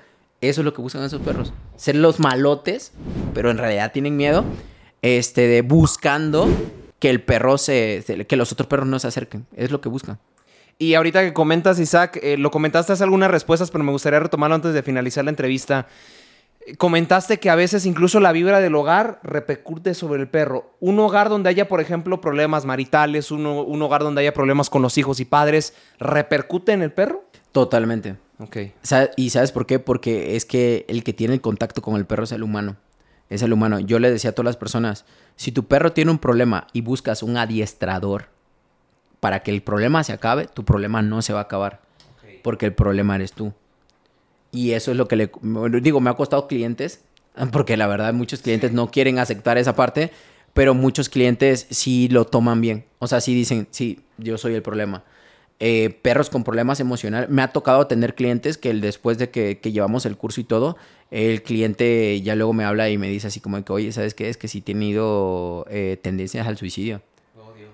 Eso 0.50 0.62
es 0.62 0.66
lo 0.66 0.74
que 0.74 0.82
buscan 0.82 1.04
esos 1.04 1.22
perros. 1.22 1.54
Ser 1.78 1.96
los 1.96 2.20
malotes, 2.20 2.92
pero 3.34 3.50
en 3.50 3.58
realidad 3.58 3.92
tienen 3.92 4.18
miedo, 4.18 4.44
este, 5.02 5.48
de 5.48 5.62
buscando 5.62 6.48
que 7.00 7.10
el 7.10 7.22
perro 7.22 7.58
se, 7.58 8.04
se- 8.06 8.26
que 8.26 8.36
los 8.36 8.52
otros 8.52 8.68
perros 8.68 8.88
no 8.88 9.00
se 9.00 9.08
acerquen. 9.08 9.46
Es 9.56 9.72
lo 9.72 9.80
que 9.82 9.90
buscan. 9.90 10.20
Y 10.78 10.96
ahorita 10.96 11.22
que 11.22 11.34
comentas, 11.34 11.80
Isaac, 11.80 12.20
eh, 12.22 12.38
lo 12.38 12.52
comentaste 12.52 12.92
hace 12.94 13.04
algunas 13.04 13.30
respuestas, 13.32 13.72
pero 13.72 13.84
me 13.84 13.92
gustaría 13.92 14.20
retomarlo 14.20 14.56
antes 14.56 14.74
de 14.74 14.84
finalizar 14.84 15.24
la 15.24 15.30
entrevista. 15.30 15.88
Eh, 16.66 16.76
Comentaste 16.76 17.40
que 17.40 17.50
a 17.50 17.56
veces 17.56 17.86
incluso 17.86 18.20
la 18.20 18.32
vibra 18.32 18.60
del 18.60 18.76
hogar 18.76 19.20
repercute 19.24 19.94
sobre 19.94 20.20
el 20.22 20.28
perro. 20.28 20.72
Un 20.80 21.00
hogar 21.00 21.30
donde 21.30 21.50
haya, 21.50 21.68
por 21.70 21.80
ejemplo, 21.80 22.20
problemas 22.22 22.66
maritales, 22.66 23.32
uno- 23.32 23.62
un 23.64 23.82
hogar 23.82 24.02
donde 24.02 24.22
haya 24.22 24.34
problemas 24.34 24.70
con 24.70 24.82
los 24.82 24.98
hijos 24.98 25.20
y 25.22 25.26
padres, 25.26 25.74
¿repercute 26.00 26.72
en 26.74 26.82
el 26.82 26.92
perro? 26.92 27.24
Totalmente. 27.52 28.16
Ok. 28.44 28.58
¿Y 29.16 29.30
sabes 29.30 29.52
por 29.52 29.66
qué? 29.66 29.80
Porque 29.80 30.36
es 30.36 30.46
que 30.46 30.86
el 30.90 31.04
que 31.04 31.14
tiene 31.14 31.34
el 31.34 31.42
contacto 31.42 31.82
con 31.82 31.96
el 31.96 32.06
perro 32.06 32.26
es 32.26 32.32
el 32.32 32.44
humano. 32.44 32.78
Es 33.30 33.42
el 33.42 33.54
humano. 33.54 33.80
Yo 33.80 34.00
le 34.00 34.12
decía 34.12 34.32
a 34.32 34.34
todas 34.34 34.46
las 34.46 34.58
personas, 34.58 35.06
si 35.36 35.52
tu 35.52 35.66
perro 35.66 35.94
tiene 35.94 36.12
un 36.12 36.20
problema 36.20 36.68
y 36.74 36.82
buscas 36.82 37.24
un 37.24 37.38
adiestrador 37.38 38.28
para 39.20 39.42
que 39.42 39.52
el 39.52 39.64
problema 39.64 40.04
se 40.04 40.14
acabe, 40.14 40.48
tu 40.48 40.66
problema 40.66 41.02
no 41.02 41.22
se 41.22 41.34
va 41.34 41.40
a 41.40 41.44
acabar. 41.44 41.82
Porque 42.42 42.66
el 42.66 42.74
problema 42.74 43.16
eres 43.16 43.32
tú. 43.32 43.54
Y 44.52 44.72
eso 44.72 44.92
es 44.92 44.98
lo 44.98 45.08
que 45.08 45.16
le 45.16 45.32
digo, 45.82 46.02
me 46.02 46.10
ha 46.10 46.14
costado 46.14 46.48
clientes, 46.48 47.02
porque 47.52 47.78
la 47.78 47.88
verdad 47.88 48.14
muchos 48.14 48.42
clientes 48.42 48.74
no 48.74 48.92
quieren 48.92 49.18
aceptar 49.18 49.58
esa 49.58 49.76
parte, 49.76 50.12
pero 50.54 50.74
muchos 50.74 51.10
clientes 51.10 51.66
sí 51.70 52.10
lo 52.10 52.26
toman 52.26 52.60
bien. 52.62 52.86
O 53.00 53.08
sea, 53.08 53.22
sí 53.22 53.34
dicen, 53.34 53.68
sí, 53.72 54.02
yo 54.18 54.38
soy 54.38 54.54
el 54.54 54.62
problema. 54.62 55.04
Eh, 55.66 55.98
perros 56.02 56.30
con 56.30 56.44
problemas 56.44 56.82
emocionales. 56.82 57.30
Me 57.30 57.42
ha 57.42 57.54
tocado 57.54 57.88
tener 57.88 58.16
clientes 58.16 58.58
que 58.58 58.74
después 58.74 59.18
de 59.18 59.30
que, 59.30 59.58
llevamos 59.64 60.06
el 60.06 60.18
curso 60.18 60.42
y 60.42 60.44
todo, 60.44 60.76
el 61.10 61.42
cliente 61.42 62.20
ya 62.22 62.36
luego 62.36 62.52
me 62.52 62.66
habla 62.66 62.90
y 62.90 62.98
me 62.98 63.08
dice 63.08 63.28
así 63.28 63.40
como 63.40 63.64
que, 63.64 63.72
oye, 63.72 63.94
¿sabes 63.94 64.14
qué? 64.14 64.28
Es 64.28 64.36
que 64.36 64.50
sí 64.50 64.58
he 64.58 64.62
tenido 64.62 65.66
eh, 65.70 65.98
tendencias 66.02 66.48
al 66.48 66.58
suicidio. 66.58 67.02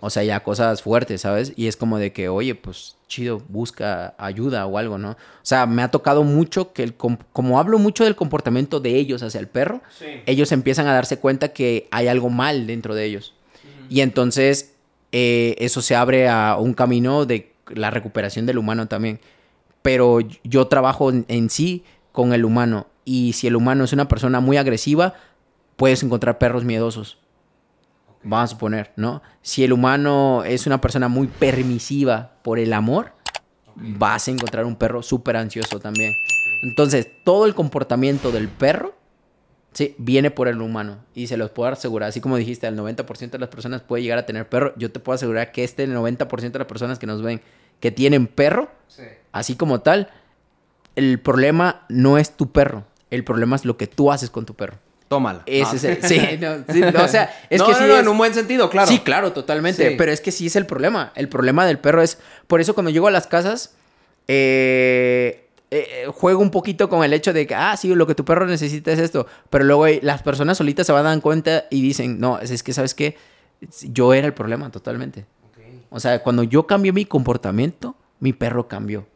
O 0.01 0.11
sea, 0.11 0.23
ya 0.23 0.43
cosas 0.43 0.83
fuertes, 0.83 1.21
¿sabes? 1.21 1.53
Y 1.55 1.65
es 1.65 1.77
como 1.77 1.97
de 1.97 2.13
que, 2.13 2.29
oye, 2.29 2.53
pues 2.53 2.95
chido, 3.07 3.41
busca 3.49 4.13
ayuda 4.19 4.67
o 4.67 4.77
algo, 4.77 4.99
¿no? 4.99 5.13
O 5.13 5.17
sea, 5.41 5.65
me 5.65 5.81
ha 5.81 5.89
tocado 5.89 6.23
mucho 6.23 6.73
que, 6.73 6.83
el, 6.83 6.93
como 6.93 7.59
hablo 7.59 7.79
mucho 7.79 8.03
del 8.03 8.15
comportamiento 8.15 8.79
de 8.79 8.97
ellos 8.97 9.23
hacia 9.23 9.39
el 9.39 9.47
perro, 9.47 9.81
ellos 10.27 10.51
empiezan 10.51 10.85
a 10.85 10.93
darse 10.93 11.17
cuenta 11.17 11.53
que 11.53 11.87
hay 11.89 12.07
algo 12.07 12.29
mal 12.29 12.67
dentro 12.67 12.93
de 12.93 13.05
ellos. 13.05 13.33
Y 13.89 14.01
entonces 14.01 14.75
eh, 15.11 15.55
eso 15.57 15.81
se 15.81 15.95
abre 15.95 16.29
a 16.29 16.57
un 16.59 16.75
camino 16.75 17.25
de 17.25 17.51
la 17.73 17.91
recuperación 17.91 18.45
del 18.45 18.57
humano 18.57 18.87
también. 18.87 19.19
Pero 19.81 20.19
yo 20.43 20.67
trabajo 20.67 21.11
en 21.11 21.49
sí 21.49 21.83
con 22.11 22.33
el 22.33 22.45
humano. 22.45 22.87
Y 23.05 23.33
si 23.33 23.47
el 23.47 23.55
humano 23.55 23.83
es 23.83 23.93
una 23.93 24.07
persona 24.07 24.39
muy 24.39 24.57
agresiva, 24.57 25.13
puedes 25.75 26.03
encontrar 26.03 26.37
perros 26.37 26.63
miedosos 26.65 27.17
vamos 28.23 28.43
a 28.45 28.47
suponer, 28.47 28.91
¿no? 28.95 29.21
Si 29.41 29.63
el 29.63 29.73
humano 29.73 30.43
es 30.43 30.67
una 30.67 30.81
persona 30.81 31.07
muy 31.07 31.27
permisiva 31.27 32.33
por 32.41 32.59
el 32.59 32.73
amor, 32.73 33.13
vas 33.75 34.27
a 34.27 34.31
encontrar 34.31 34.65
un 34.65 34.75
perro 34.75 35.01
súper 35.01 35.37
ansioso 35.37 35.79
también. 35.79 36.13
Entonces, 36.63 37.07
todo 37.23 37.45
el 37.45 37.55
comportamiento 37.55 38.31
del 38.31 38.49
perro, 38.49 38.95
sí, 39.73 39.95
viene 39.97 40.31
por 40.31 40.47
el 40.47 40.61
humano. 40.61 40.99
Y 41.13 41.27
se 41.27 41.37
los 41.37 41.51
puedo 41.51 41.71
asegurar, 41.71 42.09
así 42.09 42.21
como 42.21 42.37
dijiste, 42.37 42.67
el 42.67 42.77
90% 42.77 43.31
de 43.31 43.39
las 43.39 43.49
personas 43.49 43.81
puede 43.81 44.03
llegar 44.03 44.19
a 44.19 44.25
tener 44.25 44.47
perro. 44.47 44.73
Yo 44.77 44.91
te 44.91 44.99
puedo 44.99 45.15
asegurar 45.15 45.51
que 45.51 45.63
este 45.63 45.87
90% 45.87 46.51
de 46.51 46.59
las 46.59 46.67
personas 46.67 46.99
que 46.99 47.07
nos 47.07 47.21
ven 47.21 47.41
que 47.79 47.91
tienen 47.91 48.27
perro, 48.27 48.69
así 49.31 49.55
como 49.55 49.81
tal, 49.81 50.09
el 50.95 51.19
problema 51.19 51.85
no 51.89 52.17
es 52.17 52.31
tu 52.31 52.51
perro. 52.51 52.85
El 53.09 53.23
problema 53.23 53.55
es 53.55 53.65
lo 53.65 53.77
que 53.77 53.87
tú 53.87 54.11
haces 54.11 54.29
con 54.29 54.45
tu 54.45 54.53
perro. 54.53 54.77
Tómala. 55.07 55.41
Ese 55.47 55.93
es 55.93 55.99
sí, 56.07 56.19
no, 56.39 57.03
o 57.03 57.07
sea, 57.07 57.33
es 57.49 57.61
que 57.61 57.73
sí 57.73 57.83
en 57.83 58.07
un 58.07 58.17
buen 58.17 58.33
sentido, 58.33 58.69
claro. 58.69 58.87
Sí, 58.87 58.99
claro, 58.99 59.33
totalmente. 59.33 59.95
Pero 59.97 60.11
es 60.11 60.21
que 60.21 60.31
sí 60.31 60.47
es 60.47 60.55
el 60.55 60.67
problema. 60.67 61.11
El 61.15 61.29
problema 61.29 61.65
del 61.65 61.79
perro 61.79 62.03
es, 62.03 62.19
por 62.47 62.61
eso 62.61 62.75
cuando 62.75 62.91
llego 62.91 63.07
a 63.07 63.11
las 63.11 63.25
casas, 63.25 63.73
eh, 64.27 65.48
eh, 65.71 66.07
juego 66.11 66.41
un 66.41 66.49
poquito 66.49 66.89
con 66.89 67.03
el 67.03 67.13
hecho 67.13 67.31
de 67.31 67.45
que, 67.45 67.55
ah, 67.55 67.77
sí, 67.77 67.93
lo 67.93 68.07
que 68.07 68.15
tu 68.15 68.25
perro 68.25 68.47
necesita 68.47 68.91
es 68.91 68.99
esto. 68.99 69.27
Pero 69.49 69.63
luego 69.65 69.85
las 70.01 70.23
personas 70.23 70.57
solitas 70.57 70.87
se 70.87 70.93
van 70.93 71.05
a 71.05 71.09
dar 71.09 71.21
cuenta 71.21 71.65
y 71.69 71.81
dicen, 71.81 72.19
no, 72.19 72.39
es, 72.39 72.63
que, 72.63 72.73
¿sabes 72.73 72.95
qué? 72.95 73.15
Yo 73.83 74.13
era 74.13 74.25
el 74.25 74.33
problema 74.33 74.71
totalmente. 74.71 75.25
O 75.91 75.99
sea, 75.99 76.21
cuando 76.23 76.43
yo 76.43 76.67
cambié 76.67 76.91
mi 76.91 77.05
comportamiento, 77.05 77.95
mi 78.19 78.33
perro 78.33 78.67
cambió. 78.67 79.07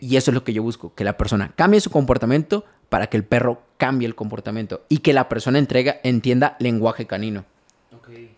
Y 0.00 0.16
eso 0.16 0.30
es 0.30 0.34
lo 0.34 0.44
que 0.44 0.52
yo 0.52 0.62
busco, 0.62 0.94
que 0.94 1.04
la 1.04 1.16
persona 1.16 1.52
cambie 1.56 1.80
su 1.80 1.90
comportamiento 1.90 2.64
para 2.88 3.06
que 3.06 3.16
el 3.16 3.24
perro 3.24 3.62
cambie 3.76 4.06
el 4.06 4.14
comportamiento 4.14 4.82
y 4.88 4.98
que 4.98 5.12
la 5.12 5.28
persona 5.28 5.58
entrega, 5.58 5.96
entienda 6.02 6.56
lenguaje 6.58 7.06
canino. 7.06 7.44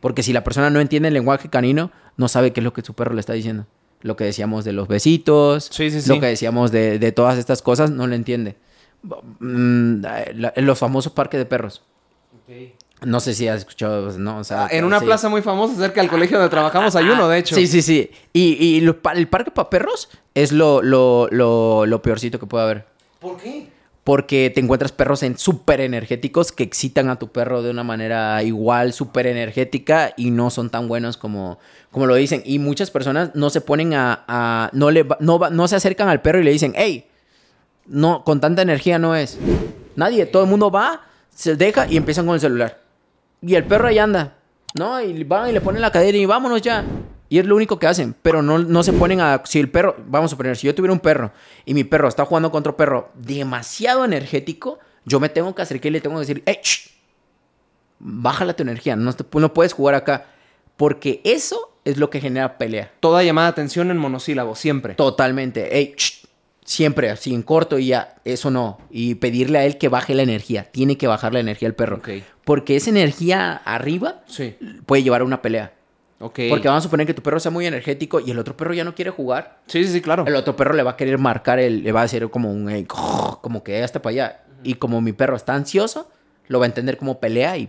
Porque 0.00 0.22
si 0.22 0.32
la 0.32 0.44
persona 0.44 0.70
no 0.70 0.80
entiende 0.80 1.08
el 1.08 1.14
lenguaje 1.14 1.48
canino, 1.48 1.90
no 2.16 2.28
sabe 2.28 2.52
qué 2.52 2.60
es 2.60 2.64
lo 2.64 2.72
que 2.72 2.82
su 2.82 2.94
perro 2.94 3.14
le 3.14 3.20
está 3.20 3.32
diciendo. 3.32 3.66
Lo 4.02 4.16
que 4.16 4.24
decíamos 4.24 4.64
de 4.64 4.72
los 4.72 4.88
besitos, 4.88 5.70
lo 6.06 6.20
que 6.20 6.26
decíamos 6.26 6.70
de, 6.70 7.12
todas 7.12 7.38
estas 7.38 7.62
cosas, 7.62 7.90
no 7.90 8.06
lo 8.06 8.14
entiende. 8.14 8.56
Mm, 9.40 10.04
los 10.56 10.78
famosos 10.78 11.12
parques 11.12 11.38
de 11.38 11.46
perros. 11.46 11.82
No 13.02 13.20
sé 13.20 13.34
si 13.34 13.46
has 13.46 13.58
escuchado, 13.58 14.10
¿no? 14.18 14.40
Ah, 14.50 14.68
en 14.70 14.84
una 14.84 15.00
plaza 15.00 15.28
muy 15.28 15.42
famosa 15.42 15.76
cerca 15.76 16.00
del 16.00 16.08
colegio 16.08 16.38
donde 16.38 16.50
trabajamos 16.50 16.96
hay 16.96 17.08
uno, 17.08 17.28
de 17.28 17.38
hecho. 17.38 17.54
Sí, 17.54 17.66
sí, 17.66 17.82
sí. 17.82 18.10
Y, 18.32 18.78
el 18.78 19.28
parque 19.28 19.50
para 19.50 19.68
perros 19.68 20.08
es 20.34 20.52
lo, 20.52 20.82
lo, 20.82 21.28
lo 21.30 22.02
peorcito 22.02 22.38
que 22.38 22.46
puede 22.46 22.64
haber. 22.64 22.86
¿Por 23.20 23.36
qué? 23.38 23.68
Porque 24.06 24.52
te 24.54 24.60
encuentras 24.60 24.92
perros 24.92 25.24
en 25.24 25.36
súper 25.36 25.80
energéticos 25.80 26.52
que 26.52 26.62
excitan 26.62 27.08
a 27.08 27.18
tu 27.18 27.32
perro 27.32 27.60
de 27.62 27.70
una 27.70 27.82
manera 27.82 28.40
igual, 28.44 28.92
súper 28.92 29.26
energética 29.26 30.14
y 30.16 30.30
no 30.30 30.50
son 30.50 30.70
tan 30.70 30.86
buenos 30.86 31.16
como, 31.16 31.58
como 31.90 32.06
lo 32.06 32.14
dicen. 32.14 32.40
Y 32.44 32.60
muchas 32.60 32.92
personas 32.92 33.34
no 33.34 33.50
se 33.50 33.60
ponen 33.60 33.94
a... 33.94 34.70
no, 34.72 34.92
le, 34.92 35.04
no, 35.18 35.40
no 35.50 35.66
se 35.66 35.74
acercan 35.74 36.08
al 36.08 36.22
perro 36.22 36.38
y 36.38 36.44
le 36.44 36.52
dicen, 36.52 36.72
hey, 36.76 37.08
no, 37.84 38.22
con 38.22 38.40
tanta 38.40 38.62
energía 38.62 39.00
no 39.00 39.16
es. 39.16 39.38
Nadie, 39.96 40.24
todo 40.24 40.44
el 40.44 40.50
mundo 40.50 40.70
va, 40.70 41.00
se 41.34 41.56
deja 41.56 41.88
y 41.88 41.96
empiezan 41.96 42.26
con 42.26 42.36
el 42.36 42.40
celular. 42.40 42.80
Y 43.42 43.56
el 43.56 43.64
perro 43.64 43.88
ahí 43.88 43.98
anda, 43.98 44.36
¿no? 44.78 45.00
Y 45.00 45.24
van 45.24 45.50
y 45.50 45.52
le 45.52 45.60
ponen 45.60 45.82
la 45.82 45.90
cadera 45.90 46.16
y 46.16 46.26
vámonos 46.26 46.62
ya. 46.62 46.84
Y 47.28 47.38
es 47.38 47.46
lo 47.46 47.56
único 47.56 47.78
que 47.78 47.86
hacen, 47.86 48.14
pero 48.22 48.42
no, 48.42 48.58
no 48.58 48.82
se 48.82 48.92
ponen 48.92 49.20
a... 49.20 49.42
Si 49.44 49.58
el 49.58 49.68
perro, 49.68 49.96
vamos 50.06 50.32
a 50.32 50.36
poner, 50.36 50.56
si 50.56 50.66
yo 50.66 50.74
tuviera 50.74 50.92
un 50.92 51.00
perro 51.00 51.32
y 51.64 51.74
mi 51.74 51.84
perro 51.84 52.08
está 52.08 52.24
jugando 52.24 52.50
contra 52.50 52.70
otro 52.70 52.76
perro 52.76 53.10
demasiado 53.14 54.04
energético, 54.04 54.78
yo 55.04 55.20
me 55.20 55.28
tengo 55.28 55.54
que 55.54 55.62
acercar 55.62 55.88
y 55.88 55.90
le 55.90 56.00
tengo 56.00 56.16
que 56.16 56.20
decir, 56.20 56.42
¡Ey! 56.46 56.58
Bájala 57.98 58.54
tu 58.54 58.62
energía, 58.62 58.94
no, 58.94 59.14
no 59.32 59.54
puedes 59.54 59.72
jugar 59.72 59.94
acá. 59.94 60.26
Porque 60.76 61.20
eso 61.24 61.78
es 61.84 61.96
lo 61.96 62.10
que 62.10 62.20
genera 62.20 62.58
pelea. 62.58 62.92
Toda 63.00 63.22
llamada 63.22 63.48
de 63.48 63.52
atención 63.52 63.90
en 63.90 63.96
monosílabo, 63.96 64.54
siempre. 64.54 64.94
Totalmente. 64.94 65.78
¡Ey! 65.78 65.94
Siempre 66.64 67.10
así 67.10 67.32
en 67.32 67.42
corto 67.42 67.78
y 67.78 67.86
ya, 67.86 68.16
eso 68.24 68.50
no. 68.50 68.78
Y 68.90 69.14
pedirle 69.14 69.58
a 69.58 69.64
él 69.64 69.78
que 69.78 69.88
baje 69.88 70.16
la 70.16 70.22
energía. 70.22 70.64
Tiene 70.64 70.98
que 70.98 71.06
bajar 71.06 71.32
la 71.32 71.38
energía 71.38 71.68
al 71.68 71.76
perro. 71.76 72.02
Porque 72.44 72.74
esa 72.74 72.90
energía 72.90 73.52
arriba 73.52 74.24
puede 74.84 75.04
llevar 75.04 75.20
a 75.20 75.24
una 75.24 75.42
pelea. 75.42 75.75
Porque 76.18 76.68
vamos 76.68 76.78
a 76.78 76.80
suponer 76.80 77.06
que 77.06 77.14
tu 77.14 77.22
perro 77.22 77.38
sea 77.38 77.50
muy 77.50 77.66
energético 77.66 78.20
y 78.20 78.30
el 78.30 78.38
otro 78.38 78.56
perro 78.56 78.72
ya 78.72 78.84
no 78.84 78.94
quiere 78.94 79.10
jugar. 79.10 79.58
Sí, 79.66 79.84
sí, 79.84 79.92
sí, 79.92 80.00
claro. 80.00 80.24
El 80.26 80.34
otro 80.34 80.56
perro 80.56 80.72
le 80.74 80.82
va 80.82 80.92
a 80.92 80.96
querer 80.96 81.18
marcar, 81.18 81.58
el, 81.58 81.82
le 81.82 81.92
va 81.92 82.00
a 82.00 82.04
hacer 82.04 82.28
como 82.30 82.50
un... 82.50 82.86
como 82.86 83.62
que 83.62 83.82
hasta 83.82 84.00
para 84.00 84.12
allá. 84.12 84.40
Y 84.62 84.74
como 84.74 85.00
mi 85.00 85.12
perro 85.12 85.36
está 85.36 85.54
ansioso, 85.54 86.10
lo 86.48 86.58
va 86.58 86.64
a 86.64 86.68
entender 86.68 86.96
como 86.96 87.20
pelea 87.20 87.58
y 87.58 87.68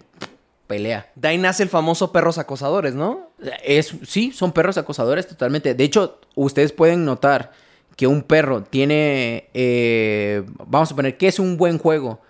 pelea. 0.65 1.11
De 1.15 1.27
ahí 1.27 1.37
nace 1.37 1.63
el 1.63 1.69
famoso 1.69 2.11
perros 2.11 2.37
acosadores, 2.37 2.93
¿no? 2.93 3.31
Es, 3.63 3.93
sí, 4.07 4.31
son 4.31 4.53
perros 4.53 4.77
acosadores 4.77 5.27
totalmente. 5.27 5.73
De 5.73 5.83
hecho, 5.83 6.19
ustedes 6.35 6.71
pueden 6.71 7.03
notar 7.03 7.51
que 7.97 8.07
un 8.07 8.21
perro 8.21 8.63
tiene... 8.63 9.49
Eh, 9.53 10.43
vamos 10.65 10.87
a 10.87 10.89
suponer 10.91 11.17
que 11.17 11.27
es 11.27 11.39
un 11.39 11.57
buen 11.57 11.77
juego 11.77 12.21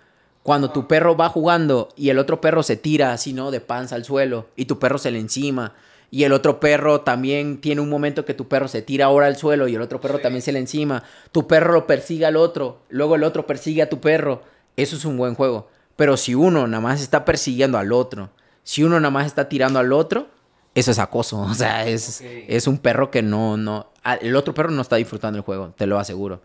cuando 0.42 0.70
tu 0.70 0.88
perro 0.88 1.16
va 1.16 1.28
jugando 1.28 1.90
y 1.94 2.08
el 2.08 2.18
otro 2.18 2.40
perro 2.40 2.62
se 2.62 2.76
tira 2.76 3.12
así, 3.12 3.34
¿no? 3.34 3.50
De 3.50 3.60
panza 3.60 3.94
al 3.94 4.04
suelo 4.04 4.48
y 4.56 4.64
tu 4.64 4.78
perro 4.78 4.98
se 4.98 5.10
le 5.10 5.18
encima 5.18 5.74
y 6.10 6.24
el 6.24 6.32
otro 6.32 6.58
perro 6.58 7.02
también 7.02 7.60
tiene 7.60 7.80
un 7.80 7.90
momento 7.90 8.24
que 8.24 8.34
tu 8.34 8.48
perro 8.48 8.68
se 8.68 8.82
tira 8.82 9.06
ahora 9.06 9.26
al 9.26 9.36
suelo 9.36 9.68
y 9.68 9.74
el 9.74 9.82
otro 9.82 10.00
perro 10.00 10.18
también 10.20 10.42
se 10.42 10.52
le 10.52 10.58
encima. 10.58 11.02
Tu 11.32 11.46
perro 11.46 11.72
lo 11.72 11.86
persigue 11.86 12.24
al 12.24 12.36
otro, 12.36 12.80
luego 12.88 13.14
el 13.14 13.24
otro 13.24 13.46
persigue 13.46 13.82
a 13.82 13.90
tu 13.90 14.00
perro. 14.00 14.42
Eso 14.76 14.96
es 14.96 15.04
un 15.04 15.16
buen 15.18 15.34
juego. 15.34 15.68
Pero 15.96 16.16
si 16.16 16.34
uno 16.34 16.66
nada 16.66 16.80
más 16.80 17.02
está 17.02 17.24
persiguiendo 17.24 17.76
al 17.76 17.92
otro, 17.92 18.30
si 18.62 18.84
uno 18.84 19.00
nada 19.00 19.10
más 19.10 19.26
está 19.26 19.48
tirando 19.48 19.78
al 19.78 19.92
otro, 19.92 20.28
eso 20.74 20.90
es 20.90 20.98
acoso. 20.98 21.40
O 21.50 21.54
sea, 21.54 21.86
es, 21.86 22.22
es 22.22 22.66
un 22.66 22.78
perro 22.78 23.10
que 23.10 23.22
no, 23.22 23.56
no. 23.56 23.92
El 24.20 24.34
otro 24.36 24.54
perro 24.54 24.70
no 24.70 24.80
está 24.80 24.96
disfrutando 24.96 25.36
el 25.36 25.44
juego, 25.44 25.74
te 25.76 25.86
lo 25.86 25.98
aseguro. 25.98 26.40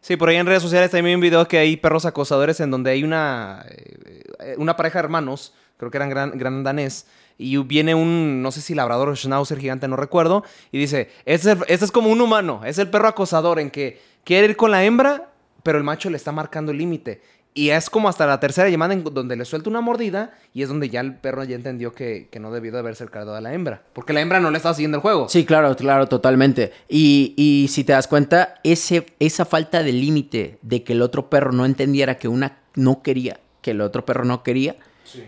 Sí, 0.00 0.16
por 0.16 0.28
ahí 0.28 0.36
en 0.36 0.46
redes 0.46 0.62
sociales 0.62 0.90
también 0.90 1.06
hay 1.06 1.14
un 1.16 1.20
video 1.20 1.48
que 1.48 1.58
hay 1.58 1.76
perros 1.76 2.04
acosadores 2.04 2.60
en 2.60 2.70
donde 2.70 2.92
hay 2.92 3.02
una, 3.02 3.64
eh, 3.68 4.54
una 4.56 4.76
pareja 4.76 4.98
de 5.00 5.04
hermanos, 5.04 5.54
creo 5.76 5.90
que 5.90 5.96
eran 5.96 6.08
gran, 6.08 6.38
gran 6.38 6.62
danés, 6.62 7.06
y 7.38 7.56
viene 7.58 7.94
un, 7.94 8.42
no 8.42 8.50
sé 8.50 8.60
si 8.60 8.74
labrador 8.74 9.08
o 9.08 9.16
schnauzer 9.16 9.58
gigante, 9.58 9.88
no 9.88 9.96
recuerdo, 9.96 10.44
y 10.72 10.78
dice, 10.78 11.10
este 11.24 11.52
es, 11.52 11.58
este 11.68 11.84
es 11.84 11.92
como 11.92 12.10
un 12.10 12.20
humano, 12.20 12.60
es 12.64 12.78
el 12.78 12.90
perro 12.90 13.08
acosador 13.08 13.60
en 13.60 13.70
que 13.70 14.00
quiere 14.24 14.48
ir 14.48 14.56
con 14.56 14.72
la 14.72 14.84
hembra, 14.84 15.30
pero 15.62 15.78
el 15.78 15.84
macho 15.84 16.10
le 16.10 16.16
está 16.16 16.32
marcando 16.32 16.72
el 16.72 16.78
límite. 16.78 17.22
Y 17.54 17.70
es 17.70 17.90
como 17.90 18.08
hasta 18.08 18.24
la 18.24 18.38
tercera 18.38 18.68
llamada 18.68 18.94
en 18.94 19.02
donde 19.02 19.34
le 19.34 19.44
suelta 19.44 19.68
una 19.68 19.80
mordida 19.80 20.32
y 20.54 20.62
es 20.62 20.68
donde 20.68 20.90
ya 20.90 21.00
el 21.00 21.16
perro 21.16 21.42
ya 21.42 21.56
entendió 21.56 21.92
que, 21.92 22.28
no 22.38 22.52
debió 22.52 22.70
de 22.70 22.78
haberse 22.78 23.02
acercado 23.02 23.34
a 23.34 23.40
la 23.40 23.52
hembra. 23.52 23.82
Porque 23.94 24.12
la 24.12 24.20
hembra 24.20 24.38
no 24.38 24.52
le 24.52 24.58
estaba 24.58 24.76
siguiendo 24.76 24.98
el 24.98 25.02
juego. 25.02 25.28
Sí, 25.28 25.44
claro, 25.44 25.74
claro, 25.74 26.06
totalmente. 26.06 26.72
Y, 26.88 27.34
y 27.36 27.66
si 27.68 27.82
te 27.82 27.94
das 27.94 28.06
cuenta, 28.06 28.54
ese, 28.62 29.06
esa 29.18 29.44
falta 29.44 29.82
de 29.82 29.92
límite 29.92 30.58
de 30.62 30.84
que 30.84 30.92
el 30.92 31.02
otro 31.02 31.28
perro 31.30 31.50
no 31.50 31.64
entendiera 31.64 32.16
que 32.16 32.28
una 32.28 32.58
no 32.76 33.02
quería, 33.02 33.40
que 33.60 33.72
el 33.72 33.80
otro 33.80 34.04
perro 34.04 34.24
no 34.24 34.44
quería, 34.44 34.76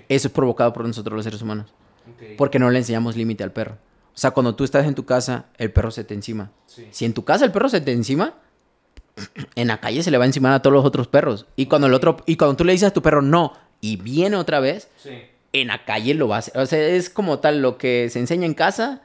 eso 0.09 0.29
es 0.29 0.33
provocado 0.33 0.73
por 0.73 0.87
nosotros 0.87 1.17
los 1.17 1.25
seres 1.25 1.43
humanos. 1.43 1.75
Porque 2.37 2.59
no 2.59 2.71
le 2.71 2.79
enseñamos 2.79 3.17
límite 3.17 3.45
al 3.45 3.53
perro. 3.53 3.79
O 4.15 4.19
sea, 4.21 4.33
cuando 4.33 4.55
tú 4.55 4.65
estás 4.65 4.87
en 4.87 4.95
tu 4.95 5.05
casa, 5.07 5.47
el 5.57 5.73
perro 5.73 5.91
se 5.91 6.05
te 6.05 6.15
encima. 6.15 6.51
Si 6.91 7.05
en 7.05 7.15
tu 7.15 7.25
casa 7.25 7.45
el 7.45 7.53
perro 7.53 7.69
se 7.69 7.81
te 7.81 7.93
encima, 7.93 8.35
en 9.55 9.69
la 9.69 9.81
calle 9.81 10.03
se 10.03 10.11
le 10.11 10.19
va 10.19 10.25
a 10.25 10.27
encimar 10.27 10.53
a 10.53 10.63
todos 10.63 10.75
los 10.75 10.85
otros 10.85 11.09
perros. 11.09 11.47
Y 11.57 11.67
cuando 11.67 11.87
el 11.87 11.95
otro, 11.95 12.19
y 12.27 12.37
cuando 12.37 12.57
tú 12.57 12.65
le 12.65 12.73
dices 12.73 12.89
a 12.89 12.93
tu 12.93 13.03
perro 13.03 13.23
no, 13.23 13.53
y 13.81 13.97
viene 13.97 14.37
otra 14.37 14.61
vez, 14.61 14.89
en 15.53 15.69
la 15.69 15.85
calle 15.85 16.15
lo 16.15 16.29
va 16.29 16.37
a 16.37 16.39
hacer. 16.41 16.59
O 16.59 16.67
sea, 16.67 16.79
es 16.81 17.11
como 17.11 17.39
tal, 17.39 17.63
lo 17.63 17.79
que 17.79 18.09
se 18.11 18.19
enseña 18.19 18.47
en 18.47 18.55
casa, 18.55 19.03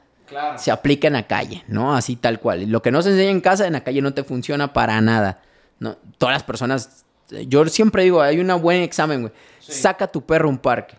se 0.56 0.70
aplica 0.70 1.06
en 1.06 1.14
la 1.14 1.26
calle, 1.26 1.64
¿no? 1.68 1.94
Así 1.94 2.16
tal 2.16 2.40
cual. 2.40 2.66
Lo 2.66 2.82
que 2.82 2.90
no 2.90 3.00
se 3.02 3.10
enseña 3.10 3.30
en 3.30 3.40
casa, 3.40 3.66
en 3.66 3.74
la 3.74 3.84
calle 3.84 4.02
no 4.02 4.12
te 4.12 4.24
funciona 4.24 4.72
para 4.72 5.00
nada. 5.00 5.40
¿no? 5.78 5.96
Todas 6.18 6.34
las 6.34 6.42
personas, 6.42 7.04
yo 7.30 7.64
siempre 7.66 8.04
digo, 8.04 8.20
hay 8.20 8.38
un 8.38 8.60
buen 8.60 8.82
examen, 8.82 9.22
güey. 9.22 9.32
Saca 9.60 10.06
a 10.06 10.12
tu 10.12 10.24
perro 10.24 10.48
a 10.48 10.50
un 10.50 10.58
parque. 10.58 10.96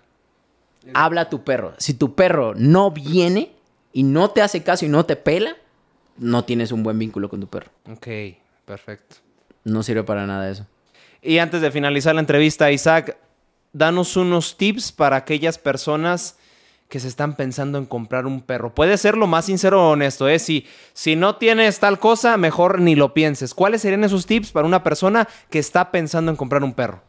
Habla 0.94 1.22
a 1.22 1.30
tu 1.30 1.44
perro. 1.44 1.74
Si 1.78 1.94
tu 1.94 2.16
perro 2.16 2.54
no 2.56 2.92
viene 2.92 3.52
y 3.94 4.04
no 4.04 4.30
te 4.32 4.42
hace 4.42 4.64
caso 4.64 4.86
y 4.86 4.90
no 4.90 5.06
te 5.06 5.16
pela, 5.16 5.56
no 6.18 6.46
tienes 6.46 6.72
un 6.72 6.84
buen 6.84 6.98
vínculo 7.00 7.30
con 7.30 7.40
tu 7.40 7.48
perro. 7.48 7.72
Ok, 7.92 8.08
perfecto. 8.66 9.18
No 9.64 9.84
sirve 9.84 10.04
para 10.04 10.26
nada 10.26 10.50
eso. 10.50 10.66
Y 11.22 11.40
antes 11.40 11.62
de 11.62 11.72
finalizar 11.72 12.16
la 12.16 12.22
entrevista, 12.22 12.72
Isaac, 12.72 13.18
danos 13.74 14.16
unos 14.18 14.58
tips 14.58 14.92
para 14.92 15.18
aquellas 15.18 15.58
personas 15.58 16.38
que 16.90 17.00
se 17.00 17.08
están 17.08 17.36
pensando 17.36 17.78
en 17.78 17.86
comprar 17.86 18.26
un 18.26 18.42
perro. 18.42 18.74
Puede 18.74 18.98
ser 18.98 19.18
lo 19.18 19.28
más 19.28 19.46
sincero 19.46 19.84
o 19.84 19.92
honesto, 19.92 20.30
¿eh? 20.30 20.40
Si, 20.40 20.66
si 20.94 21.16
no 21.16 21.36
tienes 21.36 21.80
tal 21.80 22.00
cosa, 22.00 22.38
mejor 22.38 22.80
ni 22.80 22.96
lo 22.96 23.14
pienses. 23.14 23.54
¿Cuáles 23.54 23.82
serían 23.82 24.06
esos 24.06 24.26
tips 24.26 24.52
para 24.52 24.66
una 24.66 24.84
persona 24.84 25.28
que 25.50 25.60
está 25.60 25.92
pensando 25.92 26.32
en 26.32 26.38
comprar 26.38 26.64
un 26.64 26.74
perro? 26.74 27.02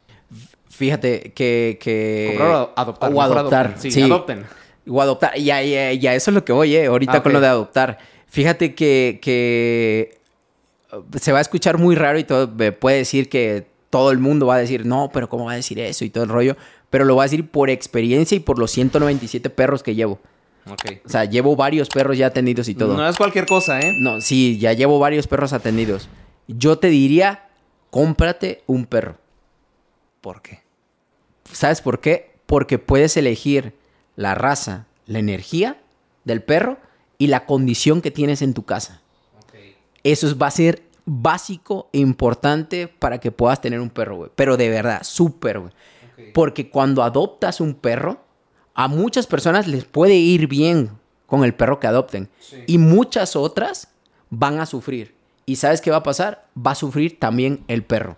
Fíjate 0.79 1.33
que... 1.35 1.77
que... 1.81 2.27
Comprar 2.29 2.51
o 2.51 2.73
adoptar. 2.77 3.13
O 3.13 3.21
adoptar. 3.21 3.75
Sí, 3.79 3.91
sí. 3.91 4.03
adopten. 4.03 4.47
O 4.89 5.03
adoptar. 5.03 5.37
Ya, 5.37 5.61
ya, 5.61 5.93
ya, 5.93 6.15
eso 6.15 6.31
es 6.31 6.35
lo 6.37 6.45
que 6.45 6.53
voy, 6.53 6.77
¿eh? 6.77 6.87
Ahorita 6.87 7.15
Ah, 7.15 7.23
con 7.25 7.33
lo 7.33 7.41
de 7.41 7.49
adoptar. 7.49 7.99
Fíjate 8.29 8.77
que, 8.77 9.19
que 9.21 10.21
uh, 10.93 11.19
se 11.19 11.33
va 11.33 11.39
a 11.39 11.41
escuchar 11.41 11.79
muy 11.79 11.97
raro 11.97 12.17
y 12.21 12.23
todo. 12.23 12.47
me 12.47 12.71
Puede 12.71 12.99
decir 12.99 13.29
que 13.29 13.67
todo 13.91 14.13
el 14.13 14.19
mundo 14.19 14.47
va 14.47 14.55
a 14.55 14.59
decir, 14.59 14.87
no, 14.87 15.11
pero 15.13 15.29
¿cómo 15.29 15.47
va 15.47 15.53
a 15.53 15.57
decir 15.57 15.81
eso? 15.81 16.05
Y 16.05 16.11
todo 16.11 16.23
el 16.23 16.31
rollo. 16.31 16.57
Pero 16.91 17.05
lo 17.05 17.15
voy 17.15 17.23
a 17.23 17.25
decir 17.25 17.51
por 17.51 17.71
experiencia 17.71 18.37
y 18.37 18.41
por 18.41 18.61
los 18.61 18.71
197 18.71 19.51
perros 19.51 19.83
que 19.83 19.97
llevo. 19.97 20.21
Ok. 20.71 21.01
O 21.05 21.09
sea, 21.09 21.25
llevo 21.25 21.57
varios 21.57 21.89
perros 21.89 22.17
ya 22.17 22.29
atendidos 22.29 22.69
y 22.69 22.77
todo. 22.77 22.97
No 22.97 23.09
es 23.09 23.17
cualquier 23.17 23.47
cosa, 23.47 23.81
¿eh? 23.81 23.95
No, 23.99 24.21
sí, 24.21 24.59
ya 24.61 24.75
llevo 24.75 25.01
varios 25.01 25.27
perros 25.27 25.53
atendidos. 25.53 26.09
Yo 26.47 26.79
te 26.79 26.87
diría, 26.87 27.49
cómprate 27.91 28.63
un 28.67 28.87
perro. 28.87 29.17
¿Por 30.21 30.41
qué? 30.41 30.68
¿Sabes 31.53 31.81
por 31.81 32.01
qué? 32.01 32.31
Porque 32.47 32.79
puedes 32.79 33.17
elegir 33.17 33.75
la 34.17 34.35
raza, 34.35 34.87
la 35.07 35.19
energía 35.19 35.79
del 36.25 36.43
perro 36.43 36.79
y 37.19 37.29
la 37.29 37.47
condición 37.47 38.01
que 38.01 38.11
tienes 38.11 38.43
en 38.43 38.55
tu 38.55 38.65
casa. 38.65 39.01
Eso 40.05 40.27
es- 40.27 40.37
va 40.41 40.47
a 40.47 40.51
ser 40.53 40.83
básico 41.05 41.89
e 41.93 41.99
importante 41.99 42.87
para 42.89 43.19
que 43.19 43.33
puedas 43.33 43.61
tener 43.61 43.81
un 43.81 43.91
perro, 43.91 44.17
güey. 44.17 44.31
Pero 44.35 44.57
de 44.57 44.69
verdad, 44.69 45.03
súper, 45.03 45.59
güey. 45.61 45.73
Porque 46.35 46.71
cuando 46.71 47.03
adoptas 47.03 47.61
un 47.61 47.75
perro, 47.75 48.21
a 48.75 48.89
muchas 48.89 49.27
personas 49.27 49.67
les 49.67 49.85
puede 49.85 50.15
ir 50.15 50.47
bien 50.47 50.91
con 51.27 51.45
el 51.45 51.55
perro 51.55 51.81
que 51.81 51.87
adopten. 51.87 52.29
Y 52.67 52.79
muchas 52.79 53.37
otras 53.37 53.89
van 54.31 54.61
a 54.61 54.67
sufrir. 54.67 55.15
¿Y 55.47 55.57
sabes 55.57 55.81
qué 55.81 55.91
va 55.91 55.99
a 55.99 56.03
pasar? 56.03 56.47
Va 56.57 56.73
a 56.73 56.77
sufrir 56.77 57.19
también 57.19 57.65
el 57.69 57.83
perro. 57.83 58.17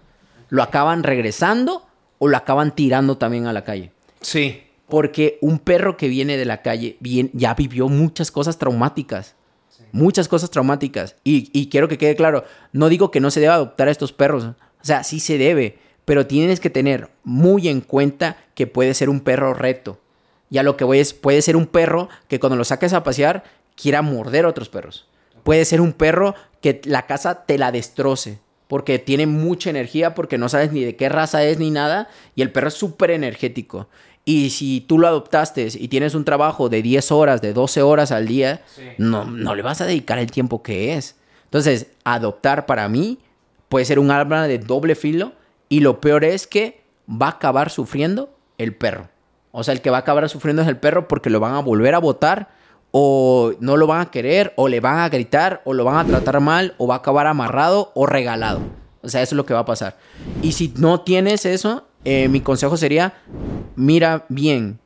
Lo 0.49 0.63
acaban 0.63 1.03
regresando 1.05 1.87
o 2.21 2.29
lo 2.29 2.37
acaban 2.37 2.77
tirando 2.77 3.19
también 3.19 3.47
a 3.47 3.53
la 3.53 3.65
calle. 3.65 3.91
Sí. 4.21 4.63
Porque 4.89 5.39
un 5.41 5.59
perro 5.59 5.97
que 5.97 6.07
viene 6.07 6.37
de 6.37 6.45
la 6.45 6.63
calle 6.63 6.97
bien, 7.01 7.31
ya 7.33 7.55
vivió 7.55 7.89
muchas 7.89 8.31
cosas 8.31 8.59
traumáticas. 8.59 9.35
Muchas 9.91 10.29
cosas 10.29 10.51
traumáticas. 10.51 11.17
Y, 11.25 11.51
y 11.59 11.69
quiero 11.69 11.89
que 11.89 11.99
quede 11.99 12.15
claro, 12.15 12.45
no 12.73 12.89
digo 12.89 13.11
que 13.11 13.21
no 13.21 13.31
se 13.31 13.41
deba 13.41 13.55
adoptar 13.55 13.89
a 13.89 13.91
estos 13.91 14.13
perros. 14.13 14.45
O 14.45 14.55
sea, 14.83 15.03
sí 15.03 15.19
se 15.19 15.39
debe. 15.39 15.79
Pero 16.05 16.27
tienes 16.27 16.61
que 16.61 16.71
tener 16.71 17.09
muy 17.25 17.69
en 17.69 17.81
cuenta 17.81 18.37
que 18.55 18.67
puede 18.67 18.95
ser 18.95 19.09
un 19.09 19.21
perro 19.21 19.55
reto. 19.55 19.99
Y 20.51 20.59
a 20.59 20.63
lo 20.63 20.77
que 20.77 20.85
voy 20.85 20.99
es, 20.99 21.15
puede 21.15 21.41
ser 21.41 21.57
un 21.57 21.67
perro 21.67 22.09
que 22.29 22.39
cuando 22.39 22.57
lo 22.57 22.65
saques 22.65 22.93
a 22.93 23.03
pasear 23.03 23.45
quiera 23.81 24.03
morder 24.03 24.45
a 24.45 24.49
otros 24.49 24.69
perros. 24.69 25.07
Puede 25.43 25.65
ser 25.65 25.81
un 25.81 25.95
perro 25.95 26.35
que 26.61 26.83
la 26.85 27.07
casa 27.07 27.47
te 27.47 27.57
la 27.57 27.73
destroce. 27.73 28.41
Porque 28.71 29.01
tiene 29.01 29.27
mucha 29.27 29.69
energía, 29.69 30.15
porque 30.15 30.39
no 30.39 30.49
sabes 30.49 30.71
ni 30.71 30.85
de 30.85 30.95
qué 30.95 31.09
raza 31.09 31.43
es 31.43 31.59
ni 31.59 31.73
nada. 31.73 32.09
Y 32.37 32.43
el 32.43 32.53
perro 32.53 32.69
es 32.69 32.75
súper 32.75 33.11
energético. 33.11 33.89
Y 34.25 34.51
si 34.51 34.81
tú 34.83 34.97
lo 35.01 35.09
adoptaste 35.09 35.67
y 35.75 35.89
tienes 35.89 36.15
un 36.15 36.25
trabajo 36.25 36.69
de 36.69 36.81
10 36.81 37.11
horas, 37.11 37.43
de 37.43 37.53
12 37.53 37.83
horas 37.83 38.13
al 38.13 38.29
día, 38.29 38.63
no, 38.97 39.25
no 39.25 39.57
le 39.57 39.63
vas 39.63 39.81
a 39.81 39.87
dedicar 39.87 40.21
el 40.21 40.31
tiempo 40.31 40.63
que 40.63 40.95
es. 40.95 41.17
Entonces, 41.47 41.89
adoptar 42.05 42.67
para 42.67 42.89
mí 42.89 43.19
puede 43.69 43.87
ser 43.87 43.99
un 43.99 44.13
arma 44.13 44.47
de 44.47 44.59
doble 44.59 44.95
filo. 44.95 45.33
Y 45.69 45.81
lo 45.81 46.01
peor 46.01 46.23
es 46.23 46.47
que 46.47 46.81
va 47.11 47.27
a 47.27 47.31
acabar 47.31 47.71
sufriendo 47.71 48.33
el 48.57 48.73
perro. 48.77 49.09
O 49.51 49.65
sea, 49.65 49.75
el 49.75 49.81
que 49.81 49.91
va 49.91 49.97
a 49.97 50.01
acabar 50.03 50.29
sufriendo 50.29 50.63
es 50.63 50.69
el 50.69 50.77
perro 50.77 51.09
porque 51.09 51.29
lo 51.29 51.41
van 51.41 51.55
a 51.55 51.59
volver 51.59 51.97
a 51.97 51.99
botar 51.99 52.51
o 52.93 53.53
no 53.61 53.77
lo 53.77 53.87
van 53.87 54.01
a 54.01 54.11
querer 54.11 54.53
o 54.57 54.69
le 54.69 54.81
van 54.81 54.99
a 54.99 55.09
gritar 55.09 55.63
o 55.65 55.75
lo 55.75 55.85
van 55.85 55.97
a 55.97 56.05
tratar 56.05 56.41
mal 56.41 56.75
o 56.79 56.87
va 56.87 56.97
a 56.97 56.99
acabar 56.99 57.27
amarrado 57.27 57.93
o 57.95 58.07
regalado. 58.07 58.61
O 59.03 59.09
sea, 59.09 59.23
eso 59.23 59.35
es 59.35 59.37
lo 59.37 59.47
que 59.47 59.55
va 59.55 59.61
a 59.61 59.65
pasar. 59.65 59.97
Y 60.43 60.53
si 60.53 60.73
no 60.77 61.01
tienes 61.01 61.47
eso, 61.47 61.87
eh, 62.05 62.29
mi 62.29 62.41
consejo 62.41 62.77
sería, 62.77 63.15
mira 63.77 64.27
bien 64.29 64.79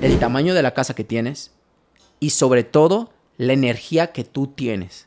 el 0.00 0.18
tamaño 0.18 0.54
de 0.54 0.62
la 0.62 0.74
casa 0.74 0.94
que 0.94 1.04
tienes 1.04 1.52
y 2.20 2.30
sobre 2.30 2.64
todo 2.64 3.10
la 3.36 3.52
energía 3.52 4.12
que 4.12 4.24
tú 4.24 4.48
tienes. 4.48 5.06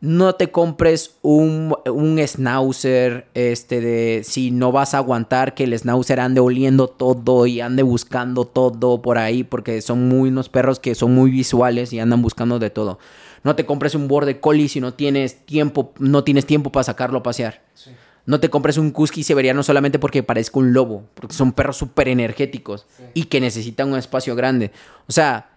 No 0.00 0.34
te 0.34 0.50
compres 0.50 1.16
un, 1.22 1.74
un 1.86 2.18
schnauzer, 2.18 3.28
este 3.34 3.80
de 3.80 4.22
si 4.24 4.50
no 4.50 4.70
vas 4.70 4.92
a 4.92 4.98
aguantar 4.98 5.54
que 5.54 5.64
el 5.64 5.78
schnauzer 5.78 6.20
ande 6.20 6.40
oliendo 6.40 6.86
todo 6.86 7.46
y 7.46 7.60
ande 7.60 7.82
buscando 7.82 8.44
todo 8.44 9.00
por 9.00 9.16
ahí, 9.16 9.42
porque 9.42 9.80
son 9.80 10.08
muy 10.08 10.28
unos 10.28 10.50
perros 10.50 10.80
que 10.80 10.94
son 10.94 11.14
muy 11.14 11.30
visuales 11.30 11.92
y 11.92 11.98
andan 11.98 12.20
buscando 12.20 12.58
de 12.58 12.68
todo. 12.68 12.98
No 13.42 13.56
te 13.56 13.64
compres 13.64 13.94
un 13.94 14.08
border 14.08 14.40
collie 14.40 14.68
si 14.68 14.80
no 14.80 14.92
tienes 14.92 15.46
tiempo, 15.46 15.94
no 15.98 16.24
tienes 16.24 16.46
tiempo 16.46 16.70
para 16.72 16.84
sacarlo 16.84 17.18
a 17.18 17.22
pasear. 17.22 17.62
No 18.26 18.40
te 18.40 18.50
compres 18.50 18.76
un 18.76 18.92
husky 18.94 19.22
siberiano 19.22 19.62
solamente 19.62 20.00
porque 20.00 20.24
parezca 20.24 20.58
un 20.58 20.72
lobo, 20.72 21.04
porque 21.14 21.32
son 21.32 21.52
perros 21.52 21.76
súper 21.76 22.08
energéticos 22.08 22.84
y 23.14 23.24
que 23.26 23.40
necesitan 23.40 23.92
un 23.92 23.98
espacio 23.98 24.34
grande. 24.34 24.72
O 25.06 25.12
sea, 25.12 25.48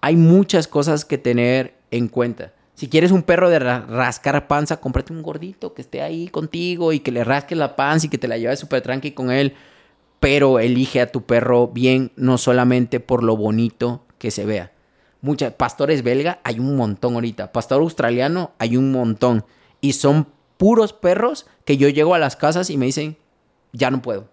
hay 0.00 0.16
muchas 0.16 0.66
cosas 0.66 1.04
que 1.04 1.18
tener 1.18 1.74
en 1.90 2.08
cuenta. 2.08 2.53
Si 2.74 2.88
quieres 2.88 3.12
un 3.12 3.22
perro 3.22 3.50
de 3.50 3.58
ra- 3.60 3.86
rascar 3.88 4.48
panza, 4.48 4.80
cómprate 4.80 5.12
un 5.12 5.22
gordito 5.22 5.74
que 5.74 5.82
esté 5.82 6.02
ahí 6.02 6.28
contigo 6.28 6.92
y 6.92 7.00
que 7.00 7.12
le 7.12 7.22
rasques 7.22 7.56
la 7.56 7.76
panza 7.76 8.06
y 8.06 8.10
que 8.10 8.18
te 8.18 8.28
la 8.28 8.36
lleves 8.36 8.58
súper 8.58 8.82
tranqui 8.82 9.12
con 9.12 9.30
él. 9.30 9.54
Pero 10.20 10.58
elige 10.58 11.00
a 11.00 11.12
tu 11.12 11.22
perro 11.22 11.68
bien, 11.68 12.10
no 12.16 12.38
solamente 12.38 12.98
por 12.98 13.22
lo 13.22 13.36
bonito 13.36 14.04
que 14.18 14.30
se 14.30 14.44
vea. 14.44 14.72
Muchas 15.20 15.52
pastores 15.52 16.02
belga 16.02 16.40
hay 16.44 16.58
un 16.58 16.76
montón 16.76 17.14
ahorita. 17.14 17.52
Pastor 17.52 17.80
australiano 17.80 18.52
hay 18.58 18.76
un 18.76 18.90
montón. 18.90 19.44
Y 19.80 19.92
son 19.92 20.28
puros 20.56 20.92
perros 20.92 21.46
que 21.64 21.76
yo 21.76 21.88
llego 21.88 22.14
a 22.14 22.18
las 22.18 22.36
casas 22.36 22.70
y 22.70 22.76
me 22.76 22.86
dicen, 22.86 23.16
ya 23.72 23.90
no 23.90 24.02
puedo. 24.02 24.28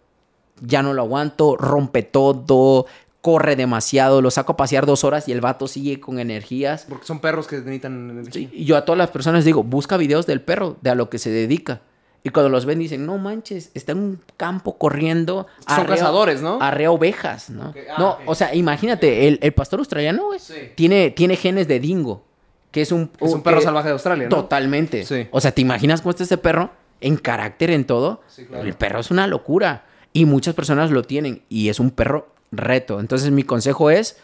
Ya 0.62 0.82
no 0.84 0.94
lo 0.94 1.02
aguanto, 1.02 1.58
rompe 1.58 2.04
todo, 2.04 2.86
corre 3.22 3.56
demasiado, 3.56 4.22
lo 4.22 4.32
saco 4.32 4.54
a 4.54 4.58
pasear 4.58 4.86
dos 4.86 5.04
horas 5.04 5.28
y 5.28 5.32
el 5.32 5.42
vato 5.42 5.68
sigue 5.68 6.00
con 6.00 6.20
energías. 6.20 6.86
Porque 6.90 7.06
son 7.06 7.20
perros 7.20 7.48
que 7.48 7.58
necesitan 7.58 8.10
energía. 8.10 8.50
Y 8.52 8.66
yo 8.66 8.76
a 8.78 8.84
todas 8.86 8.98
las 8.98 9.12
personas 9.12 9.46
digo, 9.46 9.64
busca 9.64 9.98
videos 9.98 10.26
del 10.26 10.42
perro, 10.42 10.78
de 10.82 10.90
a 10.90 10.96
lo 10.96 11.10
que 11.10 11.20
se 11.20 11.30
dedica. 11.30 11.82
Y 12.24 12.30
cuando 12.30 12.50
los 12.50 12.66
ven 12.66 12.78
dicen, 12.80 13.06
no 13.08 13.18
manches, 13.18 13.72
está 13.74 13.94
en 13.94 13.98
un 13.98 14.20
campo 14.38 14.78
corriendo. 14.78 15.48
Son 15.68 15.86
cazadores, 15.86 16.42
¿no? 16.42 16.60
Arrea 16.62 16.92
ovejas, 16.92 17.50
¿no? 17.50 17.74
Ah, 17.90 17.96
no, 17.98 18.18
o 18.28 18.36
sea, 18.36 18.54
imagínate, 18.54 19.28
el, 19.28 19.40
el 19.42 19.54
pastor 19.54 19.80
australiano, 19.80 20.26
güey, 20.26 20.40
Sí. 20.40 20.54
tiene, 20.76 21.10
tiene 21.12 21.36
genes 21.36 21.68
de 21.68 21.80
dingo, 21.80 22.24
que 22.70 22.82
es 22.84 22.92
un... 22.92 23.10
Es 23.20 23.32
un 23.34 23.40
que- 23.40 23.44
perro 23.50 23.62
salvaje 23.62 23.88
de 23.88 23.94
Australia, 23.94 24.30
¿no? 24.30 24.36
Totalmente. 24.36 25.04
Sí. 25.06 25.28
O 25.32 25.42
sea, 25.42 25.52
¿te 25.52 25.62
imaginas 25.62 26.02
cómo 26.02 26.12
está 26.12 26.24
ese 26.24 26.38
perro? 26.38 26.70
En 27.02 27.18
carácter, 27.18 27.72
en 27.72 27.86
todo. 27.86 28.22
Sí, 28.28 28.46
claro. 28.46 28.64
El 28.68 28.74
perro 28.76 29.00
es 29.00 29.10
una 29.10 29.26
locura. 29.26 29.86
Y 30.14 30.26
muchas 30.26 30.54
personas 30.54 30.92
lo 30.92 31.02
tienen. 31.02 31.42
Y 31.50 31.70
es 31.70 31.80
un 31.80 31.90
perro 31.90 32.28
reto. 32.52 33.00
Entonces, 33.00 33.32
mi 33.32 33.44
consejo 33.44 33.90
es 33.90 34.18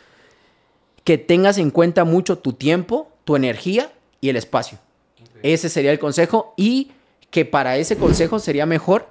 que 1.04 1.18
tengas 1.18 1.58
en 1.58 1.72
cuenta 1.72 2.04
mucho 2.04 2.38
tu 2.40 2.54
tiempo, 2.54 3.10
tu 3.24 3.36
energía 3.36 3.92
y 4.22 4.30
el 4.30 4.36
espacio. 4.36 4.78
Ese 5.44 5.70
sería 5.70 5.92
el 5.92 6.00
consejo. 6.00 6.54
Y 6.58 6.92
que 7.30 7.46
para 7.46 7.78
ese 7.78 7.98
consejo 7.98 8.40
sería 8.40 8.66
mejor 8.66 9.10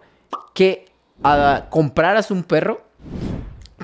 que 0.55 0.87
ah, 1.23 1.67
compraras 1.71 2.31
un 2.31 2.43
perro 2.45 2.83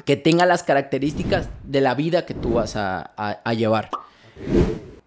que 0.05 0.17
tenga 0.17 0.47
las 0.47 0.63
características 0.63 1.49
de 1.65 1.81
la 1.81 1.95
vida 1.95 2.25
que 2.27 2.35
tú 2.35 2.55
vas 2.55 2.77
a, 2.77 3.13
a- 3.17 3.41
a 3.45 3.55
llevar. 3.55 3.91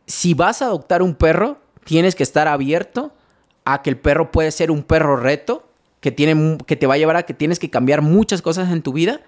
Si 0.06 0.34
vas 0.36 0.62
a 0.62 0.66
adoptar 0.66 1.02
un 1.02 1.16
perro, 1.16 1.58
tienes 1.84 2.14
que 2.16 2.24
estar 2.24 2.48
abierto 2.48 3.12
a 3.66 3.82
que 3.82 3.90
el 3.90 3.98
perro 3.98 4.32
puede 4.32 4.52
ser 4.52 4.70
un 4.70 4.84
perro 4.84 5.18
reto, 5.18 5.68
que, 6.02 6.12
tiene, 6.12 6.58
que 6.68 6.76
te 6.76 6.86
va 6.86 6.94
a 6.94 6.98
llevar 6.98 7.16
a 7.16 7.24
que 7.24 7.34
tienes 7.34 7.58
que 7.58 7.72
cambiar 7.72 8.04
muchas 8.04 8.44
cosas 8.44 8.72
en 8.72 8.84
tu 8.84 8.94
vida 8.94 9.22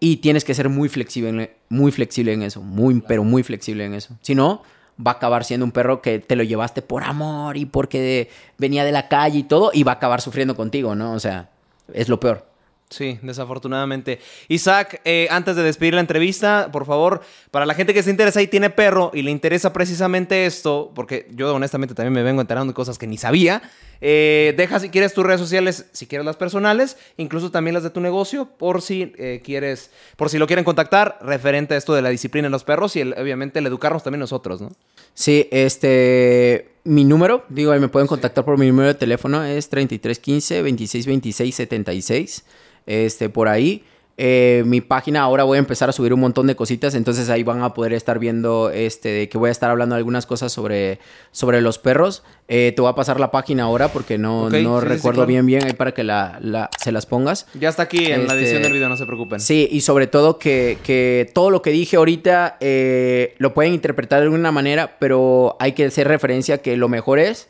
y 0.00 0.16
tienes 0.16 0.44
que 0.44 0.54
ser 0.54 0.70
muy 0.70 0.88
flexible, 0.88 1.56
muy 1.68 1.92
flexible 1.92 2.32
en 2.32 2.42
eso, 2.42 2.62
muy, 2.62 3.02
pero 3.06 3.22
muy 3.22 3.42
flexible 3.42 3.84
en 3.84 3.94
eso. 3.94 4.16
Si 4.22 4.34
no, 4.34 4.62
va 4.98 5.12
a 5.12 5.14
acabar 5.14 5.44
siendo 5.44 5.64
un 5.64 5.72
perro 5.72 6.00
que 6.00 6.18
te 6.18 6.36
lo 6.36 6.42
llevaste 6.42 6.82
por 6.82 7.04
amor 7.04 7.58
y 7.58 7.66
porque 7.66 8.30
venía 8.58 8.84
de 8.84 8.92
la 8.92 9.08
calle 9.08 9.38
y 9.38 9.42
todo, 9.42 9.70
y 9.74 9.82
va 9.82 9.92
a 9.92 9.94
acabar 9.96 10.22
sufriendo 10.22 10.56
contigo, 10.56 10.94
¿no? 10.94 11.12
O 11.12 11.20
sea, 11.20 11.50
es 11.92 12.08
lo 12.08 12.18
peor. 12.18 12.49
Sí, 12.90 13.20
desafortunadamente. 13.22 14.18
Isaac, 14.48 15.00
eh, 15.04 15.28
antes 15.30 15.54
de 15.54 15.62
despedir 15.62 15.94
la 15.94 16.00
entrevista, 16.00 16.70
por 16.72 16.86
favor, 16.86 17.22
para 17.52 17.64
la 17.64 17.74
gente 17.74 17.94
que 17.94 18.02
se 18.02 18.10
interesa 18.10 18.42
y 18.42 18.48
tiene 18.48 18.68
perro 18.68 19.12
y 19.14 19.22
le 19.22 19.30
interesa 19.30 19.72
precisamente 19.72 20.44
esto, 20.44 20.90
porque 20.92 21.28
yo 21.30 21.54
honestamente 21.54 21.94
también 21.94 22.12
me 22.12 22.24
vengo 22.24 22.40
enterando 22.40 22.72
de 22.72 22.74
cosas 22.74 22.98
que 22.98 23.06
ni 23.06 23.16
sabía, 23.16 23.62
eh, 24.00 24.54
deja 24.56 24.80
si 24.80 24.88
quieres 24.88 25.14
tus 25.14 25.24
redes 25.24 25.40
sociales, 25.40 25.86
si 25.92 26.06
quieres 26.06 26.24
las 26.24 26.36
personales, 26.36 26.96
incluso 27.16 27.52
también 27.52 27.74
las 27.74 27.84
de 27.84 27.90
tu 27.90 28.00
negocio, 28.00 28.46
por 28.46 28.82
si 28.82 29.12
eh, 29.18 29.40
quieres, 29.44 29.92
por 30.16 30.28
si 30.28 30.38
lo 30.38 30.48
quieren 30.48 30.64
contactar, 30.64 31.16
referente 31.22 31.74
a 31.74 31.76
esto 31.76 31.94
de 31.94 32.02
la 32.02 32.08
disciplina 32.08 32.46
en 32.46 32.52
los 32.52 32.64
perros 32.64 32.96
y 32.96 33.02
obviamente 33.02 33.60
el 33.60 33.66
educarnos 33.66 34.02
también 34.02 34.18
nosotros, 34.18 34.60
¿no? 34.60 34.72
Sí, 35.14 35.48
este, 35.52 36.72
mi 36.84 37.04
número, 37.04 37.44
digo, 37.48 37.74
me 37.78 37.88
pueden 37.88 38.06
contactar 38.06 38.44
por 38.44 38.58
mi 38.58 38.66
número 38.66 38.88
de 38.88 38.94
teléfono, 38.94 39.44
es 39.44 39.68
3315 39.68 40.56
2626 40.56 41.54
76 41.54 42.44
este, 42.86 43.28
por 43.28 43.48
ahí. 43.48 43.84
Eh, 44.22 44.64
mi 44.66 44.82
página 44.82 45.22
ahora 45.22 45.44
voy 45.44 45.56
a 45.56 45.60
empezar 45.60 45.88
a 45.88 45.92
subir 45.92 46.12
un 46.12 46.20
montón 46.20 46.46
de 46.46 46.54
cositas, 46.54 46.94
entonces 46.94 47.30
ahí 47.30 47.42
van 47.42 47.62
a 47.62 47.72
poder 47.72 47.94
estar 47.94 48.18
viendo 48.18 48.68
este, 48.68 49.30
que 49.30 49.38
voy 49.38 49.48
a 49.48 49.50
estar 49.50 49.70
hablando 49.70 49.94
algunas 49.94 50.26
cosas 50.26 50.52
sobre, 50.52 50.98
sobre 51.32 51.62
los 51.62 51.78
perros. 51.78 52.22
Eh, 52.46 52.74
te 52.76 52.82
voy 52.82 52.90
a 52.90 52.94
pasar 52.94 53.18
la 53.18 53.30
página 53.30 53.62
ahora 53.62 53.88
porque 53.88 54.18
no, 54.18 54.50
no 54.50 54.82
recuerdo 54.82 55.24
bien 55.24 55.46
bien 55.46 55.64
ahí 55.64 55.72
para 55.72 55.94
que 55.94 56.04
la, 56.04 56.68
se 56.78 56.92
las 56.92 57.06
pongas. 57.06 57.46
Ya 57.54 57.70
está 57.70 57.84
aquí 57.84 58.12
en 58.12 58.26
la 58.26 58.34
edición 58.34 58.56
este, 58.56 58.62
del 58.64 58.72
video, 58.74 58.90
no 58.90 58.98
se 58.98 59.06
preocupen. 59.06 59.40
Sí, 59.40 59.66
y 59.72 59.80
sobre 59.80 60.06
todo 60.06 60.38
que, 60.38 60.76
que 60.84 61.30
todo 61.32 61.48
lo 61.48 61.62
que 61.62 61.70
dije 61.70 61.96
ahorita 61.96 62.58
eh, 62.60 63.34
lo 63.38 63.54
pueden 63.54 63.72
interpretar 63.72 64.18
de 64.18 64.24
alguna 64.24 64.52
manera, 64.52 64.98
pero 64.98 65.56
hay 65.60 65.72
que 65.72 65.86
hacer 65.86 66.06
referencia 66.06 66.58
que 66.58 66.76
lo 66.76 66.90
mejor 66.90 67.20
es 67.20 67.48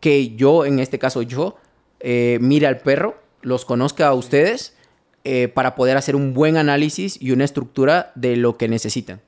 que 0.00 0.34
yo, 0.34 0.64
en 0.64 0.78
este 0.78 0.98
caso 0.98 1.20
yo, 1.20 1.58
mire 2.02 2.66
al 2.66 2.78
perro 2.78 3.16
los 3.42 3.66
conozca 3.66 4.06
a 4.06 4.14
ustedes 4.14 4.79
eh, 5.24 5.48
para 5.48 5.74
poder 5.74 5.96
hacer 5.96 6.16
un 6.16 6.32
buen 6.34 6.56
análisis 6.56 7.20
y 7.20 7.32
una 7.32 7.44
estructura 7.44 8.12
de 8.14 8.36
lo 8.36 8.56
que 8.56 8.68
necesitan. 8.68 9.20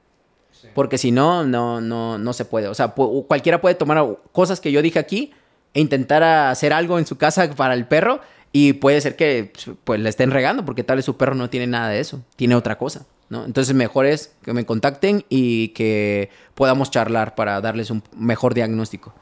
Porque 0.74 0.96
si 0.96 1.10
no, 1.10 1.44
no, 1.44 1.80
no, 1.80 2.18
no 2.18 2.32
se 2.32 2.44
puede. 2.44 2.68
O 2.68 2.74
sea, 2.74 2.94
cualquiera 3.26 3.60
puede 3.60 3.74
tomar 3.74 4.18
cosas 4.32 4.60
que 4.60 4.72
yo 4.72 4.80
dije 4.80 4.98
aquí 4.98 5.32
e 5.74 5.80
intentar 5.80 6.22
hacer 6.22 6.72
algo 6.72 6.98
en 6.98 7.06
su 7.06 7.18
casa 7.18 7.50
para 7.50 7.74
el 7.74 7.86
perro 7.86 8.20
y 8.52 8.74
puede 8.74 9.00
ser 9.00 9.16
que 9.16 9.52
pues 9.84 10.00
le 10.00 10.08
estén 10.08 10.30
regando 10.30 10.64
porque 10.64 10.84
tal 10.84 10.96
vez 10.96 11.04
su 11.04 11.16
perro 11.16 11.34
no 11.34 11.50
tiene 11.50 11.66
nada 11.66 11.88
de 11.88 12.00
eso, 12.00 12.22
tiene 12.36 12.54
otra 12.54 12.76
cosa, 12.76 13.06
¿no? 13.30 13.44
Entonces 13.44 13.74
mejor 13.74 14.06
es 14.06 14.34
que 14.42 14.52
me 14.52 14.66
contacten 14.66 15.24
y 15.28 15.68
que 15.68 16.30
podamos 16.54 16.90
charlar 16.90 17.34
para 17.34 17.60
darles 17.60 17.90
un 17.90 18.02
mejor 18.16 18.54
diagnóstico. 18.54 19.14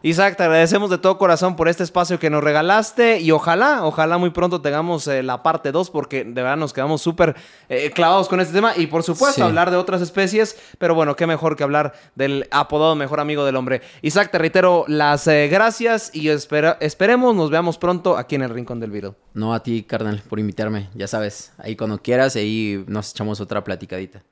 Isaac, 0.00 0.36
te 0.36 0.44
agradecemos 0.44 0.90
de 0.90 0.98
todo 0.98 1.18
corazón 1.18 1.56
por 1.56 1.66
este 1.66 1.82
espacio 1.82 2.20
que 2.20 2.30
nos 2.30 2.44
regalaste 2.44 3.18
y 3.18 3.32
ojalá, 3.32 3.84
ojalá 3.84 4.16
muy 4.16 4.30
pronto 4.30 4.60
tengamos 4.60 5.08
eh, 5.08 5.24
la 5.24 5.42
parte 5.42 5.72
2 5.72 5.90
porque 5.90 6.22
de 6.22 6.30
verdad 6.40 6.56
nos 6.56 6.72
quedamos 6.72 7.02
súper 7.02 7.34
eh, 7.68 7.90
clavados 7.90 8.28
con 8.28 8.40
este 8.40 8.54
tema 8.54 8.74
y 8.76 8.86
por 8.86 9.02
supuesto 9.02 9.44
hablar 9.44 9.72
de 9.72 9.76
otras 9.76 10.00
especies, 10.00 10.56
pero 10.78 10.94
bueno, 10.94 11.16
qué 11.16 11.26
mejor 11.26 11.56
que 11.56 11.64
hablar 11.64 11.94
del 12.14 12.46
apodado 12.52 12.94
mejor 12.94 13.18
amigo 13.18 13.44
del 13.44 13.56
hombre. 13.56 13.82
Isaac, 14.00 14.30
te 14.30 14.38
reitero 14.38 14.84
las 14.86 15.26
eh, 15.26 15.48
gracias 15.48 16.14
y 16.14 16.28
esperemos 16.28 17.34
nos 17.34 17.50
veamos 17.50 17.76
pronto 17.76 18.16
aquí 18.16 18.36
en 18.36 18.42
el 18.42 18.50
Rincón 18.50 18.78
del 18.78 18.92
Video. 18.92 19.16
No 19.34 19.52
a 19.52 19.64
ti, 19.64 19.82
carnal, 19.82 20.22
por 20.28 20.38
invitarme, 20.38 20.90
ya 20.94 21.08
sabes, 21.08 21.52
ahí 21.58 21.74
cuando 21.74 21.98
quieras, 22.00 22.36
ahí 22.36 22.84
nos 22.86 23.10
echamos 23.10 23.40
otra 23.40 23.64
platicadita. 23.64 24.22